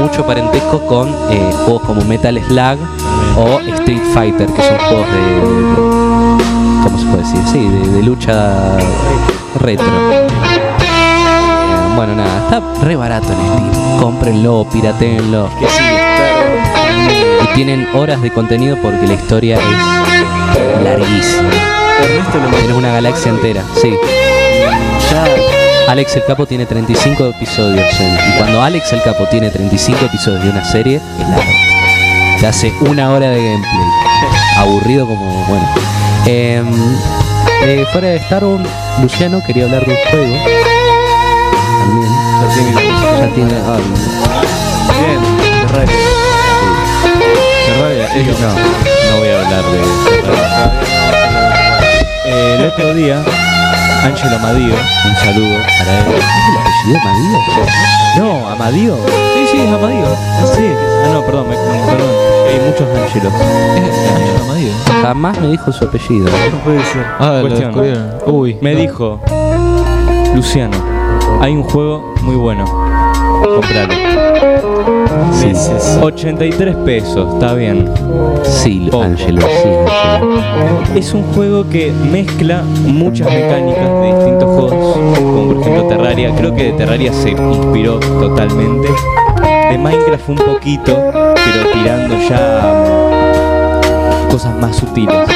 mucho 0.00 0.24
parentesco 0.26 0.80
con 0.86 1.08
eh, 1.30 1.52
juegos 1.64 1.82
como 1.82 2.02
Metal 2.02 2.38
Slug 2.48 2.78
o 3.38 3.60
Street 3.60 4.02
Fighter, 4.14 4.46
que 4.46 4.62
son 4.62 4.78
juegos 4.78 5.06
de. 5.12 5.40
¿Cómo 6.84 6.98
se 6.98 7.04
puede 7.06 7.22
decir? 7.22 7.40
Sí, 7.52 7.58
de, 7.68 7.88
de 7.96 8.02
lucha 8.02 8.78
retro. 9.60 9.86
Bueno, 11.96 12.14
nada, 12.14 12.38
está 12.44 12.84
re 12.84 12.94
barato 12.96 13.28
en 13.32 13.38
Steam. 13.38 14.00
Cómprenlo, 14.00 14.66
piratéenlo. 14.70 15.48
Que 15.58 15.66
sí, 15.66 15.82
está. 15.82 17.35
Tienen 17.56 17.88
horas 17.94 18.20
de 18.20 18.30
contenido 18.30 18.76
porque 18.82 19.06
la 19.06 19.14
historia 19.14 19.56
es 19.56 20.84
larguísima. 20.84 21.48
Ernesto 22.02 22.68
lo 22.68 22.76
una 22.76 22.92
galaxia 22.92 23.30
entera, 23.30 23.62
sí. 23.80 23.94
Ya. 25.10 25.24
Alex 25.90 26.16
el 26.16 26.24
Capo 26.26 26.44
tiene 26.44 26.66
35 26.66 27.28
episodios. 27.28 27.86
y 27.98 28.36
cuando 28.36 28.62
Alex 28.62 28.92
el 28.92 29.02
Capo 29.02 29.24
tiene 29.30 29.48
35 29.48 30.04
episodios 30.04 30.44
de 30.44 30.50
una 30.50 30.64
serie, 30.66 30.96
es 30.96 31.28
largo. 31.30 31.50
Te 32.40 32.46
hace 32.46 32.70
una 32.80 33.10
hora 33.10 33.30
de 33.30 33.38
gameplay. 33.38 33.88
Aburrido 34.58 35.06
como, 35.06 35.46
bueno. 35.46 35.66
Em, 36.26 36.66
eh, 37.62 37.86
fuera 37.90 38.08
de 38.08 38.16
Star 38.16 38.44
Wars, 38.44 38.68
Luciano 39.00 39.42
quería 39.46 39.64
hablar 39.64 39.86
de 39.86 39.92
un 39.92 39.98
juego. 40.10 40.36
También. 41.80 42.12
Ya 42.42 42.54
tiene. 42.54 42.72
Ya 43.18 43.28
tiene. 43.34 43.54
ah, 43.64 43.78
Bien, 45.00 45.66
Terraria. 45.66 46.15
No, 48.16 48.22
no 48.22 49.18
voy 49.18 49.28
a 49.28 49.40
hablar 49.44 49.62
de 49.64 49.78
Terraria. 50.22 50.72
Eh, 52.24 52.56
el 52.58 52.66
otro 52.66 52.94
día, 52.94 53.22
Ángelo 54.04 54.36
Amadío, 54.36 54.74
un 54.74 55.16
saludo 55.16 55.56
para 55.78 55.98
él. 55.98 56.06
¿El 56.08 56.96
apellido 56.96 56.98
Amadío? 57.02 57.38
No, 58.16 58.48
Amadío. 58.48 58.96
Sí, 59.34 59.46
sí, 59.52 59.58
es 59.60 59.68
Amadío. 59.70 60.06
Sí. 60.54 60.66
Ah, 61.04 61.10
no, 61.12 61.22
perdón, 61.26 61.48
me, 61.50 61.56
perdón. 61.56 62.08
Hay 62.48 62.60
muchos 62.60 62.88
Ángelos. 63.04 63.32
Ángel 63.34 64.42
Amadío. 64.44 64.72
Jamás 65.02 65.38
me 65.40 65.48
dijo 65.48 65.70
su 65.72 65.84
apellido. 65.84 66.26
No 66.52 66.58
puede 66.64 66.82
ser. 66.84 67.04
Ah, 67.20 67.38
Cuestión. 67.42 68.14
Uy. 68.26 68.56
Me 68.62 68.74
dijo, 68.76 69.20
Luciano, 70.34 70.76
hay 71.42 71.52
un 71.52 71.64
juego 71.64 72.14
muy 72.22 72.36
bueno. 72.36 72.64
Compralo. 73.44 74.95
Sí, 75.40 75.54
sí, 75.54 75.72
sí. 75.78 75.98
83 76.02 76.76
pesos, 76.76 77.34
está 77.34 77.54
bien. 77.54 77.90
Sí, 78.44 78.88
Poco. 78.90 79.04
Ángelo, 79.04 79.40
sí, 79.42 79.68
Ángelo. 80.02 80.96
Es 80.96 81.12
un 81.12 81.22
juego 81.34 81.68
que 81.68 81.92
mezcla 81.92 82.62
muchas 82.86 83.28
mecánicas 83.28 83.88
de 84.00 84.06
distintos 84.14 84.48
juegos, 84.48 84.96
como 85.16 85.52
por 85.52 85.60
ejemplo 85.60 85.88
Terraria. 85.88 86.34
Creo 86.36 86.54
que 86.54 86.64
de 86.64 86.72
Terraria 86.72 87.12
se 87.12 87.30
inspiró 87.30 87.98
totalmente. 88.00 88.88
De 89.70 89.78
Minecraft 89.78 90.28
un 90.28 90.36
poquito, 90.36 90.96
pero 91.12 91.70
tirando 91.72 92.16
ya 92.28 93.80
cosas 94.30 94.54
más 94.58 94.76
sutiles. 94.76 95.28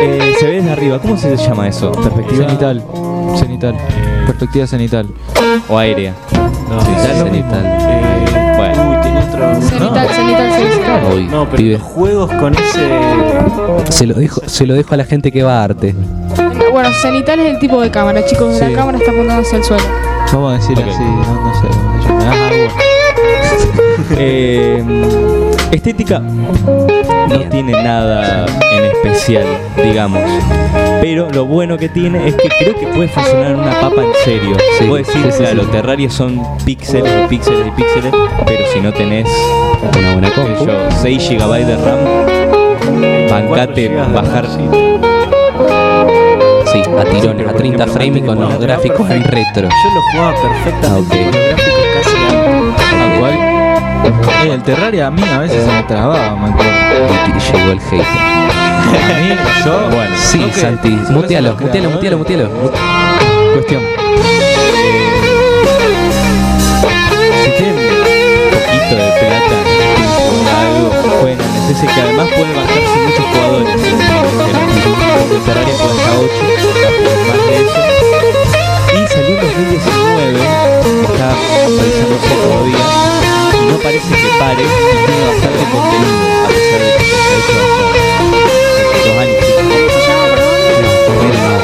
Eh, 0.00 0.34
se 0.38 0.46
ve 0.46 0.56
desde 0.56 0.70
arriba, 0.70 0.98
¿cómo 1.00 1.16
se 1.16 1.36
llama 1.36 1.66
eso? 1.66 1.90
¿Perspectiva 1.92 2.44
Cenital. 2.46 2.84
Cenital. 3.36 3.76
Perspectiva 4.26 4.66
cenital. 4.66 5.08
o 5.68 5.78
aérea? 5.78 6.14
No, 6.68 6.80
Sí, 6.80 6.90
cenital. 7.16 7.64
Eh, 7.64 8.54
Bueno. 8.56 8.90
Uy, 8.90 8.96
tenía 9.02 9.20
otro. 9.20 9.60
Cenital, 9.62 10.08
cenital, 10.08 10.52
cenital. 10.52 11.04
Hoy, 11.12 11.26
No, 11.26 11.44
pero 11.46 11.56
pibe. 11.56 11.72
los 11.74 11.82
juegos 11.82 12.30
con 12.32 12.54
ese. 12.54 12.88
Se 13.90 14.06
lo, 14.06 14.14
dejo, 14.14 14.40
se 14.46 14.66
lo 14.66 14.74
dejo 14.74 14.94
a 14.94 14.96
la 14.96 15.04
gente 15.04 15.30
que 15.32 15.42
va 15.42 15.60
a 15.60 15.64
arte. 15.64 15.94
Bueno, 16.72 16.90
cenital 16.92 17.40
es 17.40 17.54
el 17.54 17.58
tipo 17.58 17.80
de 17.80 17.90
cámara, 17.90 18.24
chicos. 18.24 18.56
Sí. 18.56 18.64
La 18.64 18.72
cámara 18.72 18.98
está 18.98 19.10
apuntando 19.10 19.42
hacia 19.42 19.58
el 19.58 19.64
suelo. 19.64 19.84
Vamos 20.32 20.52
a 20.52 20.56
decirle 20.58 20.84
Ok. 20.84 20.90
así, 20.90 21.02
no, 21.02 21.44
no 21.44 21.54
sé 21.54 22.08
llama. 22.08 22.20
Ah, 22.24 22.48
agua. 22.48 22.82
Eh, 24.20 24.82
estética 25.70 26.18
no 26.20 27.38
tiene 27.50 27.72
nada 27.82 28.46
en 28.72 28.84
especial, 28.84 29.44
digamos. 29.76 30.20
Pero 31.00 31.28
lo 31.30 31.44
bueno 31.46 31.76
que 31.76 31.88
tiene 31.88 32.28
es 32.28 32.34
que 32.34 32.48
creo 32.58 32.74
que 32.78 32.86
puede 32.88 33.08
funcionar 33.08 33.52
en 33.52 33.60
una 33.60 33.80
papa 33.80 34.02
en 34.02 34.12
serio. 34.24 34.56
Sí, 34.78 34.84
Puedo 34.86 34.96
decir, 35.04 35.22
sí, 35.24 35.30
sí, 35.32 35.38
claro, 35.38 35.62
sí. 35.62 35.68
Terraria 35.70 36.10
son 36.10 36.42
píxeles 36.64 37.12
y 37.24 37.28
píxeles 37.28 37.66
y 37.68 37.70
píxeles, 37.70 38.12
pero 38.46 38.64
si 38.72 38.80
no 38.80 38.92
tenés 38.92 39.28
Una 39.98 40.12
buena 40.12 40.30
compu. 40.30 40.66
yo, 40.66 40.72
6 41.02 41.30
GB 41.30 41.64
de 41.66 41.76
RAM, 41.76 41.98
bancate, 43.30 43.88
bajar. 44.12 44.46
Sí, 46.72 46.82
a 46.98 47.04
tirones, 47.04 47.46
a 47.46 47.50
por 47.52 47.58
30 47.60 47.76
ejemplo, 47.84 47.94
frames 47.94 48.22
con 48.24 48.40
los 48.40 48.58
gráficos 48.60 49.10
en 49.10 49.24
retro. 49.24 49.68
Yo 49.68 49.94
lo 49.94 50.02
jugaba 50.12 50.34
perfectamente 50.42 51.16
Ah, 51.16 51.30
con 51.30 51.40
los 51.40 51.46
gráficos 51.46 51.84
casi. 51.94 52.16
Eh, 54.48 54.52
el 54.52 54.62
Terraria 54.62 55.06
a 55.08 55.10
mí 55.10 55.22
a 55.22 55.38
veces 55.40 55.64
se 55.64 55.70
me 55.72 55.82
trababa, 55.84 56.26
acuerdo. 56.26 56.72
Y 57.36 57.56
llegó 57.58 57.72
el 57.72 57.80
hater. 57.80 58.06
Yo, 59.64 59.88
Bueno, 59.90 60.14
Sí, 60.16 60.38
que- 60.38 60.60
Santi. 60.60 60.90
Mutealo, 61.10 61.56
mutealo, 61.56 61.90
mutealo, 61.90 62.18
mutealo. 62.18 62.50
Cuestión. 63.54 63.82
Si 67.44 67.50
tienen 67.56 67.76
un 67.76 68.50
poquito 68.50 68.94
de 68.96 69.10
plata, 69.20 69.56
algo, 70.60 70.86
jueguen 71.20 71.40
en 71.40 71.70
ese 71.70 71.86
que 71.86 72.00
además 72.00 72.28
puede 72.28 72.52
bajarse 72.54 72.96
muchos 73.04 73.26
jugadores. 73.32 73.74
El 75.30 75.40
Terraria 75.44 75.74
puede 75.74 75.92
hasta 75.92 76.12
8, 76.18 76.42
más 77.28 77.40
de 77.46 77.54
eso. 77.56 77.80
Y 78.94 78.96
salió 79.08 79.28
en 79.28 79.40
2019, 79.40 80.40
está 81.02 81.28
actualizándose 81.30 82.34
todavía, 82.42 82.86
y 83.62 83.66
no 83.70 83.76
parece 83.78 84.08
que 84.14 84.28
pare, 84.38 84.62
y 84.62 84.64
tiene 85.06 85.24
bastante 85.28 85.64
contenido, 85.70 86.16
a 86.44 86.48
pesar 86.48 86.80
de 86.80 86.90
que 86.96 87.04
se 87.04 87.14
ha 87.14 87.36
hecho 87.38 87.60
dos 89.08 89.16
años. 89.18 89.36
¿Cómo 89.56 89.90
se 89.90 90.00
llama, 90.08 90.24
perdón? 90.28 90.54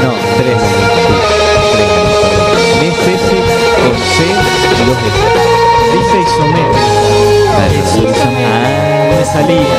No, 0.03 0.11
tres. 0.39 0.61
Sí, 1.05 1.15
tres 1.73 1.89
años, 1.95 2.19
perdón. 2.23 2.57
Es 2.83 2.97
S 2.99 3.33
con 3.81 3.95
C 4.15 4.19
y 4.25 4.83
dos 4.87 4.99
S. 4.99 5.21
Dice 5.95 6.17
isométrico. 6.25 6.79
Ah, 7.57 7.69
No 9.11 9.17
me 9.19 9.25
salía. 9.25 9.77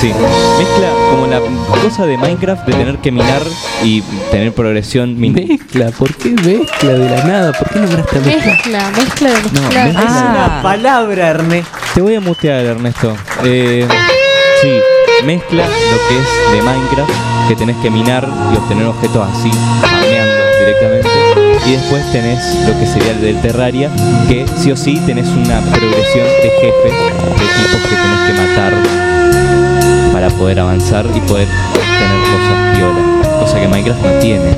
Sí, 0.00 0.12
mezcla 0.58 0.88
como 1.10 1.26
la 1.26 1.40
cosa 1.82 2.06
de 2.06 2.16
Minecraft 2.16 2.64
de 2.66 2.72
tener 2.72 2.98
que 2.98 3.10
minar 3.10 3.42
y 3.82 4.00
tener 4.30 4.52
progresión 4.54 5.18
min 5.18 5.32
Mezcla, 5.34 5.90
¿por 5.90 6.14
qué 6.14 6.28
mezcla 6.30 6.92
de 6.92 7.10
la 7.10 7.24
nada? 7.24 7.52
¿Por 7.52 7.68
qué 7.70 7.78
nombraste 7.80 8.16
a 8.18 8.20
mezcla? 8.20 8.46
Mezcla, 8.52 8.90
mezcla 8.96 9.28
de 9.30 9.34
mezcla. 9.42 9.84
mezcla. 9.84 9.88
Es 9.88 9.96
Ah. 9.96 10.28
una 10.30 10.62
palabra, 10.62 11.28
Ernesto. 11.30 11.70
Te 11.94 12.00
voy 12.00 12.14
a 12.14 12.20
mutear, 12.20 12.64
Ernesto. 12.64 13.16
Eh, 13.44 13.88
sí, 14.62 14.70
mezcla 15.24 15.64
lo 15.64 16.08
que 16.08 16.18
es 16.18 16.52
de 16.52 16.62
Minecraft, 16.62 17.12
que 17.48 17.56
tenés 17.56 17.76
que 17.76 17.90
minar 17.90 18.28
y 18.52 18.56
obtener 18.56 18.86
objetos 18.86 19.28
así, 19.28 19.50
farmeando 19.80 20.34
directamente. 20.60 21.08
Y 21.66 21.72
después 21.72 22.12
tenés 22.12 22.40
lo 22.66 22.78
que 22.78 22.86
sería 22.86 23.12
el 23.12 23.20
del 23.20 23.40
Terraria, 23.40 23.90
que 24.28 24.46
sí 24.56 24.72
o 24.72 24.76
sí 24.76 25.00
tenés 25.06 25.28
una 25.28 25.60
progresión 25.60 26.26
de 26.26 26.50
jefes, 26.60 26.92
de 26.92 27.46
tipos 27.62 27.82
que 27.82 27.96
tenés 27.96 28.20
que 28.26 28.32
matar 28.34 28.72
para 30.12 30.30
poder 30.30 30.60
avanzar 30.60 31.06
y 31.14 31.20
poder 31.20 31.46
tener 31.46 32.20
cosas 32.22 32.76
viola. 32.76 33.40
Cosa 33.40 33.60
que 33.60 33.68
Minecraft 33.68 34.02
no 34.02 34.12
tiene. 34.20 34.56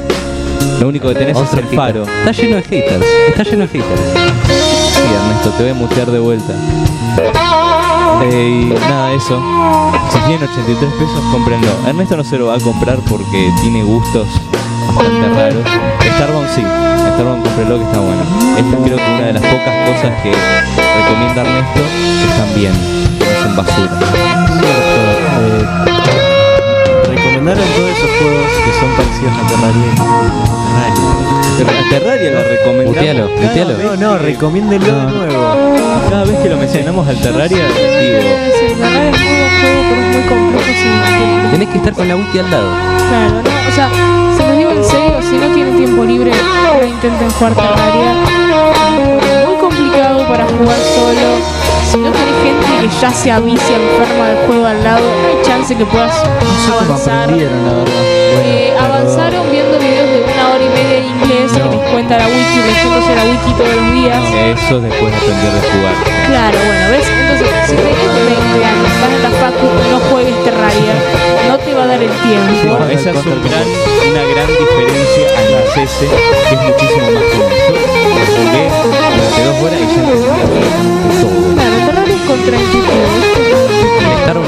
Lo 0.81 0.89
único 0.89 1.09
que 1.09 1.15
tenés 1.15 1.37
es 1.37 1.53
el 1.55 1.65
faro. 1.77 2.05
Está 2.05 2.33
lleno 2.33 2.57
de 2.57 2.63
haters. 2.63 3.07
Está 3.29 3.43
lleno 3.43 3.67
de 3.67 3.69
haters. 3.69 4.01
Sí, 4.95 5.03
Ernesto, 5.15 5.51
te 5.51 5.63
voy 5.65 5.73
a 5.73 5.75
mutear 5.75 6.11
de 6.11 6.19
vuelta. 6.19 6.55
Y 8.29 8.75
nada, 8.89 9.13
eso. 9.13 9.43
Si 10.13 10.19
tienen 10.27 10.49
83 10.49 10.93
pesos, 10.93 11.21
cómprenlo. 11.33 11.69
Ernesto 11.87 12.17
no 12.17 12.25
se 12.25 12.37
lo 12.39 12.47
va 12.47 12.57
a 12.57 12.61
comprar 12.61 12.99
porque 13.09 13.51
tiene 13.63 13.83
gustos 13.83 14.29
bastante 14.95 15.29
raros. 15.31 15.65
Starbound 16.17 16.49
sí. 16.55 16.61
Starbound 17.15 17.43
cómprenlo 17.45 17.79
que 17.79 17.85
está 17.85 18.01
bueno. 18.01 18.23
Esta 18.59 18.77
creo 18.85 18.97
que 18.97 19.15
una 19.15 19.27
de 19.27 19.33
las 19.33 19.43
pocas 19.43 19.89
cosas 19.89 20.23
que 20.23 20.33
recomienda 20.33 21.43
Ernesto 21.43 21.81
están 22.29 22.55
bien. 22.55 22.73
que 23.19 23.25
No 23.25 23.43
son 23.43 23.57
basura. 23.57 23.99
Eh, 24.63 25.90
mencionaron 27.41 27.75
todos 27.75 27.91
esos 27.91 28.11
juegos 28.19 28.47
que 28.65 28.73
son 28.81 28.91
parecidos 28.97 29.33
a 29.33 29.47
Terraria. 29.49 29.91
Pero 31.59 31.71
a 31.71 31.89
Terraria 31.91 32.31
la 32.31 32.43
recomendamos. 32.45 33.31
No, 33.79 33.97
no, 33.97 34.19
recomiéndenlo 34.19 34.95
de 34.95 35.13
nuevo. 35.13 35.75
Cada 36.09 36.25
vez 36.25 36.39
que 36.39 36.49
lo 36.49 36.57
mencionamos 36.57 37.09
al 37.09 37.21
Terraria, 37.21 37.59
digo, 37.59 38.21
Sí, 38.59 38.75
la 38.79 38.89
verdad 38.89 39.09
es 39.09 39.21
muy 39.21 39.37
buen 39.39 39.61
juego, 39.61 39.81
pero 39.89 40.01
es 40.01 40.17
muy 40.17 40.25
complejo 40.29 40.65
sin 40.67 41.51
Tenés 41.51 41.69
que 41.69 41.79
estar 41.79 41.93
con 41.95 42.09
la 42.09 42.17
wiki 42.17 42.39
al 42.39 42.51
lado. 42.51 42.71
Claro, 43.09 43.43
no, 43.43 43.69
o 43.69 43.73
sea, 43.75 43.89
se 44.37 44.47
los 44.47 44.57
digo 44.57 44.71
en 44.71 44.85
serio, 44.85 45.23
si 45.23 45.37
no 45.39 45.55
tienen 45.55 45.77
tiempo 45.77 46.05
libre, 46.05 46.31
no 46.31 46.87
intenten 46.87 47.31
jugar 47.31 47.55
Terraria. 47.55 48.15
Es 49.41 49.49
muy 49.49 49.57
complicado 49.57 50.29
para 50.29 50.45
jugar 50.47 50.79
solo. 50.95 51.70
Si 51.91 51.99
no 51.99 52.13
tenés 52.13 52.39
gente 52.45 52.67
que 52.81 52.89
ya 53.01 53.11
se 53.11 53.33
avicia 53.33 53.75
enferma 53.75 54.29
del 54.29 54.47
juego 54.47 54.65
al 54.65 54.85
lado, 54.85 55.03
no 55.03 55.27
hay 55.27 55.43
chance 55.43 55.75
que 55.77 55.85
puedas 55.85 56.15
avanzar. 56.71 57.25
aprendieron, 57.25 57.67
la 57.67 57.73
verdad. 57.73 57.95
Eh, 58.47 58.73
avanzaron 58.79 59.51
viendo 59.51 59.77
videos 59.77 60.09
de 60.09 60.23
una 60.23 60.55
hora 60.55 60.63
y 60.63 60.69
media 60.69 60.99
en 60.99 61.07
inglés 61.07 61.51
que 61.51 61.59
les 61.59 61.91
cuenta 61.91 62.17
la 62.17 62.27
wiki, 62.27 62.59
leyéndose 62.63 63.11
la 63.17 63.25
wiki 63.25 63.53
todos 63.59 63.75
los 63.75 63.91
días. 63.91 64.23
eso 64.23 64.81
después 64.81 65.11
de 65.11 65.19
aprender 65.19 65.51
a 65.51 65.63
jugar. 65.67 65.95
Claro, 66.31 66.59
bueno, 66.63 66.91
¿ves? 66.95 67.07
Entonces, 67.11 67.49
si 67.67 67.75
tenés 67.75 67.99
20 67.99 68.65
años, 68.71 68.87
estás 68.87 69.11
en 69.11 69.23
la 69.27 69.31
facu, 69.43 69.67
no 69.91 69.99
juegues 70.15 70.45
Terraria, 70.45 70.95
no 71.49 71.59
te 71.59 71.75
va 71.75 71.83
a 71.83 71.87
dar 71.89 72.01
el 72.01 72.15
tiempo. 72.23 72.71
Bueno, 72.71 72.87
esa 72.87 73.11
es 73.11 73.27
un 73.27 73.43
gran, 73.43 73.67
una 73.67 74.23
gran 74.31 74.47
diferencia 74.47 75.27
a 75.27 75.43
la 75.51 75.61
CS, 75.75 76.07
que 76.07 76.55
es 76.55 76.63
muchísimo 76.71 77.11
más 77.19 77.27
común. 77.35 77.51
Y 79.21 79.87
ya 79.87 80.47
todo. 81.21 81.55
Claro, 81.55 82.03
es 82.07 82.21
contraintuitivo. 82.27 82.81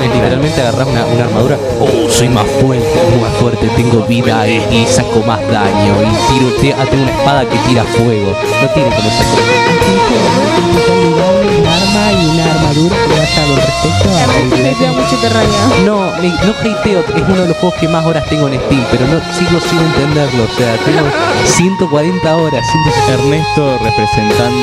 Es 0.02 0.14
literalmente 0.14 0.60
agarrar 0.60 0.86
una, 0.86 1.04
una 1.06 1.24
armadura. 1.24 1.58
Oh, 1.80 2.08
soy 2.10 2.28
más 2.28 2.46
fuerte, 2.60 2.86
más 3.20 3.32
fuerte, 3.40 3.68
tengo 3.76 4.04
vida 4.06 4.46
y, 4.48 4.56
y 4.70 4.86
saco 4.86 5.20
más 5.26 5.40
daño. 5.50 5.94
Y 6.02 6.32
tiro, 6.32 6.48
te- 6.60 6.72
ah, 6.74 6.84
tengo 6.90 7.02
una 7.04 7.12
espada 7.12 7.44
que 7.48 7.56
tira 7.68 7.84
fuego. 7.84 8.32
No 8.62 8.68
tiene 8.74 8.88
como 8.94 9.08
esa 9.08 9.24
cosa. 9.24 9.42
un 10.92 11.66
arma 11.66 12.12
y 12.12 12.14
una 12.30 12.44
armadura 12.54 12.96
que 12.96 13.12
vaya 13.18 13.42
con 13.46 13.56
respecto 13.56 14.08
a 14.08 14.12
la 14.12 14.26
mucho. 14.92 15.16
No, 15.84 15.94
me- 16.20 16.28
no 16.46 16.52
hateo, 16.78 17.00
es 17.00 17.22
uno 17.28 17.40
de 17.42 17.48
los 17.48 17.56
juegos 17.58 17.78
que 17.80 17.88
más 17.88 18.04
horas 18.06 18.24
tengo 18.28 18.48
en 18.48 18.54
Steam, 18.60 18.84
pero 18.90 19.06
no 19.06 19.20
sigo 19.36 19.60
sin 19.60 19.78
entenderlo. 19.78 20.44
O 20.44 20.56
sea, 20.58 20.76
tengo 20.84 21.00
140 21.46 22.36
horas. 22.36 22.64
160. 23.06 23.12
Ernesto 23.12 23.78
representando 23.82 24.61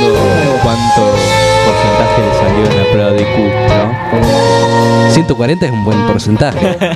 cuánto 0.63 1.01
porcentaje 1.65 2.19
le 2.21 2.31
salió 2.39 2.63
en 2.65 2.75
la 2.77 2.85
prueba 2.91 3.11
de 3.11 3.21
IQ, 3.21 3.35
¿no? 3.69 5.11
140 5.11 5.65
es 5.65 5.71
un 5.71 5.83
buen 5.83 6.07
porcentaje. 6.07 6.77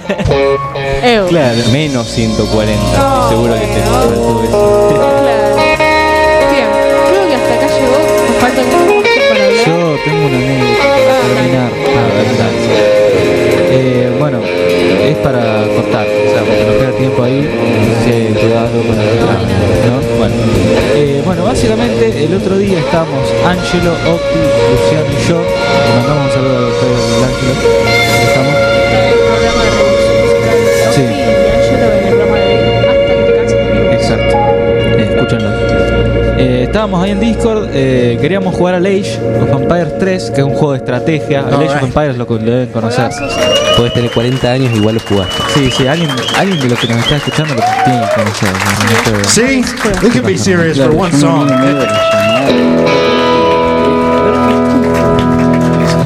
Claro, 1.27 1.57
menos 1.73 2.07
140, 2.07 2.97
No, 2.97 3.29
seguro 3.29 3.53
que 3.55 3.59
te. 3.59 3.81
Claro. 3.81 4.09
Bien, 6.49 6.67
creo 7.09 7.27
que 7.27 7.35
hasta 7.35 7.53
acá 7.55 7.67
llegó. 7.67 7.97
Nos 8.29 8.37
falta 8.39 8.61
un 8.61 8.67
poquito 8.87 9.21
para 9.29 9.43
hablar. 9.45 9.65
Yo 9.65 9.75
tengo 10.05 10.21
una 10.27 10.37
anécdota 10.37 10.83
para 11.05 11.19
terminar. 11.27 11.71
Eh, 13.55 14.11
bueno, 14.19 14.39
es 14.43 15.17
para 15.17 15.65
cortar, 15.75 16.05
o 16.05 16.31
sea, 16.33 16.43
porque 16.43 16.65
nos 16.65 16.75
queda 16.75 16.91
tiempo 16.97 17.23
ahí. 17.23 17.49
Te 18.05 18.49
da 18.49 18.61
algo 18.61 18.81
para 18.83 19.03
cortar, 19.09 19.39
¿no? 19.87 20.17
Bueno, 20.17 20.35
eh, 20.95 21.21
bueno, 21.25 21.43
básicamente 21.45 22.25
el 22.25 22.35
otro 22.35 22.57
día 22.57 22.79
estábamos 22.79 23.33
Angelo, 23.45 23.91
Opti, 23.91 24.39
Luciano 24.71 25.09
y 25.09 25.27
yo. 25.27 25.41
Le 25.41 25.93
mandamos 25.95 26.25
un 26.25 26.31
saludo 26.33 26.57
a 26.57 26.61
los 26.61 26.73
del 26.81 27.23
Angelo. 27.23 27.53
Estamos. 28.27 28.55
Sí. 30.93 31.03
Exacto. 33.93 34.35
Eh, 34.97 35.07
escúchenlo. 35.09 36.22
Eh, 36.37 36.63
estábamos 36.63 37.03
ahí 37.03 37.11
en 37.11 37.19
Discord, 37.19 37.69
eh, 37.71 38.17
queríamos 38.19 38.55
jugar 38.55 38.75
al 38.75 38.85
Age 38.85 39.19
of 39.41 39.61
Empires 39.61 39.99
3, 39.99 40.31
que 40.31 40.41
es 40.41 40.47
un 40.47 40.53
juego 40.53 40.71
de 40.71 40.77
estrategia. 40.79 41.39
El 41.47 41.53
Age 41.55 41.75
of 41.75 41.83
Empires 41.83 42.17
lo, 42.17 42.25
lo 42.25 42.37
deben 42.37 42.69
conocer. 42.69 43.09
Podés 43.77 43.93
tener 43.93 44.11
40 44.11 44.51
años 44.51 44.71
y 44.73 44.77
igual 44.77 44.95
lo 44.95 45.01
jugaste. 45.01 45.35
Sí, 45.53 45.71
sí, 45.71 45.87
alguien, 45.87 46.09
alguien 46.35 46.59
de 46.59 46.69
los 46.69 46.79
que 46.79 46.87
nos 46.87 46.97
está 46.97 47.17
escuchando 47.17 47.53
lo 47.55 47.61
tiene 47.85 48.01
que 48.01 48.15
conocer. 48.15 48.49
¿no? 48.49 49.29
See? 49.29 49.63
We 50.01 50.09
can 50.09 50.23
be 50.25 50.37
serious 50.37 50.77
for 50.77 50.95
one 50.95 51.11
song. 51.11 51.47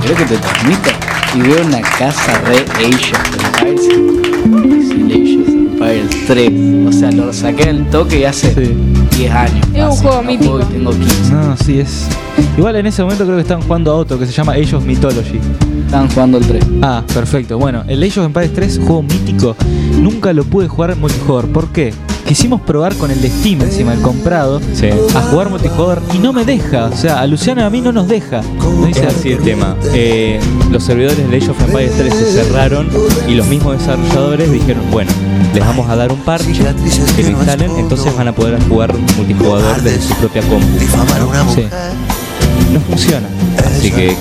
Creo 0.01 0.15
que 0.15 0.25
te 0.25 0.37
transmito 0.37 0.89
y 1.35 1.41
veo 1.41 1.65
una 1.65 1.81
casa 1.81 2.41
re 2.45 2.65
Age 2.85 3.11
of 3.13 3.63
Empires 3.63 5.56
of 5.77 5.81
Empires 5.81 6.27
3. 6.27 6.87
O 6.87 6.91
sea, 6.91 7.11
lo 7.11 7.31
saqué 7.33 7.69
al 7.69 7.89
toque 7.89 8.19
y 8.19 8.23
hace 8.25 8.75
10 9.17 9.31
años. 9.31 9.67
Es 9.73 9.83
un 9.83 9.91
juego 9.91 10.21
no 10.21 10.23
mítico. 10.23 10.51
juego 10.51 10.67
tengo 10.67 10.91
15. 10.91 11.31
No, 11.31 11.57
sí, 11.57 11.79
es. 11.79 12.07
Igual 12.57 12.75
en 12.77 12.87
ese 12.87 13.03
momento 13.03 13.23
creo 13.25 13.35
que 13.35 13.41
estaban 13.41 13.63
jugando 13.63 13.91
a 13.91 13.95
otro 13.95 14.19
que 14.19 14.25
se 14.25 14.31
llama 14.31 14.53
Age 14.53 14.75
of 14.75 14.85
Mythology. 14.85 15.39
Estaban 15.85 16.09
jugando 16.09 16.37
el 16.37 16.45
3. 16.45 16.65
Ah, 16.81 17.03
perfecto. 17.13 17.57
Bueno, 17.57 17.83
el 17.87 18.01
Age 18.03 18.19
of 18.19 18.25
Empires 18.25 18.53
3, 18.53 18.79
juego 18.79 19.03
mítico, 19.03 19.55
nunca 20.01 20.33
lo 20.33 20.43
pude 20.43 20.67
jugar 20.67 20.91
en 20.91 20.99
multijugador. 20.99 21.49
¿Por 21.49 21.69
qué? 21.69 21.93
Quisimos 22.27 22.59
probar 22.61 22.93
con 22.95 23.09
el 23.09 23.21
de 23.21 23.29
Steam 23.29 23.61
encima, 23.61 23.93
el 23.93 24.01
comprado, 24.01 24.59
Sí. 24.73 24.89
a 25.15 25.21
jugar 25.21 25.49
multijugador 25.49 26.01
y 26.13 26.17
no 26.19 26.33
me 26.33 26.43
deja. 26.43 26.85
O 26.87 26.95
sea, 26.97 27.21
a 27.21 27.27
Luciano 27.27 27.61
y 27.61 27.63
a 27.63 27.69
mí 27.69 27.79
no 27.79 27.91
nos 27.93 28.07
deja. 28.07 28.41
No 28.59 28.85
Es 28.87 28.95
dice 28.95 29.07
así 29.07 29.31
el 29.31 29.39
tema. 29.39 29.75
Eh, 29.93 30.39
los 30.69 30.83
servidores 30.83 31.17
de 31.29 31.37
Age 31.37 31.49
of 31.51 31.61
Empires 31.61 31.93
3 31.97 32.13
se 32.13 32.25
cerraron 32.43 32.89
y 33.29 33.35
los 33.35 33.47
mismos 33.47 33.77
desarrolladores 33.79 34.51
dijeron, 34.51 34.83
bueno, 34.91 35.11
les 35.53 35.65
vamos 35.65 35.89
a 35.89 35.95
dar 35.95 36.11
un 36.11 36.19
parche 36.19 36.51
que 37.15 37.23
lo 37.23 37.29
instalen, 37.29 37.71
entonces 37.77 38.13
van 38.15 38.27
a 38.27 38.33
poder 38.35 38.61
jugar 38.67 38.93
multijugador 39.15 39.81
desde 39.81 40.01
su 40.01 40.13
propia 40.15 40.41
compu. 40.43 40.67
Sí. 41.55 41.63
No 42.73 42.79
funciona. 42.81 43.27
Así 43.65 43.91
que 43.91 44.15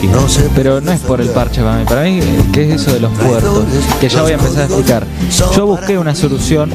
Pero 0.54 0.80
no 0.80 0.92
es 0.92 1.00
por 1.00 1.20
el 1.20 1.28
parche 1.28 1.62
para 1.62 1.78
mí. 1.78 1.84
Para 1.84 2.02
mí, 2.02 2.20
¿qué 2.52 2.64
es 2.64 2.80
eso 2.80 2.92
de 2.92 3.00
los 3.00 3.12
puertos? 3.12 3.64
Que 4.00 4.08
ya 4.08 4.22
voy 4.22 4.32
a 4.32 4.34
empezar 4.34 4.62
a 4.62 4.64
explicar. 4.64 5.06
Yo 5.54 5.66
busqué 5.66 5.98
una 5.98 6.14
solución, 6.14 6.70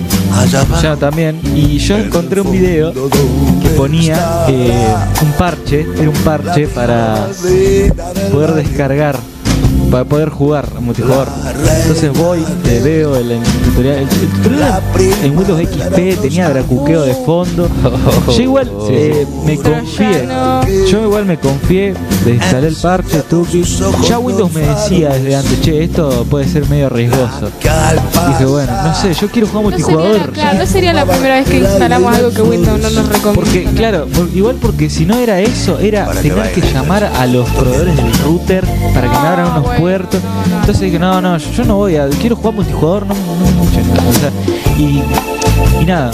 ya 0.81 0.95
también, 0.95 1.39
y 1.55 1.77
yo 1.77 1.97
encontré 1.97 2.41
un 2.41 2.51
video 2.51 2.93
que 2.93 3.69
ponía 3.69 4.45
eh, 4.47 4.95
un 5.21 5.31
parche, 5.33 5.85
era 5.97 6.09
un 6.09 6.17
parche 6.17 6.67
para 6.67 7.27
poder 8.31 8.53
descargar, 8.53 9.17
para 9.91 10.05
poder 10.05 10.29
jugar 10.29 10.67
a 10.75 10.79
multijugador. 10.79 11.27
Entonces 11.81 12.11
voy, 12.17 12.43
te 12.63 12.79
veo 12.79 13.15
el, 13.17 13.31
el 13.31 13.43
tutorial. 13.43 13.95
El, 13.97 14.03
el 14.03 14.27
tutorial 14.41 14.81
en 15.23 15.37
Windows 15.37 15.61
XP 15.61 16.21
tenía 16.21 16.49
dracuqueo 16.49 17.01
de 17.03 17.13
fondo. 17.25 17.67
Yo 18.35 18.41
igual 18.41 18.71
eh, 18.89 19.27
me 19.45 19.57
confié. 19.57 20.27
Yo 20.89 21.03
igual 21.03 21.25
me 21.25 21.37
confié, 21.37 21.93
desinstalé 22.25 22.67
el 22.67 22.75
parche, 22.75 23.21
tuki. 23.29 23.63
Ya 24.07 24.17
Windows 24.19 24.51
me 24.53 24.61
decía 24.61 25.09
desde 25.09 25.35
antes, 25.35 25.61
che, 25.61 25.83
esto 25.83 26.25
puede 26.29 26.47
ser 26.47 26.67
medio 26.69 26.87
riesgoso. 26.89 27.49
Dije, 28.29 28.45
bueno, 28.45 28.71
no 28.83 28.95
sé, 28.95 29.13
yo 29.13 29.27
quiero 29.29 29.47
jugar 29.47 29.63
No 29.65 29.69
sería, 29.71 29.85
multijugador. 29.87 30.31
claro, 30.31 30.57
no 30.59 30.65
sería 30.65 30.93
la 30.93 31.05
primera 31.05 31.35
vez 31.35 31.49
que 31.49 31.57
instalamos 31.59 32.15
algo 32.15 32.31
que 32.31 32.41
Windows 32.41 32.79
no 32.79 32.89
nos 32.89 33.07
recomienda. 33.09 33.33
Porque, 33.41 33.63
claro, 33.75 34.05
por- 34.07 34.29
igual 34.33 34.55
porque 34.61 34.89
si 34.89 35.05
no 35.05 35.17
era 35.17 35.39
eso, 35.41 35.79
era 35.79 36.09
tener 36.11 36.51
que 36.53 36.61
llamar 36.61 37.03
a 37.03 37.25
los 37.25 37.49
proveedores 37.49 37.95
del 37.97 38.13
router 38.23 38.65
para 38.93 39.11
que 39.11 39.19
me 39.19 39.27
abran 39.27 39.51
unos 39.51 39.79
puertos. 39.81 40.21
Entonces 40.45 40.79
dije, 40.79 40.99
no, 40.99 41.19
no, 41.21 41.37
yo 41.37 41.63
no 41.65 41.75
voy 41.75 41.95
a, 41.95 42.07
quiero 42.07 42.35
jugar 42.35 42.53
multijugador, 42.53 43.07
no, 43.07 43.15
no 43.15 43.63
escuchen. 43.63 43.83
O 44.07 44.13
sea, 44.13 44.31
y, 44.77 45.01
y 45.81 45.85
nada, 45.85 46.11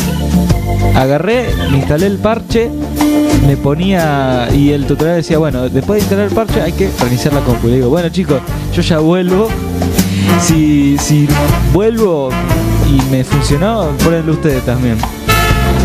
agarré, 0.96 1.50
me 1.70 1.78
instalé 1.78 2.08
el 2.08 2.18
parche, 2.18 2.70
me 3.46 3.58
ponía, 3.58 4.48
y 4.54 4.72
el 4.72 4.86
tutorial 4.86 5.18
decía, 5.18 5.38
bueno, 5.38 5.68
después 5.70 5.98
de 5.98 6.00
instalar 6.00 6.28
el 6.28 6.34
parche 6.34 6.62
hay 6.62 6.72
que 6.72 6.90
reiniciar 7.00 7.34
la 7.34 7.42
compu. 7.42 7.68
Le 7.68 7.76
digo, 7.76 7.90
bueno 7.90 8.10
chicos, 8.10 8.42
yo 8.74 8.82
ya 8.82 9.00
vuelvo. 9.00 9.50
Si, 10.42 10.98
si 11.00 11.28
vuelvo 11.74 12.30
y 12.88 13.02
me 13.12 13.24
funcionó, 13.24 13.90
ponenlo 14.04 14.34
ustedes 14.34 14.64
también. 14.64 14.98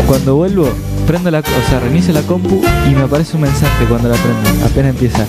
Cuando 0.07 0.35
vuelvo, 0.35 0.69
prendo 1.05 1.29
la, 1.31 1.39
o 1.39 1.69
sea, 1.69 1.79
reinicio 1.79 2.13
la 2.13 2.21
compu 2.21 2.61
y 2.89 2.95
me 2.95 3.01
aparece 3.01 3.35
un 3.35 3.41
mensaje 3.41 3.85
cuando 3.89 4.09
la 4.09 4.15
prendo, 4.15 4.65
apenas 4.65 4.91
empieza. 4.91 5.25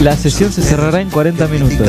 La 0.00 0.16
sesión 0.16 0.50
se 0.50 0.62
cerrará 0.62 1.00
en 1.00 1.10
40 1.10 1.46
minutos. 1.48 1.86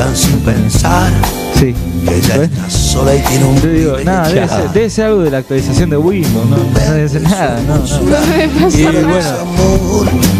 Sí. 1.58 1.74
¿Ves? 2.04 2.50
Yo 2.92 3.68
digo, 3.70 3.96
nada, 4.04 4.28
debe 4.28 4.48
ser, 4.48 4.70
debe 4.72 4.90
ser 4.90 5.04
algo 5.06 5.22
de 5.22 5.30
la 5.30 5.38
actualización 5.38 5.90
de 5.90 5.96
Windows, 5.96 6.46
no, 6.50 6.56
no 6.56 6.92
debe 6.92 7.08
ser 7.08 7.22
nada, 7.22 7.60
no, 7.66 7.76
no. 7.76 8.68
Y 8.76 8.82
bueno, 8.84 9.08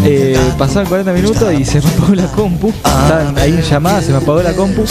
eh, 0.03 0.37
pasaron 0.57 0.87
40 0.87 1.13
minutos 1.13 1.53
y 1.57 1.65
se 1.65 1.79
me 1.79 1.87
apagó 1.87 2.13
la 2.13 2.27
compu. 2.27 2.69
Estaban 2.69 3.37
ahí 3.37 3.51
en 3.51 3.61
llamada, 3.61 4.01
se 4.01 4.11
me 4.11 4.17
apagó 4.17 4.43
la 4.43 4.53
compu. 4.53 4.83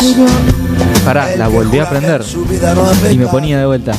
Pará, 1.05 1.37
la 1.37 1.49
volví 1.49 1.79
a 1.79 1.89
prender. 1.89 2.25
Y 3.11 3.19
me 3.19 3.27
ponía 3.27 3.59
de 3.59 3.67
vuelta. 3.67 3.93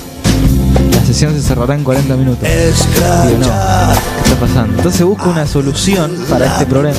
La 0.92 1.06
sesión 1.06 1.34
se 1.34 1.42
cerrará 1.42 1.76
en 1.76 1.84
40 1.84 2.16
minutos. 2.16 2.48
Digo, 2.48 3.40
no, 3.40 3.46
¿qué 3.46 4.30
está 4.30 4.36
pasando? 4.40 4.78
Entonces 4.78 5.04
busco 5.06 5.30
una 5.30 5.46
solución 5.48 6.12
para 6.30 6.46
este 6.48 6.66
problema. 6.66 6.98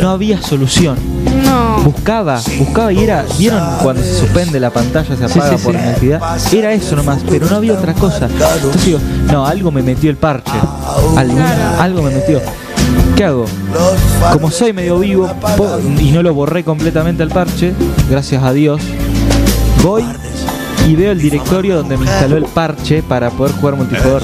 No 0.00 0.10
había 0.10 0.40
solución. 0.42 0.96
No. 1.44 1.80
Buscaba, 1.82 2.40
buscaba 2.58 2.92
y 2.92 2.98
era, 3.04 3.24
¿vieron 3.38 3.60
cuando 3.82 4.02
se 4.02 4.18
suspende 4.18 4.58
la 4.60 4.70
pantalla, 4.70 5.14
se 5.16 5.28
Sí, 5.28 5.38
apaga 5.38 5.58
sí, 5.58 5.64
por 5.64 5.74
sí. 5.74 5.80
necesidad? 5.80 6.20
Era 6.52 6.72
eso 6.72 6.96
nomás, 6.96 7.20
pero 7.28 7.48
no 7.48 7.56
había 7.56 7.74
otra 7.74 7.92
cosa. 7.94 8.26
Entonces 8.26 8.84
digo, 8.84 8.98
no, 9.30 9.46
algo 9.46 9.70
me 9.70 9.82
metió 9.82 10.10
el 10.10 10.16
parche. 10.16 10.52
Algo, 11.16 11.38
algo 11.80 12.02
me 12.02 12.10
metió. 12.10 12.40
¿Qué 13.16 13.24
hago? 13.24 13.46
Como 14.32 14.50
soy 14.50 14.72
medio 14.72 14.98
vivo 14.98 15.28
y 16.00 16.10
no 16.10 16.22
lo 16.22 16.34
borré 16.34 16.64
completamente 16.64 17.22
al 17.22 17.28
parche, 17.30 17.72
gracias 18.10 18.42
a 18.42 18.52
Dios, 18.52 18.80
voy 19.82 20.04
y 20.86 20.96
veo 20.96 21.12
el 21.12 21.18
directorio 21.20 21.76
donde 21.76 21.96
me 21.96 22.04
instaló 22.04 22.36
el 22.36 22.44
parche 22.44 23.02
para 23.02 23.30
poder 23.30 23.54
jugar 23.56 23.76
multijugador. 23.76 24.22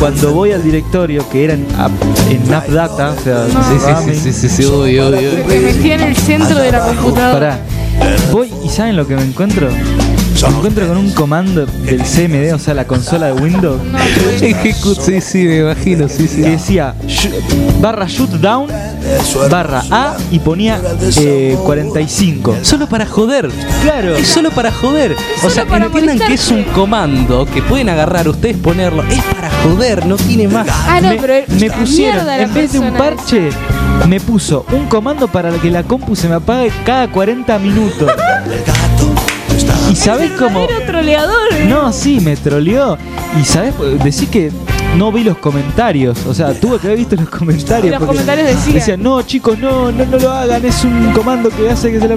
Cuando 0.00 0.32
voy 0.32 0.52
al 0.52 0.62
directorio 0.62 1.28
que 1.30 1.44
era 1.44 1.54
en, 1.54 1.66
app- 1.78 2.30
en 2.30 2.52
AppData, 2.54 3.10
o 3.18 3.22
sea, 3.22 3.46
Sí, 3.46 4.14
sí, 4.14 4.32
sí, 4.32 4.32
sí, 4.32 4.48
sí, 4.48 4.64
uy, 4.66 5.00
uy, 5.00 5.14
uy. 5.14 5.44
Me 5.48 5.58
metí 5.60 5.90
en 5.92 6.00
el 6.00 6.16
centro 6.16 6.58
de 6.58 6.72
la 6.72 6.80
computadora. 6.80 7.58
Pará. 7.98 8.16
Voy 8.32 8.52
y 8.64 8.68
¿saben 8.68 8.96
lo 8.96 9.06
que 9.06 9.16
me 9.16 9.22
encuentro? 9.22 9.68
Me 10.42 10.48
encuentro 10.48 10.86
con 10.86 10.98
un 10.98 11.10
comando 11.12 11.64
del 11.64 12.02
CMD, 12.02 12.52
o 12.54 12.58
sea, 12.58 12.74
la 12.74 12.86
consola 12.86 13.28
de 13.28 13.32
Windows. 13.32 13.80
Ejecut, 14.42 15.00
sí, 15.00 15.20
sí, 15.22 15.44
me 15.44 15.58
imagino, 15.60 16.10
sí, 16.10 16.28
sí. 16.28 16.42
Que 16.42 16.50
decía 16.50 16.94
barra 17.80 18.06
shoot 18.06 18.30
down, 18.32 18.68
barra 19.50 19.82
A 19.90 20.14
y 20.30 20.38
ponía 20.38 20.78
eh, 21.16 21.56
45. 21.64 22.58
Solo 22.60 22.86
para 22.86 23.06
joder. 23.06 23.48
Claro. 23.82 24.14
Es 24.14 24.28
solo 24.28 24.50
para 24.50 24.70
joder. 24.70 25.16
O 25.42 25.48
sea, 25.48 25.64
para 25.64 25.86
entiendan 25.86 26.18
que 26.18 26.34
es 26.34 26.50
un 26.50 26.64
comando 26.64 27.46
que 27.46 27.62
pueden 27.62 27.88
agarrar 27.88 28.28
ustedes, 28.28 28.58
ponerlo. 28.58 29.04
Es 29.04 29.22
para 29.24 29.50
joder, 29.62 30.04
no 30.04 30.16
tiene 30.16 30.48
más. 30.48 30.68
Ah, 30.68 31.00
no, 31.00 31.08
me, 31.08 31.16
pero 31.16 31.46
me 31.58 31.70
pusieron, 31.70 32.28
en 32.28 32.52
vez 32.52 32.72
de 32.72 32.80
un 32.80 32.92
parche, 32.92 33.48
me 34.06 34.20
puso 34.20 34.66
un 34.70 34.86
comando 34.86 35.28
para 35.28 35.50
que 35.52 35.70
la 35.70 35.82
compu 35.82 36.14
se 36.14 36.28
me 36.28 36.34
apague 36.34 36.70
cada 36.84 37.10
40 37.10 37.58
minutos. 37.58 38.12
¿Y 39.90 39.96
sabés 39.96 40.32
cómo? 40.32 40.66
No, 41.68 41.92
sí, 41.92 42.20
me 42.20 42.36
troleó. 42.36 42.98
Y 43.40 43.44
sabés, 43.44 43.74
decís 44.02 44.28
que 44.28 44.50
no 44.96 45.12
vi 45.12 45.24
los 45.24 45.38
comentarios. 45.38 46.18
O 46.26 46.34
sea, 46.34 46.52
tuve 46.54 46.78
que 46.78 46.86
haber 46.86 46.98
visto 46.98 47.16
los 47.16 47.28
comentarios. 47.28 47.86
Y 47.86 47.90
los 47.90 47.98
porque 47.98 48.22
comentarios 48.24 48.64
decían. 48.66 49.02
no, 49.02 49.22
chicos, 49.22 49.58
no, 49.58 49.92
no, 49.92 50.04
no 50.06 50.18
lo 50.18 50.30
hagan. 50.30 50.64
Es 50.64 50.84
un 50.84 51.12
comando 51.12 51.50
que 51.50 51.68
hace 51.68 51.92
que 51.92 52.00
se 52.00 52.08
la. 52.08 52.16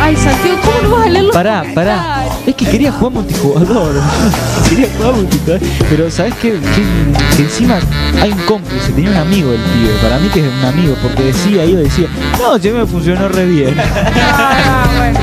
Ay, 0.00 0.16
Santiago, 0.16 0.58
¿cómo 0.64 0.82
no 0.82 0.96
vas 0.96 1.06
a 1.06 1.10
leer 1.10 1.24
los 1.24 1.34
Pará, 1.34 1.64
pará. 1.74 2.26
Es 2.46 2.54
que 2.54 2.66
quería 2.66 2.92
jugar 2.92 3.12
multijugador. 3.14 3.94
quería 4.68 4.88
jugar 4.96 5.14
multijugador. 5.14 5.60
Pero 5.88 6.10
¿sabés 6.10 6.34
qué? 6.34 6.52
Que, 6.52 7.36
que 7.36 7.42
encima 7.42 7.78
hay 8.20 8.32
un 8.32 8.40
cómplice. 8.40 8.92
Tenía 8.92 9.10
un 9.10 9.16
amigo 9.16 9.52
el 9.52 9.60
pibe. 9.60 9.90
Para 10.02 10.18
mí 10.18 10.28
que 10.28 10.40
es 10.40 10.46
un 10.46 10.64
amigo. 10.64 10.96
Porque 11.02 11.24
decía, 11.24 11.64
iba 11.64 11.80
y 11.80 11.84
decía, 11.84 12.08
no, 12.38 12.56
ya 12.56 12.72
me 12.72 12.86
funcionó 12.86 13.28
re 13.28 13.46
bien. 13.46 13.74
Ah, 13.78 14.86
bueno. 14.96 15.20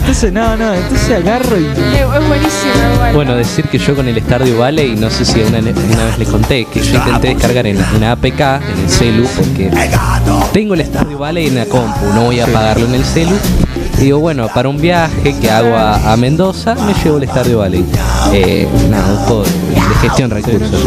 Entonces, 0.00 0.32
no, 0.32 0.56
no. 0.56 0.71
Entonces 0.76 1.10
agarro 1.16 1.58
y. 1.58 1.64
Es, 1.66 2.00
es 2.00 2.28
buenísimo, 2.28 2.94
igual. 2.94 3.14
Bueno, 3.14 3.36
decir 3.36 3.66
que 3.68 3.78
yo 3.78 3.94
con 3.94 4.08
el 4.08 4.20
Stardew 4.20 4.58
Valley, 4.58 4.96
no 4.96 5.10
sé 5.10 5.24
si 5.24 5.40
una, 5.40 5.58
una 5.58 6.04
vez 6.04 6.18
les 6.18 6.28
conté, 6.28 6.64
que 6.66 6.80
yo 6.80 6.96
intenté 6.96 7.28
descargar 7.28 7.66
en 7.66 7.78
una 7.96 8.12
APK, 8.12 8.40
en 8.40 8.78
el 8.84 8.88
celu, 8.88 9.26
porque 9.36 9.70
tengo 10.52 10.74
el 10.74 10.84
Stardew 10.84 11.18
Valley 11.18 11.46
en 11.48 11.54
la 11.56 11.66
compu, 11.66 12.06
no 12.14 12.24
voy 12.24 12.40
a 12.40 12.46
pagarlo 12.46 12.86
en 12.86 12.94
el 12.94 13.04
celu. 13.04 13.36
Y 13.98 14.06
digo, 14.06 14.18
bueno, 14.18 14.48
para 14.52 14.68
un 14.68 14.80
viaje 14.80 15.36
que 15.40 15.50
hago 15.50 15.76
a, 15.76 16.12
a 16.12 16.16
Mendoza, 16.16 16.74
me 16.74 16.94
llevo 17.04 17.18
el 17.18 17.28
Stardew 17.28 17.58
Valley. 17.58 17.84
Eh, 18.32 18.66
nada, 18.90 19.12
un 19.12 19.18
juego 19.18 19.44
de, 19.44 19.50
de 19.50 19.94
gestión 20.00 20.30
de 20.30 20.36
recursos. 20.36 20.84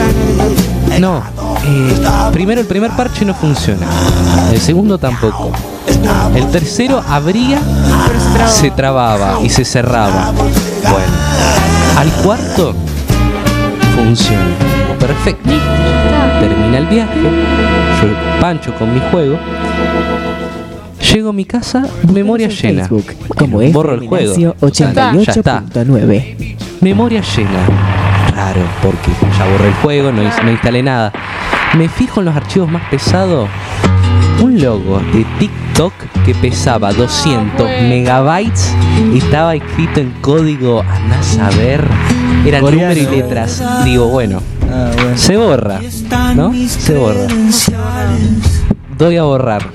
No, 1.00 1.24
eh, 1.66 2.30
primero 2.32 2.62
el 2.62 2.68
primer 2.68 2.92
parche 2.92 3.26
no 3.26 3.34
funciona, 3.34 3.88
el 4.52 4.60
segundo 4.60 4.98
tampoco. 4.98 5.52
El 6.36 6.48
tercero 6.48 7.04
abría, 7.08 7.60
se 8.48 8.72
trababa 8.72 9.40
y 9.42 9.50
se 9.50 9.66
cerraba. 9.66 10.32
Bueno, 10.32 11.14
al 11.98 12.12
cuarto 12.24 12.76
funciona. 13.96 14.46
Perfecto. 15.00 15.50
Termina 16.40 16.78
el 16.78 16.86
viaje, 16.88 17.22
yo 17.22 18.42
pancho 18.42 18.74
con 18.76 18.94
mi 18.94 19.00
juego. 19.12 19.38
Llego 21.14 21.30
a 21.30 21.34
mi 21.34 21.46
casa, 21.46 21.86
memoria 22.12 22.48
llena. 22.48 22.88
Facebook 22.88 23.06
como 23.38 23.60
Borro 23.72 23.94
el 23.94 24.08
juego. 24.08 24.24
Ignacio 24.34 24.56
O 24.60 24.70
sea, 24.70 24.92
ya 24.94 25.12
está. 25.32 25.64
88.9. 25.64 26.56
Memoria 26.82 27.22
llena. 27.22 27.68
Raro, 28.36 28.62
porque 28.82 29.12
ya 29.38 29.46
borré 29.50 29.68
el 29.68 29.74
juego, 29.76 30.12
no, 30.12 30.24
no 30.24 30.52
instalé 30.52 30.84
nada. 30.84 31.14
Me 31.78 31.90
fijo 31.90 32.22
en 32.22 32.26
los 32.28 32.36
archivos 32.36 32.70
más 32.70 32.84
pesados. 32.90 33.50
Un 34.42 34.62
logo 34.62 35.00
de 35.14 35.26
TikTok 35.40 35.94
que 36.26 36.34
pesaba 36.36 36.92
200 36.94 37.68
megabytes 37.90 38.74
y 39.14 39.18
estaba 39.18 39.56
escrito 39.56 40.00
en 40.00 40.12
código, 40.22 40.82
andás 40.82 41.38
a 41.38 41.50
ver. 41.58 41.84
Eran 42.46 42.62
Coreano. 42.62 42.94
números 42.96 43.14
y 43.14 43.16
letras. 43.16 43.64
Digo, 43.84 44.08
bueno, 44.08 44.42
Ah, 44.72 44.92
bueno. 44.94 45.18
se 45.18 45.38
borra, 45.38 45.80
¿no? 46.36 46.54
Se 46.68 46.98
borra. 46.98 47.28
Doy 48.98 49.18
a 49.18 49.24
borrar. 49.24 49.70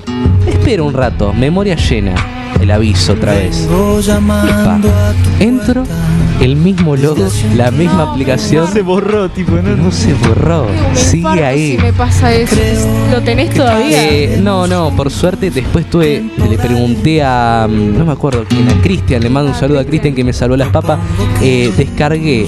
Espero 0.47 0.85
un 0.85 0.93
rato, 0.93 1.33
memoria 1.33 1.75
llena. 1.75 2.13
El 2.59 2.69
aviso 2.71 3.13
otra 3.13 3.33
vez. 3.33 3.67
Epa. 3.67 4.79
Entro, 5.39 5.83
el 6.41 6.55
mismo 6.55 6.95
logo, 6.95 7.27
la 7.55 7.71
misma 7.71 8.11
aplicación. 8.11 8.67
Se 8.67 8.81
borró, 8.81 9.29
tipo, 9.29 9.53
no, 9.53 9.75
No 9.75 9.91
se 9.91 10.13
borró, 10.13 10.67
sigue 10.93 11.45
ahí. 11.45 11.77
Si 11.77 11.77
me 11.77 11.93
pasa 11.93 12.33
eso, 12.33 12.55
¿lo 13.11 13.21
tenés 13.21 13.53
todavía? 13.53 14.03
Eh, 14.03 14.39
no, 14.41 14.65
no, 14.67 14.89
por 14.95 15.11
suerte 15.11 15.51
después 15.51 15.89
tuve, 15.89 16.23
le 16.49 16.57
pregunté 16.57 17.21
a, 17.23 17.67
mm, 17.69 17.97
no 17.97 18.05
me 18.05 18.11
acuerdo 18.11 18.43
quién, 18.49 18.67
a 18.69 18.81
Cristian, 18.81 19.21
le 19.21 19.29
mando 19.29 19.51
un 19.51 19.57
saludo 19.57 19.79
a 19.79 19.85
Cristian 19.85 20.15
que 20.15 20.23
me 20.23 20.33
salvó 20.33 20.57
las 20.57 20.69
papas, 20.69 20.99
eh, 21.41 21.71
descargué 21.77 22.47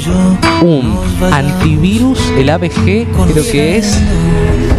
un 0.62 0.98
antivirus, 1.32 2.20
el 2.38 2.50
ABG, 2.50 3.06
creo 3.32 3.52
que 3.52 3.78
es, 3.78 3.98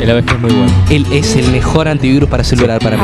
El 0.05 0.10
ABG 0.10 0.31
es 0.35 0.40
muy 0.40 0.51
bueno. 0.52 0.72
el, 0.90 1.06
es 1.12 1.35
el 1.36 1.51
mejor 1.51 1.89
antivirus 1.89 2.28
para 2.28 2.44
celular 2.44 2.78
para 2.78 2.97
mí. 2.98 3.02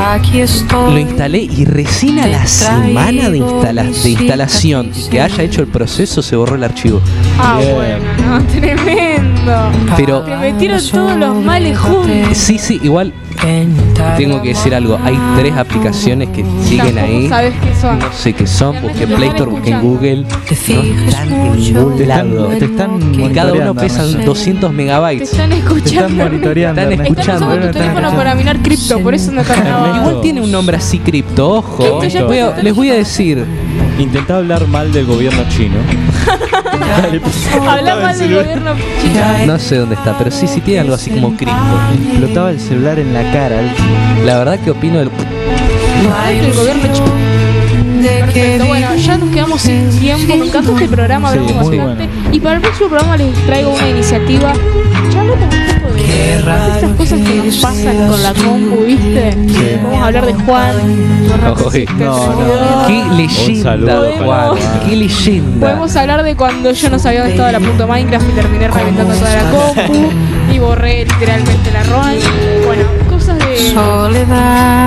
Lo 0.93 0.98
instalé 0.98 1.39
y 1.39 1.64
recién 1.64 2.18
a 2.18 2.27
la 2.27 2.47
semana 2.47 3.31
de, 3.31 3.39
instala- 3.39 3.85
de 3.85 4.10
instalación 4.10 4.90
y 4.94 5.09
que 5.09 5.20
haya 5.20 5.43
hecho 5.43 5.62
el 5.62 5.68
proceso 5.68 6.20
se 6.20 6.36
borró 6.36 6.56
el 6.56 6.64
archivo. 6.64 7.01
Ah, 7.39 7.59
bueno, 7.74 8.05
no, 8.39 8.44
tremendo. 8.60 9.70
Pero- 9.97 10.20
Te 10.22 10.36
metieron 10.36 10.81
todos 10.90 11.16
los 11.16 11.36
males 11.43 11.78
juntos. 11.78 12.36
Sí, 12.36 12.59
sí, 12.59 12.78
igual 12.82 13.14
tengo 14.16 14.43
que 14.43 14.48
decir 14.51 14.74
algo. 14.74 14.98
Hay 15.05 15.18
tres 15.39 15.56
aplicaciones 15.56 16.28
que 16.31 16.44
siguen 16.64 16.98
ahí. 16.98 17.28
sabes 17.28 17.55
qué 17.62 17.74
son. 17.81 17.98
No 17.98 18.12
sé 18.12 18.32
qué 18.32 18.47
son, 18.47 18.81
busqué 18.82 19.05
en 19.05 19.09
Te 19.10 19.16
Play 19.16 19.28
están 19.28 19.36
Store, 19.36 19.51
busqué 19.51 19.70
en 19.70 19.77
escuchando. 19.77 19.89
Google. 19.89 20.22
No 20.22 21.06
están 21.06 21.32
en 21.32 21.56
ningún 21.56 21.97
Te 21.97 22.06
lado. 22.06 22.52
están, 22.52 22.59
te 22.59 22.64
están 22.64 23.14
Y 23.20 23.28
cada 23.31 23.52
uno 23.52 23.74
pesa 23.74 24.02
Ernesto. 24.05 24.24
200 24.27 24.70
Te 24.70 24.77
megabytes. 24.77 25.31
están 25.32 25.51
Te 25.51 25.56
escuchando. 25.59 26.01
están 26.06 26.16
monitoreando. 26.16 26.81
Están. 26.82 27.01
Están 27.06 27.12
usando 27.36 27.47
tu 27.47 27.52
Están 27.55 27.72
teléfono 27.72 27.89
escuchando. 27.98 28.16
para 28.16 28.35
minar 28.35 28.59
cripto, 28.60 29.01
por 29.01 29.14
eso 29.14 29.32
no 29.32 29.40
están 29.40 29.66
Igual 29.97 30.20
tiene 30.22 30.40
un 30.40 30.51
nombre 30.52 30.77
así 30.77 30.98
cripto, 30.98 31.51
ojo. 31.56 32.01
Les 32.62 32.74
voy 32.74 32.90
a 32.90 32.94
decir. 32.94 33.44
Intentá 33.98 34.36
hablar 34.39 34.66
mal 34.66 34.93
del 34.93 35.05
gobierno 35.06 35.43
chino. 35.51 35.77
Habla 37.68 37.97
mal 37.97 38.18
del 38.18 38.35
gobierno 38.35 38.70
chino. 39.02 39.47
No 39.47 39.59
sé 39.59 39.77
dónde 39.77 39.94
está, 39.94 40.16
pero 40.16 40.31
sí, 40.31 40.47
sí 40.47 40.60
tiene 40.60 40.81
algo 40.81 40.94
así 40.94 41.10
como 41.10 41.36
cripto. 41.36 41.55
Explotaba 42.10 42.51
el 42.51 42.60
celular 42.60 42.98
en 42.98 43.12
la 43.12 43.22
cara. 43.32 43.60
La 44.25 44.39
verdad 44.39 44.59
que 44.59 44.71
opino 44.71 44.99
del. 44.99 45.11
El 46.29 46.53
gobierno. 46.55 47.31
Perfecto, 48.03 48.67
bueno, 48.67 48.97
ya 48.97 49.19
nos 49.19 49.31
quedamos 49.31 49.61
sin 49.61 49.91
tiempo. 49.99 50.37
Me 50.37 50.47
encantó 50.47 50.73
este 50.73 50.89
programa, 50.89 51.33
Sí, 51.33 51.39
hablamos 51.39 51.77
bastante. 51.77 52.09
Y 52.33 52.41
para 52.41 52.57
el 52.57 52.62
próximo 52.62 52.89
programa 52.89 53.17
les 53.17 53.35
traigo 53.47 53.71
una 53.75 53.89
iniciativa. 53.89 54.53
Un 54.53 55.29
poco 55.29 55.93
de, 55.95 56.37
estas 56.75 56.97
cosas 56.97 57.21
que 57.21 57.35
nos 57.35 57.57
pasan 57.57 58.09
con 58.09 58.23
la 58.23 58.33
compu, 58.33 58.85
¿viste? 58.87 59.37
Vamos 59.83 60.03
a 60.03 60.07
hablar 60.07 60.27
de 60.27 60.35
Juan. 60.35 60.77
Oye, 61.67 61.87
No, 61.99 62.27
no. 62.27 62.87
Qué 62.87 63.05
leyenda, 63.17 64.01
Juan. 64.25 64.49
Podemos- 64.49 64.59
Qué 64.89 64.97
leyenda. 64.97 65.67
Podemos 65.67 65.97
hablar 65.97 66.23
de 66.23 66.37
cuando 66.37 66.73
yo 66.73 66.91
no 66.91 66.99
sabía 66.99 67.21
dónde 67.21 67.35
estaba 67.35 67.53
la 67.53 67.61
punto 67.61 67.87
Minecraft 67.87 68.29
y 68.29 68.33
terminé 68.33 68.69
reventando 68.69 69.15
toda 69.15 69.37
la 69.37 69.51
compu 69.51 70.09
y 70.53 70.59
borré 70.59 71.05
literalmente 71.05 71.71
la 71.73 71.83
ROM. 71.85 72.05
Cosas 73.61 74.12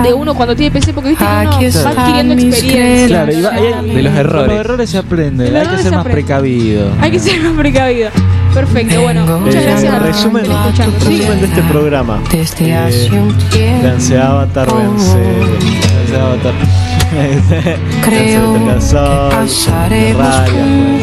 de, 0.03 0.07
de 0.09 0.13
uno 0.13 0.33
cuando 0.33 0.55
tiene 0.55 0.71
PC 0.71 0.93
porque 0.93 1.09
viste 1.09 1.23
que 1.23 1.31
uno 1.47 1.59
va 1.83 1.89
adquiriendo 1.91 2.33
experiencia. 2.33 3.07
Claro, 3.07 3.31
y 3.33 3.41
va- 3.41 3.59
y 3.59 3.65
hay- 3.73 3.95
De 3.95 4.03
los 4.03 4.13
errores. 4.15 4.45
Con 4.47 4.55
los 4.57 4.65
errores 4.65 4.89
se 4.89 4.97
aprende. 4.97 5.51
De 5.51 5.59
Hay 5.59 5.67
que 5.67 5.75
ser 5.77 5.83
se 5.83 5.91
más 5.91 6.03
precavido. 6.05 6.89
Hay 7.01 7.11
que 7.11 7.19
ser 7.19 7.41
más 7.41 7.53
precavido. 7.53 8.09
Perfecto, 8.53 9.01
bueno, 9.01 9.25
muchas 9.39 9.63
Eh, 9.63 9.67
gracias 9.67 9.93
a 9.93 9.99
resumen, 9.99 10.43
de 10.43 11.45
este 11.45 11.61
programa. 11.63 12.19
Eh, 12.29 13.79
vence 13.83 14.15
se 16.07 16.17
va 16.17 16.25
a 16.27 16.35
matar. 16.35 16.53
Creo 18.03 18.53
que 18.53 18.59
pasaremos 19.31 20.49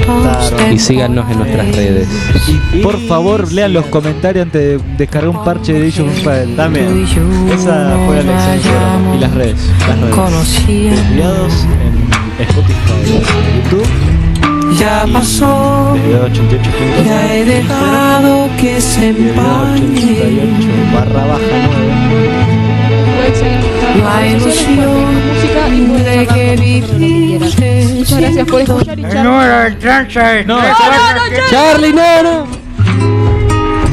juntos 0.06 0.54
Y 0.72 0.78
síganos 0.78 1.30
en 1.30 1.38
nuestras 1.38 1.76
redes. 1.76 2.08
Por 2.82 2.98
favor, 3.06 3.52
lean 3.52 3.72
los 3.72 3.86
comentarios 3.86 4.46
antes 4.46 4.60
de 4.60 4.96
descargar 4.96 5.30
un 5.30 5.44
parche 5.44 5.72
de 5.72 5.88
Empires. 5.88 6.56
También. 6.56 7.06
Esa 7.52 7.96
fue 8.06 8.22
la 8.22 8.54
lección. 8.54 9.14
Y 9.14 9.18
las 9.18 9.34
redes. 9.34 9.70
Las 9.88 10.00
redes. 10.00 10.66
Desviados 10.66 11.66
en 11.84 12.44
Spotify, 12.44 13.22
YouTube. 13.64 13.86
Ya 14.78 15.04
pasó, 15.12 15.92
Desviado 15.94 16.26
88. 16.26 16.70
ya 17.04 17.34
he 17.34 17.44
dejado 17.44 18.48
que 18.58 18.80
se 18.80 19.08
empañe 19.08 19.82
88 19.82 20.68
barra 20.94 21.26
baja 21.26 21.40
9. 21.40 22.09
La 23.96 24.26
ilusión 24.26 25.30
de 26.04 26.26
que 26.26 26.56
viviste. 26.56 27.86
Muchas 27.94 28.18
gracias 28.20 28.46
por 28.48 28.60
escuchar 28.60 28.98
y 28.98 29.04
El 29.04 29.22
número 29.22 29.56
de 29.62 29.70
tranza 29.72 30.38
es 30.38 30.46
No, 30.46 30.56
no, 30.56 30.62
no. 30.62 30.66
Charlie, 31.50 31.92
no, 31.92 32.22
no. 32.22 32.46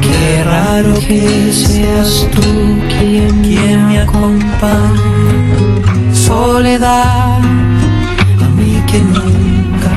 Qué 0.00 0.44
raro 0.44 0.94
que 1.06 1.52
seas 1.52 2.26
tú 2.34 2.78
quien 2.88 3.88
me 3.88 4.00
acompaña. 4.00 5.02
Soledad, 6.12 7.38
a 7.38 8.48
mí 8.56 8.82
que 8.86 8.98
nunca 9.00 9.90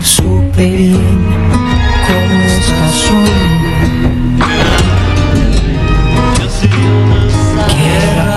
supe 0.00 0.70
bien 0.70 1.18
cómo 2.06 2.44
estás 2.44 2.94
solo. 2.94 3.57